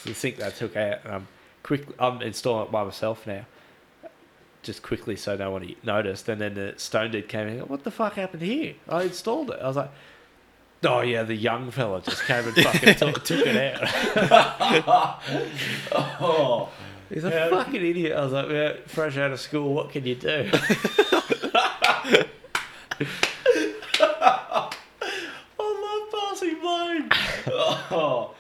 So 0.03 0.09
the 0.11 0.15
sink 0.15 0.37
that 0.37 0.49
I 0.49 0.51
took 0.51 0.77
out, 0.77 1.05
and 1.05 1.15
I'm 1.15 1.29
quick. 1.67 1.87
I'm 1.99 2.23
installing 2.23 2.67
it 2.67 2.73
by 2.73 2.85
myself 2.85 3.27
now, 3.27 3.45
just 4.63 4.83
quickly 4.83 5.17
so 5.17 5.37
no 5.37 5.51
one 5.51 5.75
noticed. 5.83 6.29
And 6.29 6.41
then 6.41 6.55
the 6.55 6.75
stone 6.77 7.11
dude 7.11 7.29
came 7.29 7.49
in. 7.49 7.59
What 7.61 7.83
the 7.85 7.91
fuck 7.91 8.15
happened 8.15 8.43
here? 8.43 8.75
I 8.89 9.03
installed 9.03 9.51
it. 9.51 9.59
I 9.61 9.67
was 9.67 9.77
like, 9.77 9.91
"Oh 10.85 11.01
yeah, 11.01 11.25
the 11.25 11.35
young 11.35 11.71
fella 11.73 12.01
just 12.01 12.25
came 12.25 12.47
and 12.47 12.57
fucking 12.63 12.95
took, 12.95 13.25
took 13.25 13.47
it 13.47 13.75
out." 13.75 15.21
Oh, 15.93 16.69
He's 17.13 17.23
a 17.25 17.31
fucking 17.51 17.75
idiot. 17.85 18.17
I 18.17 18.25
was 18.25 18.33
like, 18.33 18.49
"Yeah, 18.49 18.73
fresh 18.87 19.17
out 19.17 19.33
of 19.33 19.41
school, 19.41 19.75
what 19.75 19.91
can 19.91 20.07
you 20.07 20.15
do?" 20.15 20.51
I 25.59 25.59
love 25.59 26.11
passing 26.13 26.61
blame. 26.61 27.09
Oh, 27.91 28.35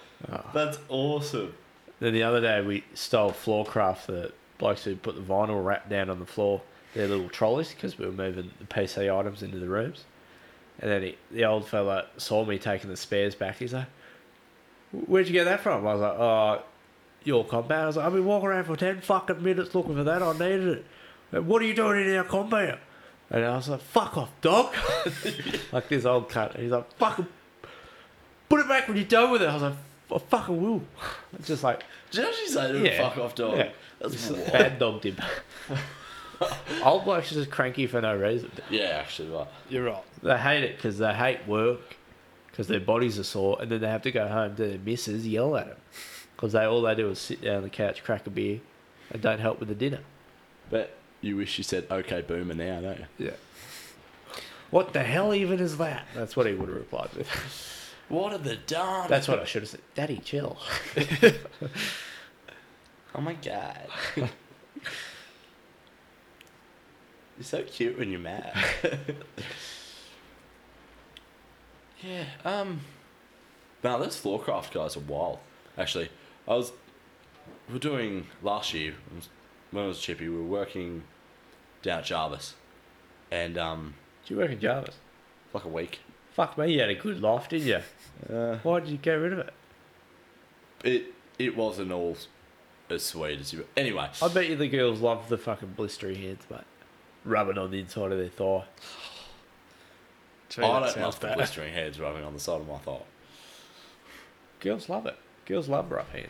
that's 0.52 0.78
awesome. 0.88 1.52
Then 2.00 2.12
the 2.12 2.22
other 2.22 2.40
day 2.40 2.60
we 2.60 2.84
stole 2.94 3.32
Floorcraft, 3.32 4.06
the 4.06 4.32
blokes 4.58 4.84
who 4.84 4.96
put 4.96 5.14
the 5.14 5.22
vinyl 5.22 5.64
wrap 5.64 5.88
down 5.88 6.10
on 6.10 6.18
the 6.18 6.26
floor, 6.26 6.60
their 6.94 7.08
little 7.08 7.28
trolleys, 7.28 7.70
because 7.70 7.98
we 7.98 8.06
were 8.06 8.12
moving 8.12 8.50
the 8.58 8.66
PC 8.66 9.14
items 9.14 9.42
into 9.42 9.58
the 9.58 9.68
rooms. 9.68 10.04
And 10.78 10.90
then 10.90 11.02
he, 11.02 11.16
the 11.30 11.44
old 11.44 11.66
fella 11.66 12.06
saw 12.18 12.44
me 12.44 12.58
taking 12.58 12.90
the 12.90 12.96
spares 12.96 13.34
back. 13.34 13.58
He's 13.58 13.72
like, 13.72 13.86
"Where'd 14.92 15.26
you 15.26 15.32
get 15.32 15.44
that 15.44 15.60
from?" 15.60 15.86
I 15.86 15.94
was 15.94 16.02
like, 16.02 16.18
"Oh, 16.18 16.62
your 17.24 17.44
compound." 17.46 17.82
I 17.82 17.86
was 17.86 17.96
like, 17.96 18.06
"I've 18.06 18.12
been 18.12 18.26
walking 18.26 18.48
around 18.50 18.64
for 18.64 18.76
ten 18.76 19.00
fucking 19.00 19.42
minutes 19.42 19.74
looking 19.74 19.94
for 19.94 20.04
that. 20.04 20.22
I 20.22 20.32
needed 20.32 20.68
it. 20.68 20.84
"And 21.32 21.46
What 21.46 21.62
are 21.62 21.64
you 21.64 21.72
doing 21.74 22.06
in 22.06 22.14
our 22.16 22.24
compound?" 22.24 22.78
And 23.30 23.42
I 23.44 23.56
was 23.56 23.70
like, 23.70 23.80
"Fuck 23.80 24.18
off, 24.18 24.30
dog!" 24.42 24.74
like 25.72 25.88
this 25.88 26.04
old 26.04 26.28
cunt. 26.28 26.58
He's 26.58 26.70
like, 26.70 26.92
"Fucking 26.98 27.26
put 28.50 28.60
it 28.60 28.68
back 28.68 28.86
when 28.86 28.98
you're 28.98 29.06
done 29.06 29.30
with 29.30 29.40
it." 29.42 29.48
I 29.48 29.54
was 29.54 29.62
like, 29.62 29.74
"I 30.14 30.18
fucking 30.18 30.62
will." 30.62 30.82
It's 31.38 31.48
just 31.48 31.62
like 31.64 31.84
Did 32.10 32.22
you 32.22 32.28
actually 32.28 32.46
say 32.48 32.72
to 32.72 32.78
him, 32.78 32.84
Yeah. 32.86 33.08
fuck 33.08 33.18
off, 33.18 33.34
dog? 33.34 33.56
Yeah. 33.58 33.68
That's 34.00 34.12
Just 34.14 34.30
wild. 34.32 34.52
bad 34.52 34.78
dogged 34.78 35.04
him. 35.06 35.16
Old 36.84 37.04
blokes 37.04 37.32
are 37.32 37.36
just 37.36 37.50
cranky 37.50 37.86
for 37.86 38.00
no 38.02 38.14
reason. 38.14 38.50
Yeah, 38.70 38.98
actually, 39.00 39.30
right. 39.30 39.46
You're 39.70 39.84
right. 39.84 40.02
They 40.22 40.36
hate 40.36 40.62
it 40.64 40.76
because 40.76 40.98
they 40.98 41.14
hate 41.14 41.46
work, 41.48 41.96
because 42.50 42.68
their 42.68 42.80
bodies 42.80 43.18
are 43.18 43.24
sore, 43.24 43.56
and 43.60 43.70
then 43.70 43.80
they 43.80 43.88
have 43.88 44.02
to 44.02 44.12
go 44.12 44.28
home 44.28 44.54
to 44.56 44.66
their 44.68 44.78
missus 44.78 45.26
yell 45.26 45.56
at 45.56 45.66
them, 45.68 45.76
because 46.36 46.52
they 46.52 46.64
all 46.64 46.82
they 46.82 46.94
do 46.94 47.08
is 47.08 47.18
sit 47.18 47.40
down 47.40 47.56
on 47.56 47.62
the 47.62 47.70
couch, 47.70 48.04
crack 48.04 48.26
a 48.26 48.30
beer, 48.30 48.60
and 49.10 49.22
don't 49.22 49.40
help 49.40 49.60
with 49.60 49.68
the 49.70 49.74
dinner. 49.74 50.00
But 50.68 50.94
you 51.22 51.36
wish 51.38 51.56
you 51.56 51.64
said 51.64 51.86
okay 51.90 52.20
boomer 52.20 52.54
now, 52.54 52.80
don't 52.82 52.98
you? 52.98 53.06
Yeah. 53.18 53.30
What 54.70 54.92
the 54.92 55.02
hell 55.04 55.32
even 55.32 55.58
is 55.58 55.78
that? 55.78 56.06
That's 56.14 56.36
what 56.36 56.46
he 56.46 56.52
would 56.52 56.68
have 56.68 56.76
replied 56.76 57.08
with. 57.16 57.28
What 58.08 58.32
are 58.32 58.38
the 58.38 58.56
dumb? 58.56 59.06
That's 59.08 59.26
what 59.28 59.40
I 59.40 59.44
should 59.44 59.62
have 59.62 59.68
said. 59.70 59.80
Daddy, 59.94 60.18
chill. 60.18 60.56
Oh 63.16 63.20
my 63.22 63.32
god. 63.32 63.88
you're 64.16 64.28
so 67.40 67.62
cute 67.62 67.98
when 67.98 68.10
you're 68.10 68.20
mad. 68.20 68.52
yeah, 72.02 72.24
um 72.44 72.80
No, 73.82 73.98
those 73.98 74.20
floorcraft 74.20 74.72
guys 74.72 74.98
are 74.98 75.00
wild. 75.00 75.38
Actually, 75.78 76.10
I 76.46 76.56
was 76.56 76.72
we 77.68 77.72
were 77.74 77.78
doing 77.80 78.26
last 78.42 78.74
year 78.74 78.94
when 79.70 79.84
I 79.84 79.86
was 79.86 79.98
chippy, 79.98 80.28
we 80.28 80.36
were 80.36 80.42
working 80.42 81.04
down 81.82 82.00
at 82.00 82.04
Jervis. 82.04 82.54
And 83.30 83.56
um 83.56 83.94
Do 84.26 84.34
you 84.34 84.40
work 84.40 84.50
in 84.50 84.60
Jervis? 84.60 84.96
like 85.54 85.64
a 85.64 85.68
week. 85.68 86.00
Fuck 86.36 86.58
me, 86.58 86.74
you 86.74 86.80
had 86.80 86.90
a 86.90 86.94
good 86.94 87.22
life, 87.22 87.48
didn't 87.48 87.66
you? 87.66 87.80
Uh, 88.36 88.58
Why 88.62 88.80
did 88.80 88.90
you 88.90 88.98
get 88.98 89.14
rid 89.14 89.32
of 89.32 89.38
it? 89.38 89.54
it 90.84 91.04
it 91.38 91.56
wasn't 91.56 91.90
all 91.90 92.14
as 92.90 93.02
sweet 93.04 93.40
as 93.40 93.54
you 93.54 93.66
anyway. 93.74 94.10
I 94.22 94.28
bet 94.28 94.46
you 94.46 94.54
the 94.56 94.68
girls 94.68 95.00
love 95.00 95.30
the 95.30 95.38
fucking 95.38 95.74
blistery 95.78 96.14
hands, 96.22 96.42
mate. 96.50 96.60
Rubbing 97.24 97.56
on 97.56 97.70
the 97.70 97.80
inside 97.80 98.12
of 98.12 98.18
their 98.18 98.28
thigh. 98.28 98.64
Gee, 100.50 100.62
I 100.62 100.80
don't 100.80 101.00
love 101.00 101.18
the 101.20 101.28
bad. 101.28 101.36
blistering 101.38 101.72
heads 101.72 101.98
rubbing 101.98 102.22
on 102.22 102.34
the 102.34 102.38
side 102.38 102.60
of 102.60 102.68
my 102.68 102.76
thigh. 102.78 103.00
Girls 104.60 104.90
love 104.90 105.06
it. 105.06 105.16
Girls 105.46 105.68
love 105.70 105.90
rough 105.90 106.12
hands. 106.12 106.28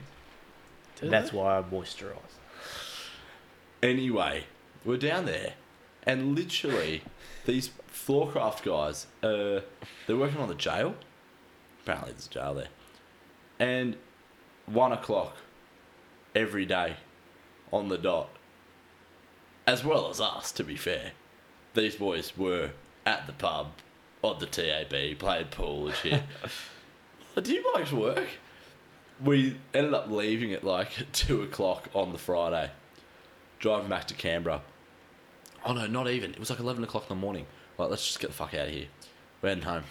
Do 1.01 1.11
That's 1.11 1.31
they? 1.33 1.37
why 1.37 1.59
I 1.59 1.63
moisturise. 1.63 2.15
Anyway, 3.83 4.45
we're 4.85 4.97
down 4.99 5.27
there, 5.27 5.55
and 6.07 6.35
literally, 6.35 7.03
these 7.45 7.71
floorcraft 7.93 8.63
guys, 8.63 9.07
uh, 9.23 9.61
they're 10.07 10.17
working 10.17 10.41
on 10.41 10.49
the 10.49 10.55
jail. 10.55 10.95
Apparently, 11.83 12.13
there's 12.13 12.27
a 12.27 12.31
jail 12.31 12.55
there. 12.55 12.69
And 13.59 13.97
one 14.67 14.93
o'clock 14.93 15.37
every 16.35 16.67
day 16.67 16.97
on 17.73 17.89
the 17.89 17.99
dot, 17.99 18.31
as 19.67 19.85
well 19.85 20.09
as 20.09 20.21
us, 20.21 20.53
to 20.53 20.65
be 20.65 20.77
fair, 20.77 21.13
these 21.75 21.97
boys 21.97 22.37
were 22.37 22.71
at 23.05 23.27
the 23.27 23.33
pub, 23.33 23.73
on 24.23 24.39
the 24.39 24.47
TAB, 24.47 25.19
playing 25.19 25.47
pool 25.49 25.89
and 25.89 25.97
shit. 25.97 26.23
Do 27.43 27.53
you 27.53 27.63
to 27.85 27.97
work? 27.97 28.29
We 29.23 29.57
ended 29.75 29.95
up 29.95 30.11
leaving 30.11 30.53
at 30.53 30.65
like 30.65 31.13
two 31.13 31.43
o'clock 31.43 31.89
on 31.95 32.13
the 32.13 32.19
Friday 32.19 32.71
driving 33.59 33.89
back 33.89 34.07
to 34.07 34.15
Canberra. 34.15 34.63
Oh 35.67 35.73
no, 35.73 35.87
not 35.87 36.09
even. 36.09 36.31
It 36.31 36.39
was 36.39 36.49
like 36.49 36.61
eleven 36.61 36.85
o'clock 36.85 37.03
in 37.11 37.17
the 37.17 37.21
morning. 37.21 37.47
Like, 37.77 37.91
let's 37.91 38.07
just 38.07 38.21
get 38.21 38.29
the 38.29 38.37
fuck 38.37 38.55
out 38.55 38.69
of 38.69 38.73
here. 38.73 38.87
We're 39.43 39.51
heading 39.51 39.65
home. 39.65 39.85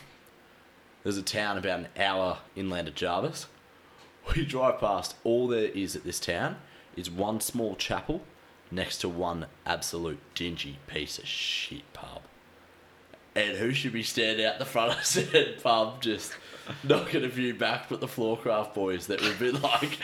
There's 1.03 1.17
a 1.17 1.21
town 1.21 1.57
about 1.57 1.79
an 1.79 1.87
hour 1.99 2.39
inland 2.55 2.87
of 2.87 2.95
Jervis. 2.95 3.47
We 4.35 4.43
drive 4.43 4.79
past. 4.79 5.15
All 5.23 5.47
there 5.47 5.65
is 5.65 5.95
at 5.95 6.03
this 6.03 6.19
town 6.19 6.55
is 6.95 7.11
one 7.11 7.39
small 7.39 7.75
chapel 7.75 8.23
next 8.71 8.97
to 8.99 9.09
one 9.09 9.45
absolute 9.67 10.17
dingy 10.33 10.79
piece 10.87 11.19
of 11.19 11.27
shit 11.27 11.93
pub. 11.93 12.23
And 13.35 13.57
who 13.57 13.71
should 13.71 13.93
be 13.93 14.01
standing 14.01 14.43
out 14.43 14.57
the 14.57 14.65
front 14.65 14.97
of 14.97 15.05
said 15.05 15.61
pub 15.61 16.01
just 16.01 16.33
knocking 16.83 17.23
a 17.23 17.29
few 17.29 17.53
back 17.53 17.87
but 17.87 17.99
the 17.99 18.07
Floorcraft 18.07 18.73
boys 18.73 19.05
that 19.07 19.21
we've 19.21 19.37
been 19.37 19.61
like 19.61 19.99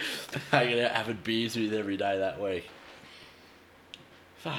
hanging 0.52 0.82
out 0.82 0.92
having 0.92 1.18
beers 1.24 1.56
with 1.56 1.74
every 1.74 1.98
day 1.98 2.20
that 2.20 2.40
week. 2.40 2.70
Fuck. 4.38 4.54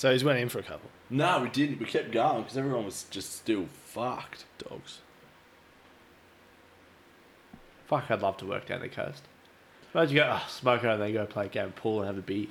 So 0.00 0.10
he's 0.10 0.24
went 0.24 0.38
in 0.38 0.48
for 0.48 0.60
a 0.60 0.62
couple. 0.62 0.88
No, 1.10 1.42
we 1.42 1.50
didn't. 1.50 1.78
We 1.78 1.84
kept 1.84 2.10
going 2.10 2.40
because 2.44 2.56
everyone 2.56 2.86
was 2.86 3.04
just 3.10 3.34
still 3.36 3.66
fucked. 3.84 4.46
Dogs. 4.56 5.00
Fuck, 7.86 8.10
I'd 8.10 8.22
love 8.22 8.38
to 8.38 8.46
work 8.46 8.64
down 8.64 8.80
the 8.80 8.88
coast. 8.88 9.24
Imagine 9.92 10.16
you 10.16 10.22
go, 10.22 10.38
oh, 10.40 10.46
smoke 10.48 10.84
and 10.84 11.02
then 11.02 11.12
go 11.12 11.26
play 11.26 11.44
a 11.44 11.48
game 11.50 11.66
of 11.66 11.76
pool 11.76 11.98
and 11.98 12.06
have 12.06 12.16
a 12.16 12.22
beer. 12.22 12.46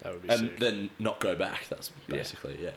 That 0.00 0.14
would 0.14 0.22
be 0.22 0.28
and 0.30 0.40
sick. 0.40 0.58
then 0.58 0.90
not 0.98 1.20
go 1.20 1.36
back. 1.36 1.68
That's 1.68 1.92
Yeah. 2.08 2.16
basically 2.16 2.58
yeah. 2.60 2.70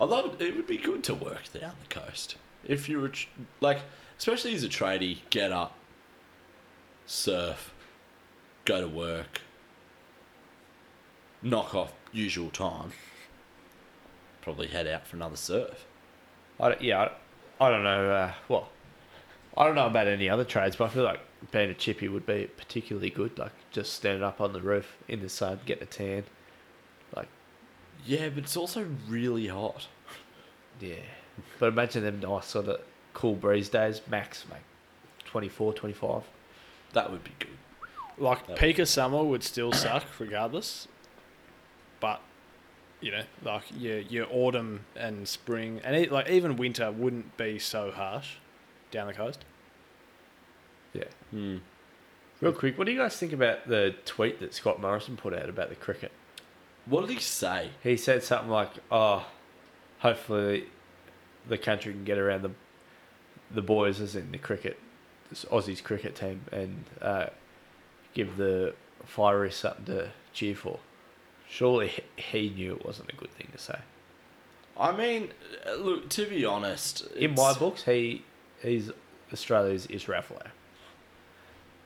I 0.00 0.06
love 0.06 0.32
it. 0.32 0.40
It 0.40 0.56
would 0.56 0.66
be 0.66 0.78
good 0.78 1.04
to 1.04 1.14
work 1.14 1.52
down 1.52 1.74
the 1.86 1.94
coast 1.94 2.36
if 2.64 2.88
you 2.88 2.98
were 2.98 3.10
tr- 3.10 3.28
like, 3.60 3.80
especially 4.16 4.54
as 4.54 4.64
a 4.64 4.70
tradie, 4.70 5.18
get 5.28 5.52
up, 5.52 5.74
surf, 7.04 7.74
go 8.64 8.80
to 8.80 8.88
work, 8.88 9.42
knock 11.42 11.74
off 11.74 11.92
usual 12.16 12.50
time, 12.50 12.92
probably 14.40 14.66
head 14.68 14.86
out 14.86 15.06
for 15.06 15.16
another 15.16 15.36
surf. 15.36 15.84
I 16.58 16.70
don't, 16.70 16.82
yeah, 16.82 17.08
I, 17.60 17.66
I 17.66 17.70
don't 17.70 17.84
know. 17.84 18.10
Uh, 18.10 18.32
well, 18.48 18.68
I 19.56 19.64
don't 19.66 19.74
know 19.74 19.86
about 19.86 20.06
any 20.08 20.28
other 20.28 20.44
trades, 20.44 20.76
but 20.76 20.86
I 20.86 20.88
feel 20.88 21.04
like 21.04 21.20
being 21.50 21.70
a 21.70 21.74
chippy 21.74 22.08
would 22.08 22.26
be 22.26 22.48
particularly 22.56 23.10
good. 23.10 23.38
Like 23.38 23.52
just 23.70 23.92
standing 23.92 24.22
up 24.22 24.40
on 24.40 24.52
the 24.52 24.60
roof 24.60 24.96
in 25.08 25.20
the 25.20 25.28
sun, 25.28 25.60
getting 25.66 25.82
a 25.84 25.86
tan. 25.86 26.24
Like, 27.14 27.28
Yeah, 28.04 28.28
but 28.30 28.44
it's 28.44 28.56
also 28.56 28.86
really 29.08 29.48
hot. 29.48 29.88
yeah. 30.80 30.94
But 31.58 31.66
imagine 31.68 32.02
them 32.02 32.20
nice 32.20 32.46
sort 32.46 32.68
of 32.68 32.80
cool 33.12 33.34
breeze 33.34 33.68
days, 33.68 34.00
max 34.08 34.44
like 34.50 34.62
24, 35.26 35.74
25. 35.74 36.22
That 36.94 37.10
would 37.10 37.22
be 37.24 37.32
good. 37.38 37.48
like 38.16 38.46
That- 38.46 38.56
peak 38.56 38.78
of 38.78 38.88
summer 38.88 39.22
would 39.22 39.42
still 39.42 39.72
suck 39.72 40.04
regardless, 40.18 40.88
but 42.00 42.20
you 43.00 43.10
know, 43.10 43.22
like 43.42 43.64
your 43.76 43.98
your 43.98 44.26
autumn 44.30 44.84
and 44.94 45.28
spring 45.28 45.80
and 45.84 45.94
it, 45.94 46.10
like 46.10 46.28
even 46.28 46.56
winter 46.56 46.90
wouldn't 46.90 47.36
be 47.36 47.58
so 47.58 47.90
harsh 47.90 48.36
down 48.90 49.06
the 49.06 49.12
coast. 49.12 49.44
Yeah. 50.92 51.04
Hmm. 51.30 51.58
Real 52.40 52.52
quick, 52.52 52.76
what 52.76 52.86
do 52.86 52.92
you 52.92 52.98
guys 52.98 53.16
think 53.16 53.32
about 53.32 53.66
the 53.66 53.94
tweet 54.04 54.40
that 54.40 54.52
Scott 54.54 54.80
Morrison 54.80 55.16
put 55.16 55.32
out 55.32 55.48
about 55.48 55.70
the 55.70 55.74
cricket? 55.74 56.12
What 56.84 57.06
did 57.06 57.10
he 57.10 57.20
say? 57.20 57.70
He 57.82 57.96
said 57.96 58.22
something 58.22 58.50
like, 58.50 58.70
"Oh, 58.90 59.26
hopefully 60.00 60.66
the 61.48 61.58
country 61.58 61.92
can 61.92 62.04
get 62.04 62.18
around 62.18 62.42
the 62.42 62.50
the 63.50 63.62
boys, 63.62 64.00
as 64.00 64.16
in 64.16 64.32
the 64.32 64.38
cricket, 64.38 64.78
this 65.30 65.44
Aussie's 65.50 65.80
cricket 65.80 66.14
team, 66.14 66.42
and 66.52 66.84
uh, 67.00 67.26
give 68.12 68.36
the 68.36 68.74
Fireys 69.06 69.54
something 69.54 69.86
to 69.86 70.10
cheer 70.32 70.54
for." 70.54 70.78
Surely 71.48 71.88
he- 71.88 72.22
he 72.22 72.50
knew 72.50 72.74
it 72.74 72.84
wasn't 72.84 73.10
a 73.12 73.16
good 73.16 73.30
thing 73.32 73.48
to 73.52 73.58
say. 73.58 73.78
I 74.78 74.92
mean, 74.92 75.30
uh, 75.66 75.74
look. 75.74 76.08
To 76.10 76.26
be 76.26 76.44
honest, 76.44 77.02
In 77.16 77.32
it's- 77.32 77.36
my 77.38 77.58
books, 77.58 77.84
he 77.84 78.24
he's 78.60 78.90
Australia's 79.32 79.86
Israel 79.86 80.22
Folau. 80.22 80.50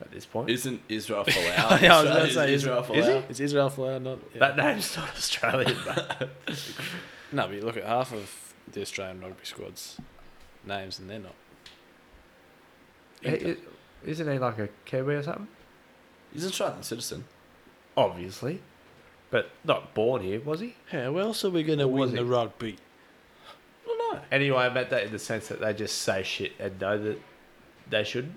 At 0.01 0.11
this 0.13 0.25
point, 0.25 0.49
Isn't 0.51 0.81
Israel 0.89 1.25
Folau? 1.27 1.81
Yeah, 1.83 1.99
I 1.99 2.03
was 2.03 2.11
gonna 2.11 2.25
Is 2.25 2.35
say, 2.35 2.55
Israel 2.55 2.81
is 2.83 2.87
he? 2.89 3.13
Folau? 3.13 3.31
Is 3.31 3.41
Israel 3.41 3.71
Folau 3.71 4.03
not? 4.03 4.19
yeah. 4.35 4.39
that 4.41 4.57
name's 4.57 4.97
not 4.97 5.11
Australian. 5.11 5.77
But 5.85 6.31
no, 7.33 7.47
but 7.47 7.55
you 7.55 7.61
look 7.63 7.77
at 7.77 7.85
half 7.85 8.13
of 8.13 8.55
the 8.73 8.81
Australian 8.81 9.21
rugby 9.21 9.45
squad's 9.45 9.99
names 10.65 10.99
and 10.99 11.09
they're 11.11 11.19
not. 11.19 11.35
He- 13.23 13.57
isn't 14.07 14.33
he 14.33 14.39
like 14.39 14.59
a 14.59 14.69
Kiwi 14.87 15.15
or 15.17 15.23
something? 15.23 15.49
He's 16.33 16.45
an 16.45 16.49
Australian 16.51 16.83
citizen. 16.83 17.25
Obviously, 17.97 18.61
but 19.31 19.51
not 19.65 19.95
born 19.95 20.23
here, 20.23 20.41
was 20.41 20.61
he? 20.61 20.75
Yeah, 20.93 21.09
where 21.09 21.25
else 21.25 21.45
are 21.45 21.51
we 21.51 21.63
going 21.63 21.79
to 21.79 21.89
win 21.89 22.11
the 22.13 22.19
he? 22.19 22.23
rugby? 22.25 22.77
Well, 23.87 23.97
no. 24.15 24.21
Anyway, 24.33 24.59
I 24.59 24.69
meant 24.73 24.91
that 24.91 25.05
in 25.05 25.13
the 25.13 25.19
sense 25.19 25.49
that 25.49 25.61
they 25.61 25.73
just 25.73 26.03
say 26.03 26.23
shit 26.23 26.53
and 26.59 26.81
know 26.81 26.99
that 26.99 27.19
they 27.89 28.05
shouldn't. 28.05 28.35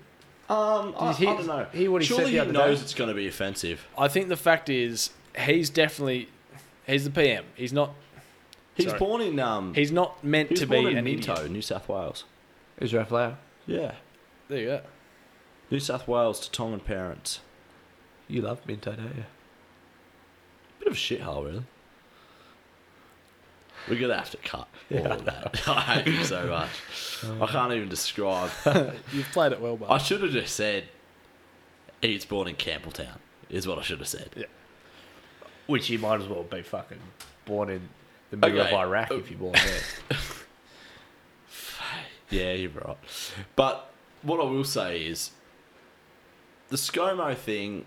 Um, 0.48 0.94
I, 0.98 1.12
Did 1.12 1.16
he- 1.16 1.26
I 1.26 1.36
don't 1.36 1.46
know. 1.46 1.66
he 1.72 1.88
what 1.88 2.02
he 2.02 2.08
said 2.08 2.16
Surely 2.16 2.24
the 2.24 2.30
he 2.32 2.38
other 2.40 2.52
knows 2.52 2.78
day? 2.78 2.84
it's 2.84 2.94
going 2.94 3.08
to 3.08 3.14
be 3.14 3.26
offensive. 3.26 3.86
I 3.96 4.08
think 4.08 4.28
the 4.28 4.36
fact 4.36 4.68
is 4.68 5.10
he's 5.38 5.70
definitely 5.70 6.28
he's 6.86 7.04
the 7.04 7.10
PM. 7.10 7.44
He's 7.54 7.72
not 7.72 7.94
He's 8.74 8.86
Sorry. 8.88 8.98
born 8.98 9.20
in 9.22 9.38
um. 9.38 9.72
he's 9.72 9.92
not 9.92 10.22
meant 10.24 10.48
he 10.50 10.56
to 10.56 10.66
born 10.66 10.84
be 10.86 10.90
in 10.92 10.98
an 10.98 11.04
Minto, 11.04 11.32
idiot. 11.34 11.50
New 11.52 11.62
South 11.62 11.88
Wales. 11.88 12.24
Israel 12.80 13.04
Folau, 13.04 13.36
Yeah, 13.66 13.94
There 14.48 14.58
you 14.58 14.66
go. 14.66 14.80
New 15.70 15.78
South 15.80 16.06
Wales 16.08 16.40
to 16.40 16.50
Tongan 16.50 16.80
parents. 16.80 17.38
you 18.28 18.42
love 18.42 18.66
Minto, 18.66 18.92
don't 18.96 19.14
you? 19.16 19.24
Bit 20.84 20.90
of 20.90 20.92
a 20.92 20.96
shithole, 20.96 21.44
really. 21.46 21.62
We're 23.88 24.00
gonna 24.00 24.16
have 24.16 24.30
to 24.30 24.36
cut 24.38 24.60
all 24.90 24.98
Yeah, 24.98 25.08
of 25.14 25.24
that. 25.24 25.62
I 25.68 25.80
hate 25.80 26.06
you 26.14 26.24
so 26.24 26.46
much. 26.46 26.70
I 27.40 27.46
can't 27.46 27.72
even 27.72 27.88
describe. 27.88 28.50
You've 29.12 29.28
played 29.32 29.52
it 29.52 29.60
well, 29.60 29.76
but 29.76 29.90
I 29.90 29.98
should 29.98 30.22
have 30.22 30.30
just 30.30 30.54
said 30.54 30.84
he's 32.00 32.24
born 32.24 32.48
in 32.48 32.56
Campbelltown. 32.56 33.16
Is 33.50 33.66
what 33.66 33.78
I 33.78 33.82
should 33.82 33.98
have 33.98 34.08
said. 34.08 34.30
Yeah. 34.36 34.44
Which 35.66 35.88
you 35.90 35.98
might 35.98 36.20
as 36.20 36.26
well 36.28 36.42
be 36.44 36.62
fucking 36.62 36.98
born 37.44 37.68
in 37.70 37.88
the 38.30 38.36
middle 38.38 38.60
Okay. 38.60 38.70
of 38.74 38.80
Iraq 38.80 39.10
if 39.12 39.30
you're 39.30 39.38
born 39.38 39.52
there. 39.52 40.18
Yeah, 42.30 42.52
you're 42.54 42.70
right. 42.70 42.96
But 43.54 43.90
what 44.22 44.40
I 44.40 44.44
will 44.44 44.64
say 44.64 45.02
is 45.06 45.30
the 46.68 46.76
ScoMo 46.76 47.36
thing. 47.36 47.84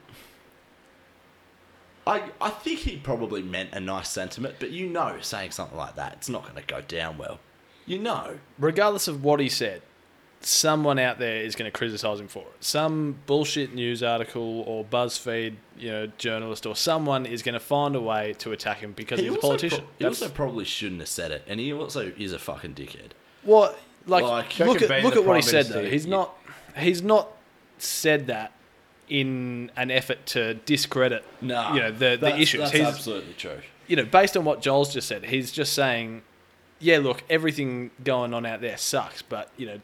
I 2.07 2.23
I 2.41 2.49
think 2.49 2.79
he 2.79 2.97
probably 2.97 3.41
meant 3.41 3.69
a 3.73 3.79
nice 3.79 4.09
sentiment, 4.09 4.55
but 4.59 4.71
you 4.71 4.87
know, 4.87 5.17
saying 5.21 5.51
something 5.51 5.77
like 5.77 5.95
that, 5.95 6.13
it's 6.13 6.29
not 6.29 6.43
going 6.43 6.55
to 6.55 6.63
go 6.63 6.81
down 6.81 7.17
well. 7.17 7.39
You 7.85 7.99
know. 7.99 8.39
regardless 8.59 9.07
of 9.07 9.23
what 9.23 9.39
he 9.39 9.47
said, 9.47 9.81
someone 10.41 10.99
out 10.99 11.19
there 11.19 11.37
is 11.41 11.55
going 11.55 11.71
to 11.71 11.77
criticize 11.77 12.19
him 12.19 12.27
for 12.27 12.41
it. 12.41 12.53
Some 12.59 13.19
bullshit 13.25 13.73
news 13.73 14.03
article 14.03 14.61
or 14.67 14.83
BuzzFeed, 14.83 15.55
you 15.77 15.89
know, 15.91 16.07
journalist 16.17 16.65
or 16.65 16.75
someone 16.75 17.25
is 17.25 17.41
going 17.43 17.53
to 17.53 17.59
find 17.61 17.95
a 17.95 18.01
way 18.01 18.33
to 18.39 18.51
attack 18.51 18.79
him 18.79 18.91
because 18.91 19.21
he's 19.21 19.33
a 19.33 19.37
politician. 19.37 19.79
pro- 19.79 19.87
he 19.97 20.03
That's 20.03 20.21
also 20.21 20.33
probably 20.33 20.65
shouldn't 20.65 20.99
have 20.99 21.07
said 21.09 21.31
it, 21.31 21.43
and 21.47 21.59
he 21.59 21.71
also 21.71 22.11
is 22.17 22.33
a 22.33 22.39
fucking 22.39 22.73
dickhead. 22.75 23.11
what 23.43 23.79
like, 24.05 24.23
Like- 24.23 24.59
look 24.59 24.81
at 24.81 25.03
look 25.03 25.15
at 25.15 25.25
what 25.25 25.37
he 25.37 25.41
said 25.41 25.67
though. 25.67 25.85
He's 25.85 26.05
yeah. 26.05 26.11
not 26.11 26.37
he's 26.77 27.01
not 27.01 27.29
said 27.77 28.27
that 28.27 28.51
in 29.09 29.71
an 29.75 29.89
effort 29.91 30.25
to 30.27 30.53
discredit 30.53 31.23
No, 31.41 31.73
you 31.73 31.79
know 31.79 31.91
the 31.91 32.17
the 32.19 32.37
issues. 32.37 32.61
That's 32.61 32.71
he's 32.73 32.81
absolutely 32.81 33.33
true. 33.33 33.59
you 33.87 33.95
know, 33.95 34.05
based 34.05 34.35
on 34.35 34.43
what 34.45 34.61
Joel's 34.61 34.93
just 34.93 35.07
said, 35.07 35.25
he's 35.25 35.51
just 35.51 35.73
saying, 35.73 36.23
yeah, 36.79 36.97
look, 36.99 37.23
everything 37.29 37.91
going 38.03 38.33
on 38.33 38.45
out 38.45 38.61
there 38.61 38.77
sucks, 38.77 39.21
but 39.21 39.49
you 39.57 39.65
know, 39.65 39.79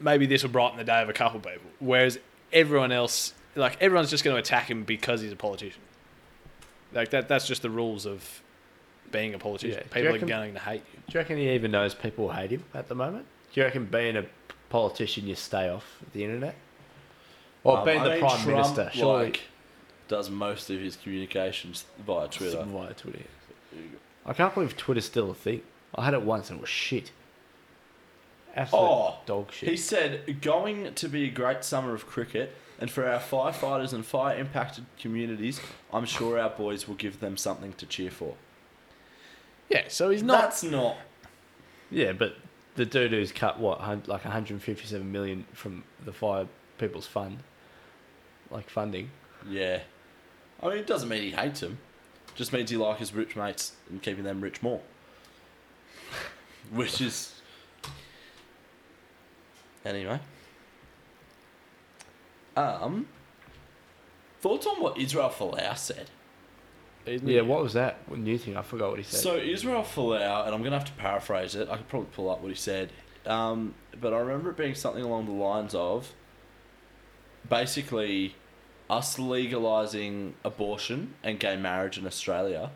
maybe 0.00 0.26
this 0.26 0.42
will 0.42 0.50
brighten 0.50 0.78
the 0.78 0.84
day 0.84 1.02
of 1.02 1.08
a 1.08 1.12
couple 1.12 1.40
people. 1.40 1.70
Whereas 1.80 2.18
everyone 2.52 2.92
else, 2.92 3.34
like 3.54 3.76
everyone's 3.80 4.10
just 4.10 4.24
going 4.24 4.34
to 4.34 4.40
attack 4.40 4.70
him 4.70 4.84
because 4.84 5.20
he's 5.20 5.32
a 5.32 5.36
politician. 5.36 5.82
Like 6.92 7.10
that, 7.10 7.28
that's 7.28 7.46
just 7.46 7.62
the 7.62 7.70
rules 7.70 8.06
of 8.06 8.42
being 9.12 9.34
a 9.34 9.38
politician. 9.38 9.82
Yeah. 9.86 9.94
Do 9.94 10.00
you 10.00 10.12
People 10.12 10.24
are 10.24 10.28
going 10.28 10.54
to 10.54 10.60
hate 10.60 10.82
you. 10.92 11.00
Do 11.06 11.12
you 11.12 11.20
reckon 11.20 11.36
he 11.36 11.50
even 11.50 11.70
knows 11.70 11.94
people 11.94 12.30
hate 12.32 12.50
him 12.50 12.64
at 12.74 12.88
the 12.88 12.94
moment? 12.94 13.26
Do 13.52 13.60
you 13.60 13.64
reckon 13.66 13.84
being 13.84 14.16
a 14.16 14.24
politician 14.70 15.26
you 15.26 15.34
stay 15.34 15.68
off 15.68 15.84
the 16.12 16.24
internet? 16.24 16.54
Or 17.64 17.78
Um, 17.78 17.84
being 17.84 18.00
I 18.00 18.04
the 18.14 18.18
prime 18.20 18.40
Trump, 18.42 18.46
minister? 18.46 18.90
Surely 18.92 19.24
like, 19.24 19.40
does 20.08 20.30
most 20.30 20.70
of 20.70 20.80
his 20.80 20.96
communications 20.96 21.84
via 22.04 22.28
Twitter. 22.28 22.62
via 22.64 22.94
Twitter. 22.94 23.22
I 24.24 24.32
can't 24.32 24.54
believe 24.54 24.76
Twitter's 24.76 25.04
still 25.06 25.30
a 25.30 25.34
thing. 25.34 25.62
I 25.94 26.04
had 26.04 26.14
it 26.14 26.22
once 26.22 26.50
and 26.50 26.58
it 26.58 26.60
was 26.60 26.70
shit. 26.70 27.10
Absolute 28.54 28.80
Oh, 28.82 29.14
dog 29.26 29.52
shit. 29.52 29.68
He 29.68 29.76
said, 29.76 30.40
going 30.40 30.94
to 30.94 31.08
be 31.08 31.24
a 31.24 31.30
great 31.30 31.64
summer 31.64 31.94
of 31.94 32.06
cricket, 32.06 32.54
and 32.80 32.90
for 32.90 33.06
our 33.08 33.18
firefighters 33.20 33.92
and 33.92 34.04
fire 34.04 34.36
impacted 34.38 34.84
communities, 34.98 35.60
I'm 35.92 36.04
sure 36.06 36.38
our 36.38 36.50
boys 36.50 36.88
will 36.88 36.94
give 36.96 37.20
them 37.20 37.36
something 37.36 37.72
to 37.74 37.86
cheer 37.86 38.10
for. 38.10 38.34
Yeah, 39.68 39.84
so 39.88 40.10
he's 40.10 40.22
not. 40.22 40.40
That's 40.42 40.62
not. 40.64 40.96
Yeah, 41.90 42.12
but 42.12 42.36
the 42.76 42.86
dude 42.86 43.12
who's 43.12 43.32
cut 43.32 43.58
what 43.60 43.80
like 44.08 44.24
157 44.24 45.10
million 45.12 45.44
from 45.52 45.84
the 46.04 46.12
fire 46.12 46.46
people's 46.78 47.06
fund, 47.06 47.38
like 48.50 48.68
funding. 48.70 49.10
Yeah. 49.48 49.80
I 50.62 50.68
mean, 50.68 50.78
it 50.78 50.86
doesn't 50.86 51.08
mean 51.08 51.22
he 51.22 51.30
hates 51.30 51.60
them. 51.60 51.78
Just 52.34 52.52
means 52.52 52.70
he 52.70 52.76
likes 52.76 53.00
his 53.00 53.12
rich 53.14 53.36
mates 53.36 53.72
and 53.90 54.00
keeping 54.02 54.24
them 54.24 54.40
rich 54.40 54.62
more. 54.62 54.80
Which 56.72 57.00
is. 57.00 57.34
Anyway. 59.84 60.20
Um. 62.56 63.06
Thoughts 64.40 64.66
on 64.66 64.80
what 64.80 64.98
Israel 64.98 65.30
Folau 65.30 65.76
said? 65.76 66.10
he's 67.04 67.22
Yeah, 67.22 67.40
new. 67.40 67.46
what 67.46 67.62
was 67.62 67.72
that? 67.72 67.98
What 68.06 68.20
new 68.20 68.38
thing? 68.38 68.56
I 68.56 68.62
forgot 68.62 68.90
what 68.90 68.98
he 68.98 69.04
said. 69.04 69.20
So 69.20 69.36
Israel 69.36 69.82
Folau, 69.82 70.46
and 70.46 70.54
I'm 70.54 70.62
gonna 70.62 70.78
have 70.78 70.86
to 70.86 70.92
paraphrase 70.92 71.54
it. 71.54 71.68
I 71.68 71.76
could 71.76 71.88
probably 71.88 72.08
pull 72.14 72.30
up 72.30 72.40
what 72.40 72.48
he 72.48 72.54
said, 72.54 72.90
um, 73.26 73.74
but 74.00 74.12
I 74.14 74.18
remember 74.18 74.50
it 74.50 74.56
being 74.56 74.74
something 74.74 75.02
along 75.02 75.26
the 75.26 75.32
lines 75.32 75.74
of, 75.74 76.12
basically, 77.48 78.34
us 78.88 79.18
legalizing 79.18 80.34
abortion 80.44 81.14
and 81.22 81.38
gay 81.38 81.56
marriage 81.56 81.98
in 81.98 82.06
Australia 82.06 82.70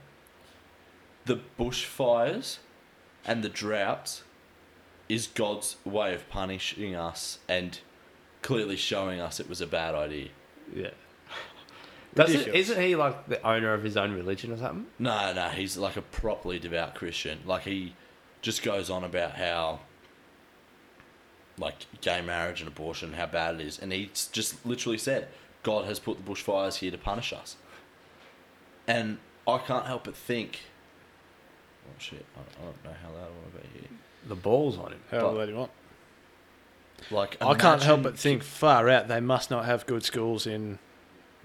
the 1.25 1.41
bushfires 1.59 2.59
and 3.25 3.43
the 3.43 3.49
droughts 3.49 4.25
is 5.09 5.27
God's 5.27 5.77
way 5.85 6.15
of 6.15 6.29
punishing 6.29 6.95
us 6.95 7.39
and 7.49 7.79
clearly 8.41 8.77
showing 8.77 9.21
us 9.21 9.39
it 9.39 9.49
was 9.49 9.61
a 9.61 9.67
bad 9.67 9.95
idea. 9.95 10.29
Yeah. 10.75 10.91
Doesn't, 12.15 12.55
isn't 12.55 12.81
he 12.81 12.97
like 12.97 13.29
the 13.29 13.45
owner 13.47 13.73
of 13.75 13.85
his 13.85 13.97
own 13.97 14.13
religion 14.13 14.53
or 14.53 14.57
something? 14.57 14.87
No, 14.99 15.33
no, 15.33 15.49
he's 15.49 15.77
like 15.77 15.97
a 15.97 16.03
properly 16.03 16.59
devout 16.59 16.95
Christian. 16.95 17.41
Like 17.47 17.63
he 17.63 17.95
just 18.41 18.63
goes 18.63 18.91
on 18.91 19.05
about 19.05 19.33
how 19.33 19.81
like 21.59 21.87
gay 22.01 22.21
marriage 22.21 22.61
and 22.61 22.69
abortion, 22.69 23.15
how 23.15 23.27
bad 23.27 23.57
it 23.57 23.67
is, 23.67 23.79
and 23.79 23.93
he's 23.93 24.29
just 24.33 24.65
literally 24.65 24.99
said, 24.99 25.29
God 25.63 25.85
has 25.85 25.99
put 25.99 26.25
the 26.25 26.31
bushfires 26.31 26.77
here 26.77 26.91
to 26.91 26.99
punish 26.99 27.33
us. 27.33 27.57
And 28.87 29.19
I 29.47 29.59
can't 29.59 29.87
help 29.87 30.05
but 30.05 30.17
think, 30.17 30.61
oh 31.87 31.95
shit, 31.99 32.25
I 32.37 32.41
I 32.41 32.65
don't 32.65 32.85
know 32.85 32.91
how 33.03 33.09
loud 33.11 33.29
I 33.29 33.31
want 33.31 33.63
to 33.63 33.69
be 33.69 33.79
here. 33.81 33.89
The 34.29 34.35
balls 34.35 34.79
on 34.79 34.93
him. 34.93 35.01
How 35.11 35.31
loud 35.31 35.47
do 35.47 35.53
you 35.53 35.59
want? 35.59 35.71
Like 37.11 37.37
I 37.41 37.55
can't 37.55 37.83
help 37.83 38.03
but 38.03 38.19
think 38.19 38.43
far 38.43 38.89
out. 38.89 39.09
They 39.09 39.21
must 39.21 39.51
not 39.51 39.65
have 39.65 39.87
good 39.87 40.05
schools 40.05 40.47
in 40.47 40.79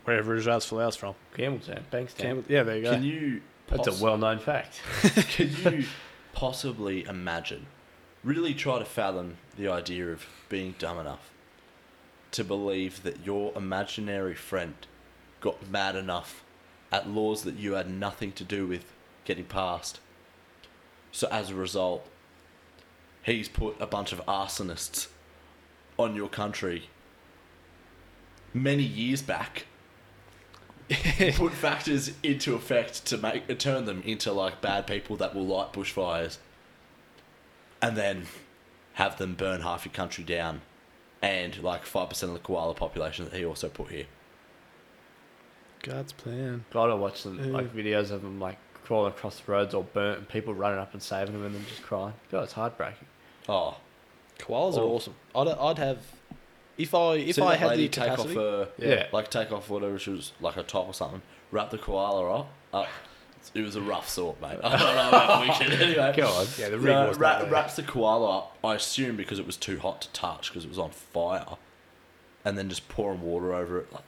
wherever 0.03 0.36
Israel's 0.36 0.70
Folau's 0.70 0.95
from. 0.95 1.16
Campbelltown, 1.36 1.82
Bankstown. 1.91 2.18
Campbell, 2.18 2.43
yeah, 2.47 2.64
there 2.64 2.78
you 2.78 2.84
go. 2.84 2.91
Can 2.91 3.03
you? 3.03 3.41
That's 3.68 3.88
poss- 3.88 3.99
a 3.99 4.03
well-known 4.03 4.39
fact. 4.39 4.80
Can 5.32 5.49
you 5.64 5.86
possibly 6.34 7.03
imagine, 7.03 7.66
really 8.28 8.53
try 8.53 8.78
to 8.78 8.84
fathom 8.84 9.38
the 9.57 9.69
idea 9.69 10.11
of 10.11 10.25
being 10.49 10.75
dumb 10.78 10.99
enough 10.99 11.32
to 12.32 12.43
believe 12.43 13.01
that 13.03 13.25
your 13.25 13.53
imaginary 13.55 14.36
friend 14.36 14.75
got 15.39 15.69
mad 15.69 15.95
enough 15.95 16.43
at 16.91 17.09
laws 17.09 17.43
that 17.43 17.55
you 17.55 17.73
had 17.73 17.89
nothing 17.89 18.34
to 18.34 18.43
do 18.43 18.67
with 18.67 18.84
getting 19.23 19.45
passed? 19.45 20.01
So 21.13 21.30
as 21.32 21.51
a 21.51 21.55
result, 21.55 22.05
he's 23.23 23.47
put 23.47 23.78
a 23.80 23.88
bunch 23.88 24.11
of 24.11 24.23
arsonists 24.25 25.07
on 25.97 26.13
your 26.13 26.28
country 26.28 26.89
many 28.53 28.84
years 28.84 29.21
back 29.21 29.65
put 31.36 31.53
factors 31.53 32.11
into 32.23 32.55
effect 32.55 33.05
to 33.05 33.17
make 33.17 33.57
turn 33.59 33.86
them 33.86 34.01
into 34.05 34.32
like 34.32 34.61
bad 34.61 34.86
people 34.86 35.15
that 35.17 35.36
will 35.36 35.45
light 35.45 35.73
bushfires, 35.73 36.38
and 37.82 37.95
then 37.97 38.25
have 38.93 39.17
them 39.17 39.36
burn 39.36 39.61
half 39.61 39.86
your 39.86 39.93
country 39.93 40.23
down, 40.23 40.61
and 41.21 41.61
like 41.61 41.86
five 41.86 42.09
percent 42.09 42.32
of 42.32 42.38
the 42.38 42.43
koala 42.43 42.73
population 42.73 43.25
that 43.25 43.34
he 43.34 43.45
also 43.45 43.69
put 43.69 43.89
here. 43.89 44.05
God's 45.84 46.11
plan. 46.13 46.65
God, 46.71 46.89
I 46.89 46.93
watch 46.95 47.21
some 47.21 47.53
like 47.53 47.73
videos 47.73 48.11
of 48.11 48.21
them 48.21 48.39
like 48.39 48.57
crawling 48.84 49.11
across 49.11 49.39
the 49.39 49.51
roads 49.51 49.73
all 49.73 49.84
burnt 49.84 50.17
and 50.19 50.30
people 50.30 50.53
running 50.53 50.80
up 50.80 50.93
and 50.93 51.01
saving 51.01 51.34
them 51.34 51.45
and 51.45 51.55
then 51.55 51.65
just 51.67 51.84
crying. 51.84 52.13
God, 52.32 52.43
it's 52.43 52.53
heartbreaking. 52.53 53.07
Oh, 53.47 53.78
Koalas 54.39 54.78
are 54.78 54.82
Oh. 54.82 54.89
awesome. 54.95 55.15
I'd, 55.36 55.47
I'd 55.47 55.78
have 55.78 55.99
if 56.78 56.93
I 56.93 57.15
if 57.15 57.36
see 57.36 57.41
I 57.41 57.51
that 57.51 57.59
had 57.59 57.67
lady 57.69 57.84
the 57.88 57.89
take 57.89 58.11
off 58.19 58.32
her 58.34 58.69
Yeah. 58.78 59.07
like 59.11 59.30
take 59.32 59.51
off 59.51 59.69
whatever 59.69 59.97
she 59.99 60.11
was 60.11 60.32
like 60.41 60.57
a 60.57 60.63
top 60.63 60.88
or 60.88 60.93
something, 60.93 61.21
wrap 61.51 61.69
the 61.69 61.78
koala 61.78 62.39
up. 62.41 62.49
up. 62.73 62.88
It 63.53 63.61
was 63.61 63.75
a 63.75 63.81
rough 63.81 64.07
sort, 64.09 64.39
mate. 64.41 64.59
I 64.63 64.77
don't 64.77 64.95
know 64.95 65.07
about 65.09 65.41
weekend 65.47 65.81
anyway. 65.81 66.13
Go 66.15 66.27
on. 66.27 66.47
yeah, 66.57 66.69
the 66.69 66.77
rig 66.79 67.07
was 67.07 67.17
ra- 67.17 67.45
wraps 67.49 67.75
the 67.75 67.83
koala 67.83 68.37
up. 68.39 68.57
I 68.63 68.75
assume 68.75 69.15
because 69.15 69.39
it 69.39 69.45
was 69.45 69.57
too 69.57 69.79
hot 69.79 70.01
to 70.01 70.09
touch 70.09 70.49
because 70.49 70.65
it 70.65 70.69
was 70.69 70.79
on 70.79 70.91
fire, 70.91 71.45
and 72.45 72.57
then 72.57 72.69
just 72.69 72.87
pouring 72.89 73.21
water 73.21 73.53
over 73.53 73.79
it. 73.79 73.91
Like 73.93 74.03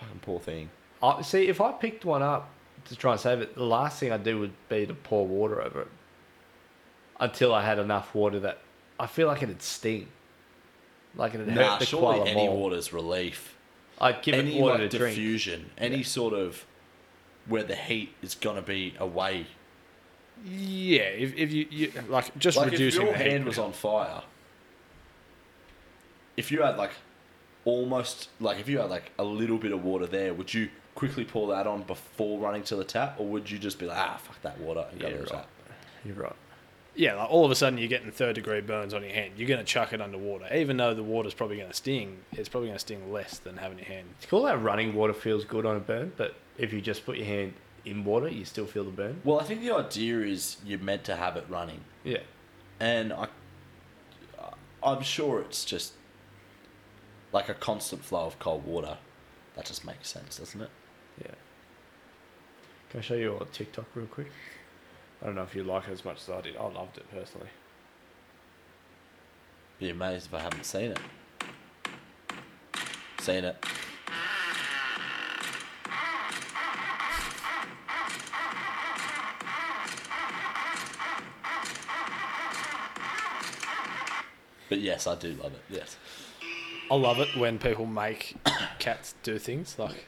fucking 0.00 0.20
poor 0.22 0.40
thing. 0.40 0.70
I, 1.02 1.22
see, 1.22 1.48
if 1.48 1.60
I 1.60 1.72
picked 1.72 2.04
one 2.04 2.22
up 2.22 2.50
to 2.86 2.96
try 2.96 3.12
and 3.12 3.20
save 3.20 3.40
it, 3.40 3.54
the 3.54 3.64
last 3.64 3.98
thing 4.00 4.10
I'd 4.12 4.24
do 4.24 4.38
would 4.40 4.52
be 4.68 4.86
to 4.86 4.94
pour 4.94 5.26
water 5.26 5.62
over 5.62 5.82
it 5.82 5.88
until 7.20 7.54
I 7.54 7.64
had 7.64 7.78
enough 7.78 8.14
water 8.14 8.40
that 8.40 8.58
I 8.98 9.06
feel 9.06 9.26
like 9.28 9.42
it'd 9.42 9.62
sting. 9.62 10.08
Like 11.16 11.34
it'd 11.34 11.46
Nah, 11.48 11.70
hurt 11.72 11.80
the 11.80 11.86
surely 11.86 12.16
koala 12.18 12.28
any 12.30 12.46
more. 12.48 12.56
water's 12.56 12.92
relief. 12.92 13.56
I'd 14.00 14.22
give 14.22 14.34
any 14.34 14.58
it 14.58 14.60
water 14.60 14.78
like 14.82 14.90
to 14.90 14.98
drink. 14.98 15.14
diffusion, 15.14 15.70
any 15.78 16.02
sort 16.02 16.34
of 16.34 16.64
where 17.46 17.62
the 17.64 17.76
heat 17.76 18.14
is 18.22 18.34
gonna 18.34 18.62
be 18.62 18.94
away. 18.98 19.46
Yeah, 20.44 21.02
if, 21.02 21.34
if 21.36 21.52
you, 21.52 21.66
you 21.70 21.92
like 22.08 22.36
just 22.38 22.56
like 22.56 22.70
reducing 22.72 23.02
if 23.02 23.08
your 23.08 23.16
heat 23.16 23.30
hand 23.30 23.44
would 23.44 23.50
was 23.50 23.58
on 23.58 23.72
fire, 23.72 24.22
if 26.36 26.50
you 26.50 26.62
had 26.62 26.76
like 26.76 26.90
almost 27.64 28.28
like 28.40 28.58
if 28.58 28.68
you 28.68 28.78
had 28.78 28.90
like 28.90 29.12
a 29.18 29.24
little 29.24 29.58
bit 29.58 29.72
of 29.72 29.84
water 29.84 30.06
there, 30.06 30.34
would 30.34 30.52
you 30.52 30.68
quickly 30.94 31.24
pour 31.24 31.48
that 31.48 31.66
on 31.66 31.82
before 31.82 32.38
running 32.40 32.62
to 32.64 32.76
the 32.76 32.84
tap, 32.84 33.16
or 33.18 33.26
would 33.26 33.50
you 33.50 33.58
just 33.58 33.78
be 33.78 33.86
like, 33.86 33.98
ah, 33.98 34.18
fuck 34.22 34.40
that 34.42 34.58
water 34.60 34.84
and 34.90 35.00
go 35.00 35.06
Yeah, 35.08 35.12
to 35.12 35.18
the 35.18 35.24
right. 35.24 35.32
tap? 35.32 35.48
You're 36.04 36.14
right. 36.16 36.32
Yeah, 36.96 37.14
like 37.14 37.28
all 37.30 37.44
of 37.44 37.50
a 37.50 37.54
sudden 37.56 37.78
you're 37.78 37.88
getting 37.88 38.12
third 38.12 38.36
degree 38.36 38.60
burns 38.60 38.94
on 38.94 39.02
your 39.02 39.12
hand. 39.12 39.32
You're 39.36 39.48
going 39.48 39.58
to 39.58 39.64
chuck 39.66 39.92
it 39.92 40.00
underwater, 40.00 40.46
even 40.54 40.76
though 40.76 40.94
the 40.94 41.02
water's 41.02 41.34
probably 41.34 41.56
going 41.56 41.68
to 41.68 41.74
sting. 41.74 42.18
It's 42.32 42.48
probably 42.48 42.68
going 42.68 42.76
to 42.76 42.80
sting 42.80 43.12
less 43.12 43.38
than 43.38 43.56
having 43.56 43.78
your 43.78 43.88
hand. 43.88 44.06
It's 44.18 44.26
cool 44.26 44.44
that 44.44 44.62
running 44.62 44.94
water 44.94 45.12
feels 45.12 45.44
good 45.44 45.66
on 45.66 45.76
a 45.76 45.80
burn, 45.80 46.12
but 46.16 46.34
if 46.56 46.72
you 46.72 46.80
just 46.80 47.04
put 47.04 47.16
your 47.16 47.26
hand 47.26 47.54
in 47.84 48.04
water, 48.04 48.28
you 48.28 48.44
still 48.44 48.66
feel 48.66 48.84
the 48.84 48.90
burn. 48.92 49.20
Well, 49.24 49.40
I 49.40 49.44
think 49.44 49.60
the 49.62 49.72
idea 49.74 50.20
is 50.20 50.56
you're 50.64 50.78
meant 50.78 51.02
to 51.04 51.16
have 51.16 51.36
it 51.36 51.44
running, 51.48 51.80
Yeah. 52.04 52.18
and 52.78 53.12
I, 53.12 53.26
I'm 54.82 55.02
sure 55.02 55.40
it's 55.40 55.64
just 55.64 55.94
like 57.32 57.48
a 57.48 57.54
constant 57.54 58.04
flow 58.04 58.26
of 58.26 58.38
cold 58.38 58.64
water. 58.64 58.98
That 59.56 59.64
just 59.64 59.84
makes 59.84 60.08
sense, 60.08 60.38
doesn't 60.38 60.60
it? 60.60 60.70
Yeah. 61.20 61.34
Can 62.90 63.00
I 63.00 63.02
show 63.02 63.14
you 63.14 63.36
a 63.38 63.44
TikTok 63.46 63.86
real 63.94 64.06
quick? 64.06 64.30
I 65.24 65.28
don't 65.28 65.36
know 65.36 65.42
if 65.42 65.54
you 65.54 65.64
like 65.64 65.88
it 65.88 65.92
as 65.92 66.04
much 66.04 66.20
as 66.20 66.28
I 66.28 66.42
did. 66.42 66.54
I 66.54 66.64
loved 66.64 66.98
it 66.98 67.10
personally. 67.10 67.48
Be 69.78 69.88
amazed 69.88 70.26
if 70.26 70.34
I 70.34 70.40
haven't 70.40 70.66
seen 70.66 70.90
it. 70.90 70.98
Seen 73.20 73.44
it. 73.44 73.56
But 84.68 84.80
yes, 84.80 85.06
I 85.06 85.14
do 85.14 85.32
love 85.42 85.54
it. 85.54 85.62
Yes. 85.70 85.96
I 86.90 86.96
love 86.96 87.18
it 87.18 87.34
when 87.34 87.58
people 87.58 87.86
make 87.86 88.36
cats 88.78 89.14
do 89.22 89.38
things. 89.38 89.78
Like, 89.78 90.04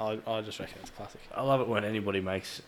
I, 0.00 0.18
I 0.26 0.40
just 0.40 0.58
reckon 0.58 0.78
it's 0.82 0.90
classic. 0.90 1.20
I 1.32 1.42
love 1.42 1.60
it 1.60 1.68
when 1.68 1.84
anybody 1.84 2.20
makes 2.20 2.62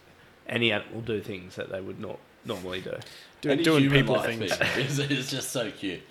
any 0.48 0.72
animal 0.72 1.00
do 1.00 1.20
things 1.20 1.54
that 1.56 1.70
they 1.70 1.80
would 1.80 2.00
not 2.00 2.18
normally 2.44 2.80
do. 2.80 2.94
Doing, 3.40 3.52
Any 3.54 3.62
doing 3.64 3.82
human 3.84 4.00
people 4.00 4.20
things. 4.20 4.54
thing 4.56 4.84
is, 4.84 4.98
is 4.98 5.30
just 5.30 5.50
so 5.50 5.70
cute. 5.70 6.02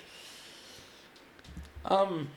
Um, 1.86 2.30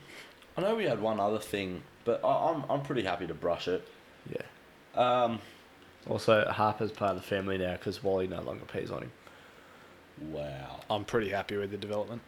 I 0.56 0.62
know 0.62 0.74
we 0.74 0.84
had 0.84 1.00
one 1.00 1.20
other 1.20 1.38
thing, 1.38 1.82
but 2.04 2.24
I, 2.24 2.50
I'm 2.50 2.64
I'm 2.70 2.82
pretty 2.82 3.02
happy 3.02 3.26
to 3.26 3.34
brush 3.34 3.68
it. 3.68 3.86
Yeah. 4.30 4.42
Um, 5.00 5.40
Also, 6.08 6.44
Harper's 6.50 6.92
part 6.92 7.12
of 7.12 7.16
the 7.16 7.22
family 7.26 7.58
now 7.58 7.72
because 7.72 8.02
Wally 8.02 8.26
no 8.26 8.40
longer 8.42 8.64
pees 8.66 8.90
on 8.90 9.02
him. 9.02 9.12
wow. 10.30 10.80
I'm 10.90 11.04
pretty 11.04 11.30
happy 11.30 11.56
with 11.56 11.70
the 11.70 11.76
development. 11.76 12.22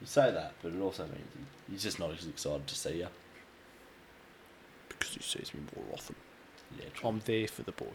You 0.00 0.06
say 0.06 0.30
that, 0.30 0.52
but 0.62 0.72
it 0.72 0.80
also 0.80 1.04
means 1.04 1.26
he's 1.70 1.82
just 1.82 1.98
not 1.98 2.10
as 2.10 2.26
excited 2.26 2.66
to 2.66 2.74
see 2.74 2.98
you. 2.98 3.08
Because 4.88 5.14
he 5.14 5.22
sees 5.22 5.52
me 5.54 5.60
more 5.74 5.84
often. 5.94 6.14
Yeah, 6.78 6.84
true. 6.94 7.08
I'm 7.08 7.20
there 7.24 7.48
for 7.48 7.62
the 7.62 7.72
boy. 7.72 7.86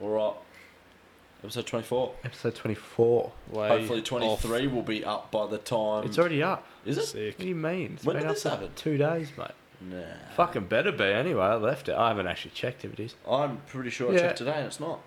All 0.00 0.08
right. 0.10 0.34
Episode 1.44 1.66
24. 1.66 2.14
Episode 2.24 2.54
24. 2.56 3.32
Way 3.52 3.68
Hopefully 3.68 4.00
off. 4.00 4.04
23 4.06 4.66
will 4.68 4.82
be 4.82 5.04
up 5.04 5.30
by 5.30 5.46
the 5.46 5.58
time. 5.58 6.04
It's 6.04 6.18
already 6.18 6.42
up. 6.42 6.66
Is 6.84 6.98
it? 6.98 7.06
Sick. 7.06 7.34
What 7.38 7.42
do 7.42 7.48
you 7.48 7.54
mean? 7.54 7.92
It's 7.94 8.04
When 8.04 8.14
been 8.16 8.22
did 8.22 8.28
up 8.30 8.34
this 8.34 8.42
for 8.42 8.48
happen? 8.50 8.70
two 8.74 8.96
days, 8.96 9.30
mate. 9.38 9.48
Nah. 9.80 10.02
Fucking 10.34 10.66
better 10.66 10.90
be 10.90 11.04
anyway. 11.04 11.42
I 11.44 11.54
left 11.54 11.88
it. 11.88 11.94
I 11.94 12.08
haven't 12.08 12.26
actually 12.26 12.50
checked 12.52 12.84
if 12.84 12.92
it 12.94 13.00
is. 13.00 13.14
I'm 13.28 13.58
pretty 13.68 13.90
sure 13.90 14.12
I 14.12 14.18
checked 14.18 14.38
today 14.38 14.54
and 14.56 14.66
it's 14.66 14.80
not. 14.80 15.00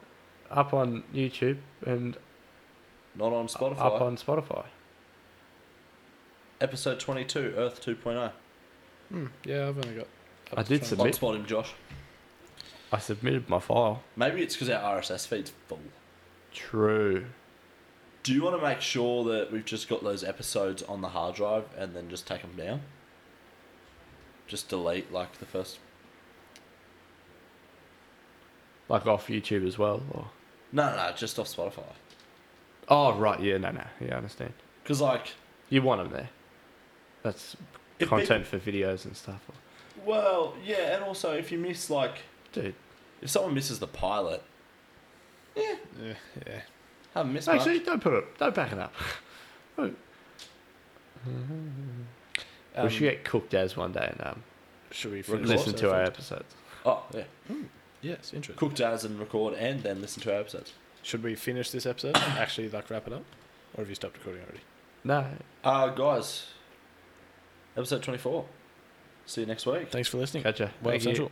Up 0.50 0.74
on 0.74 1.04
YouTube 1.14 1.58
and 1.86 2.16
Not 3.16 3.34
on 3.34 3.48
Spotify. 3.48 3.80
up 3.82 4.02
on 4.02 4.16
Spotify. 4.16 4.66
Episode 6.62 7.00
22, 7.00 7.56
Earth 7.58 7.82
oh. 7.86 7.92
2.0. 7.92 8.32
Hmm, 9.10 9.26
yeah, 9.44 9.68
I've 9.68 9.78
only 9.78 9.96
got. 9.96 10.08
I 10.56 10.64
did 10.64 10.86
some. 10.86 10.98
submit- 11.00 11.16
Hotspot 11.20 11.36
him, 11.36 11.46
Josh. 11.46 11.74
I 12.92 13.00
submitted 13.00 13.48
my 13.50 13.60
file. 13.60 14.04
Maybe 14.16 14.42
it's 14.42 14.56
because 14.56 14.70
our 14.70 15.00
RSS 15.00 15.26
feed's 15.28 15.52
full. 15.68 15.80
True. 16.54 17.26
Do 18.24 18.34
you 18.34 18.44
want 18.44 18.60
to 18.60 18.62
make 18.62 18.82
sure 18.82 19.24
that 19.24 19.52
we've 19.52 19.66
just 19.66 19.88
got 19.88 20.04
those 20.04 20.24
episodes 20.24 20.84
on 20.84 21.02
the 21.02 21.10
hard 21.10 21.36
drive 21.36 21.66
and 21.78 21.96
then 21.96 22.10
just 22.10 22.28
take 22.28 22.42
them 22.42 22.54
down? 22.56 22.82
Just 24.48 24.70
delete 24.70 25.12
like 25.12 25.39
the 25.39 25.46
first. 25.46 25.80
Like 28.89 29.08
off 29.08 29.28
YouTube 29.28 29.66
as 29.66 29.78
well. 29.78 30.04
Or... 30.12 30.28
No, 30.72 30.89
no, 30.89 30.98
no, 30.98 31.14
just 31.16 31.39
off 31.39 31.48
Spotify. 31.48 31.84
Oh, 32.89 33.14
right. 33.14 33.39
Yeah, 33.39 33.58
no, 33.58 33.72
no. 33.72 33.86
Yeah, 34.02 34.16
I 34.16 34.18
understand. 34.18 34.54
Because 34.84 35.00
like, 35.00 35.34
You 35.70 35.82
want 35.82 36.04
them 36.04 36.12
there. 36.12 36.30
That's 37.24 37.56
content 38.00 38.46
for 38.46 38.60
videos 38.60 39.06
and 39.06 39.16
stuff. 39.16 39.42
well, 40.06 40.56
yeah, 40.66 40.96
and 40.96 41.04
also 41.04 41.32
if 41.34 41.52
you 41.52 41.58
miss 41.58 41.89
like 41.89 42.16
Dude, 42.52 42.76
If 43.22 43.30
someone 43.30 43.54
misses 43.54 43.80
the 43.80 43.88
pilot, 43.88 44.43
Yeah, 45.56 45.76
yeah. 46.04 46.14
yeah. 46.47 46.62
haven't 47.14 47.34
missed 47.34 47.47
Actually, 47.49 47.76
much. 47.78 47.86
don't 47.86 48.02
put 48.02 48.14
it. 48.14 48.38
Don't 48.38 48.56
back 48.56 48.72
it 48.72 48.80
up. 48.80 48.93
we 49.78 49.91
Um, 52.76 52.89
should 52.89 52.99
get 53.02 53.24
cooked 53.24 53.54
as 53.54 53.76
one 53.78 53.91
day 53.91 54.08
and 54.18 54.28
um, 54.28 54.43
should 54.91 55.12
we 55.12 55.22
finish 55.22 55.47
listen 55.47 55.74
to 55.76 55.93
our 55.93 56.02
episodes. 56.04 56.56
Oh 56.86 57.04
yeah, 57.14 57.24
Yes, 58.02 58.34
interesting. 58.34 58.56
cook 58.56 58.74
jazz 58.76 59.04
and 59.06 59.20
record, 59.20 59.54
and 59.54 59.84
then 59.84 60.02
listen 60.02 60.24
to 60.24 60.34
our 60.34 60.39
episodes. 60.39 60.74
Should 61.04 61.22
we 61.24 61.36
finish 61.36 61.70
this 61.70 61.86
episode 61.86 62.16
actually 62.18 62.70
like 62.70 62.89
wrap 62.89 63.06
it 63.08 63.14
up, 63.14 63.24
or 63.76 63.82
have 63.82 63.89
you 63.89 63.95
stopped 63.95 64.18
recording 64.18 64.41
already? 64.43 64.62
No, 65.04 65.26
Uh, 65.64 65.89
guys, 65.89 66.47
episode 67.78 68.02
twenty-four. 68.04 68.45
See 69.28 69.41
you 69.41 69.47
next 69.47 69.66
week. 69.68 69.89
Thanks 69.91 70.10
for 70.10 70.18
listening. 70.18 70.43
gotcha. 70.43 70.72
Well 70.82 70.91
Thank 70.93 71.04
you. 71.04 71.10
Central. 71.10 71.32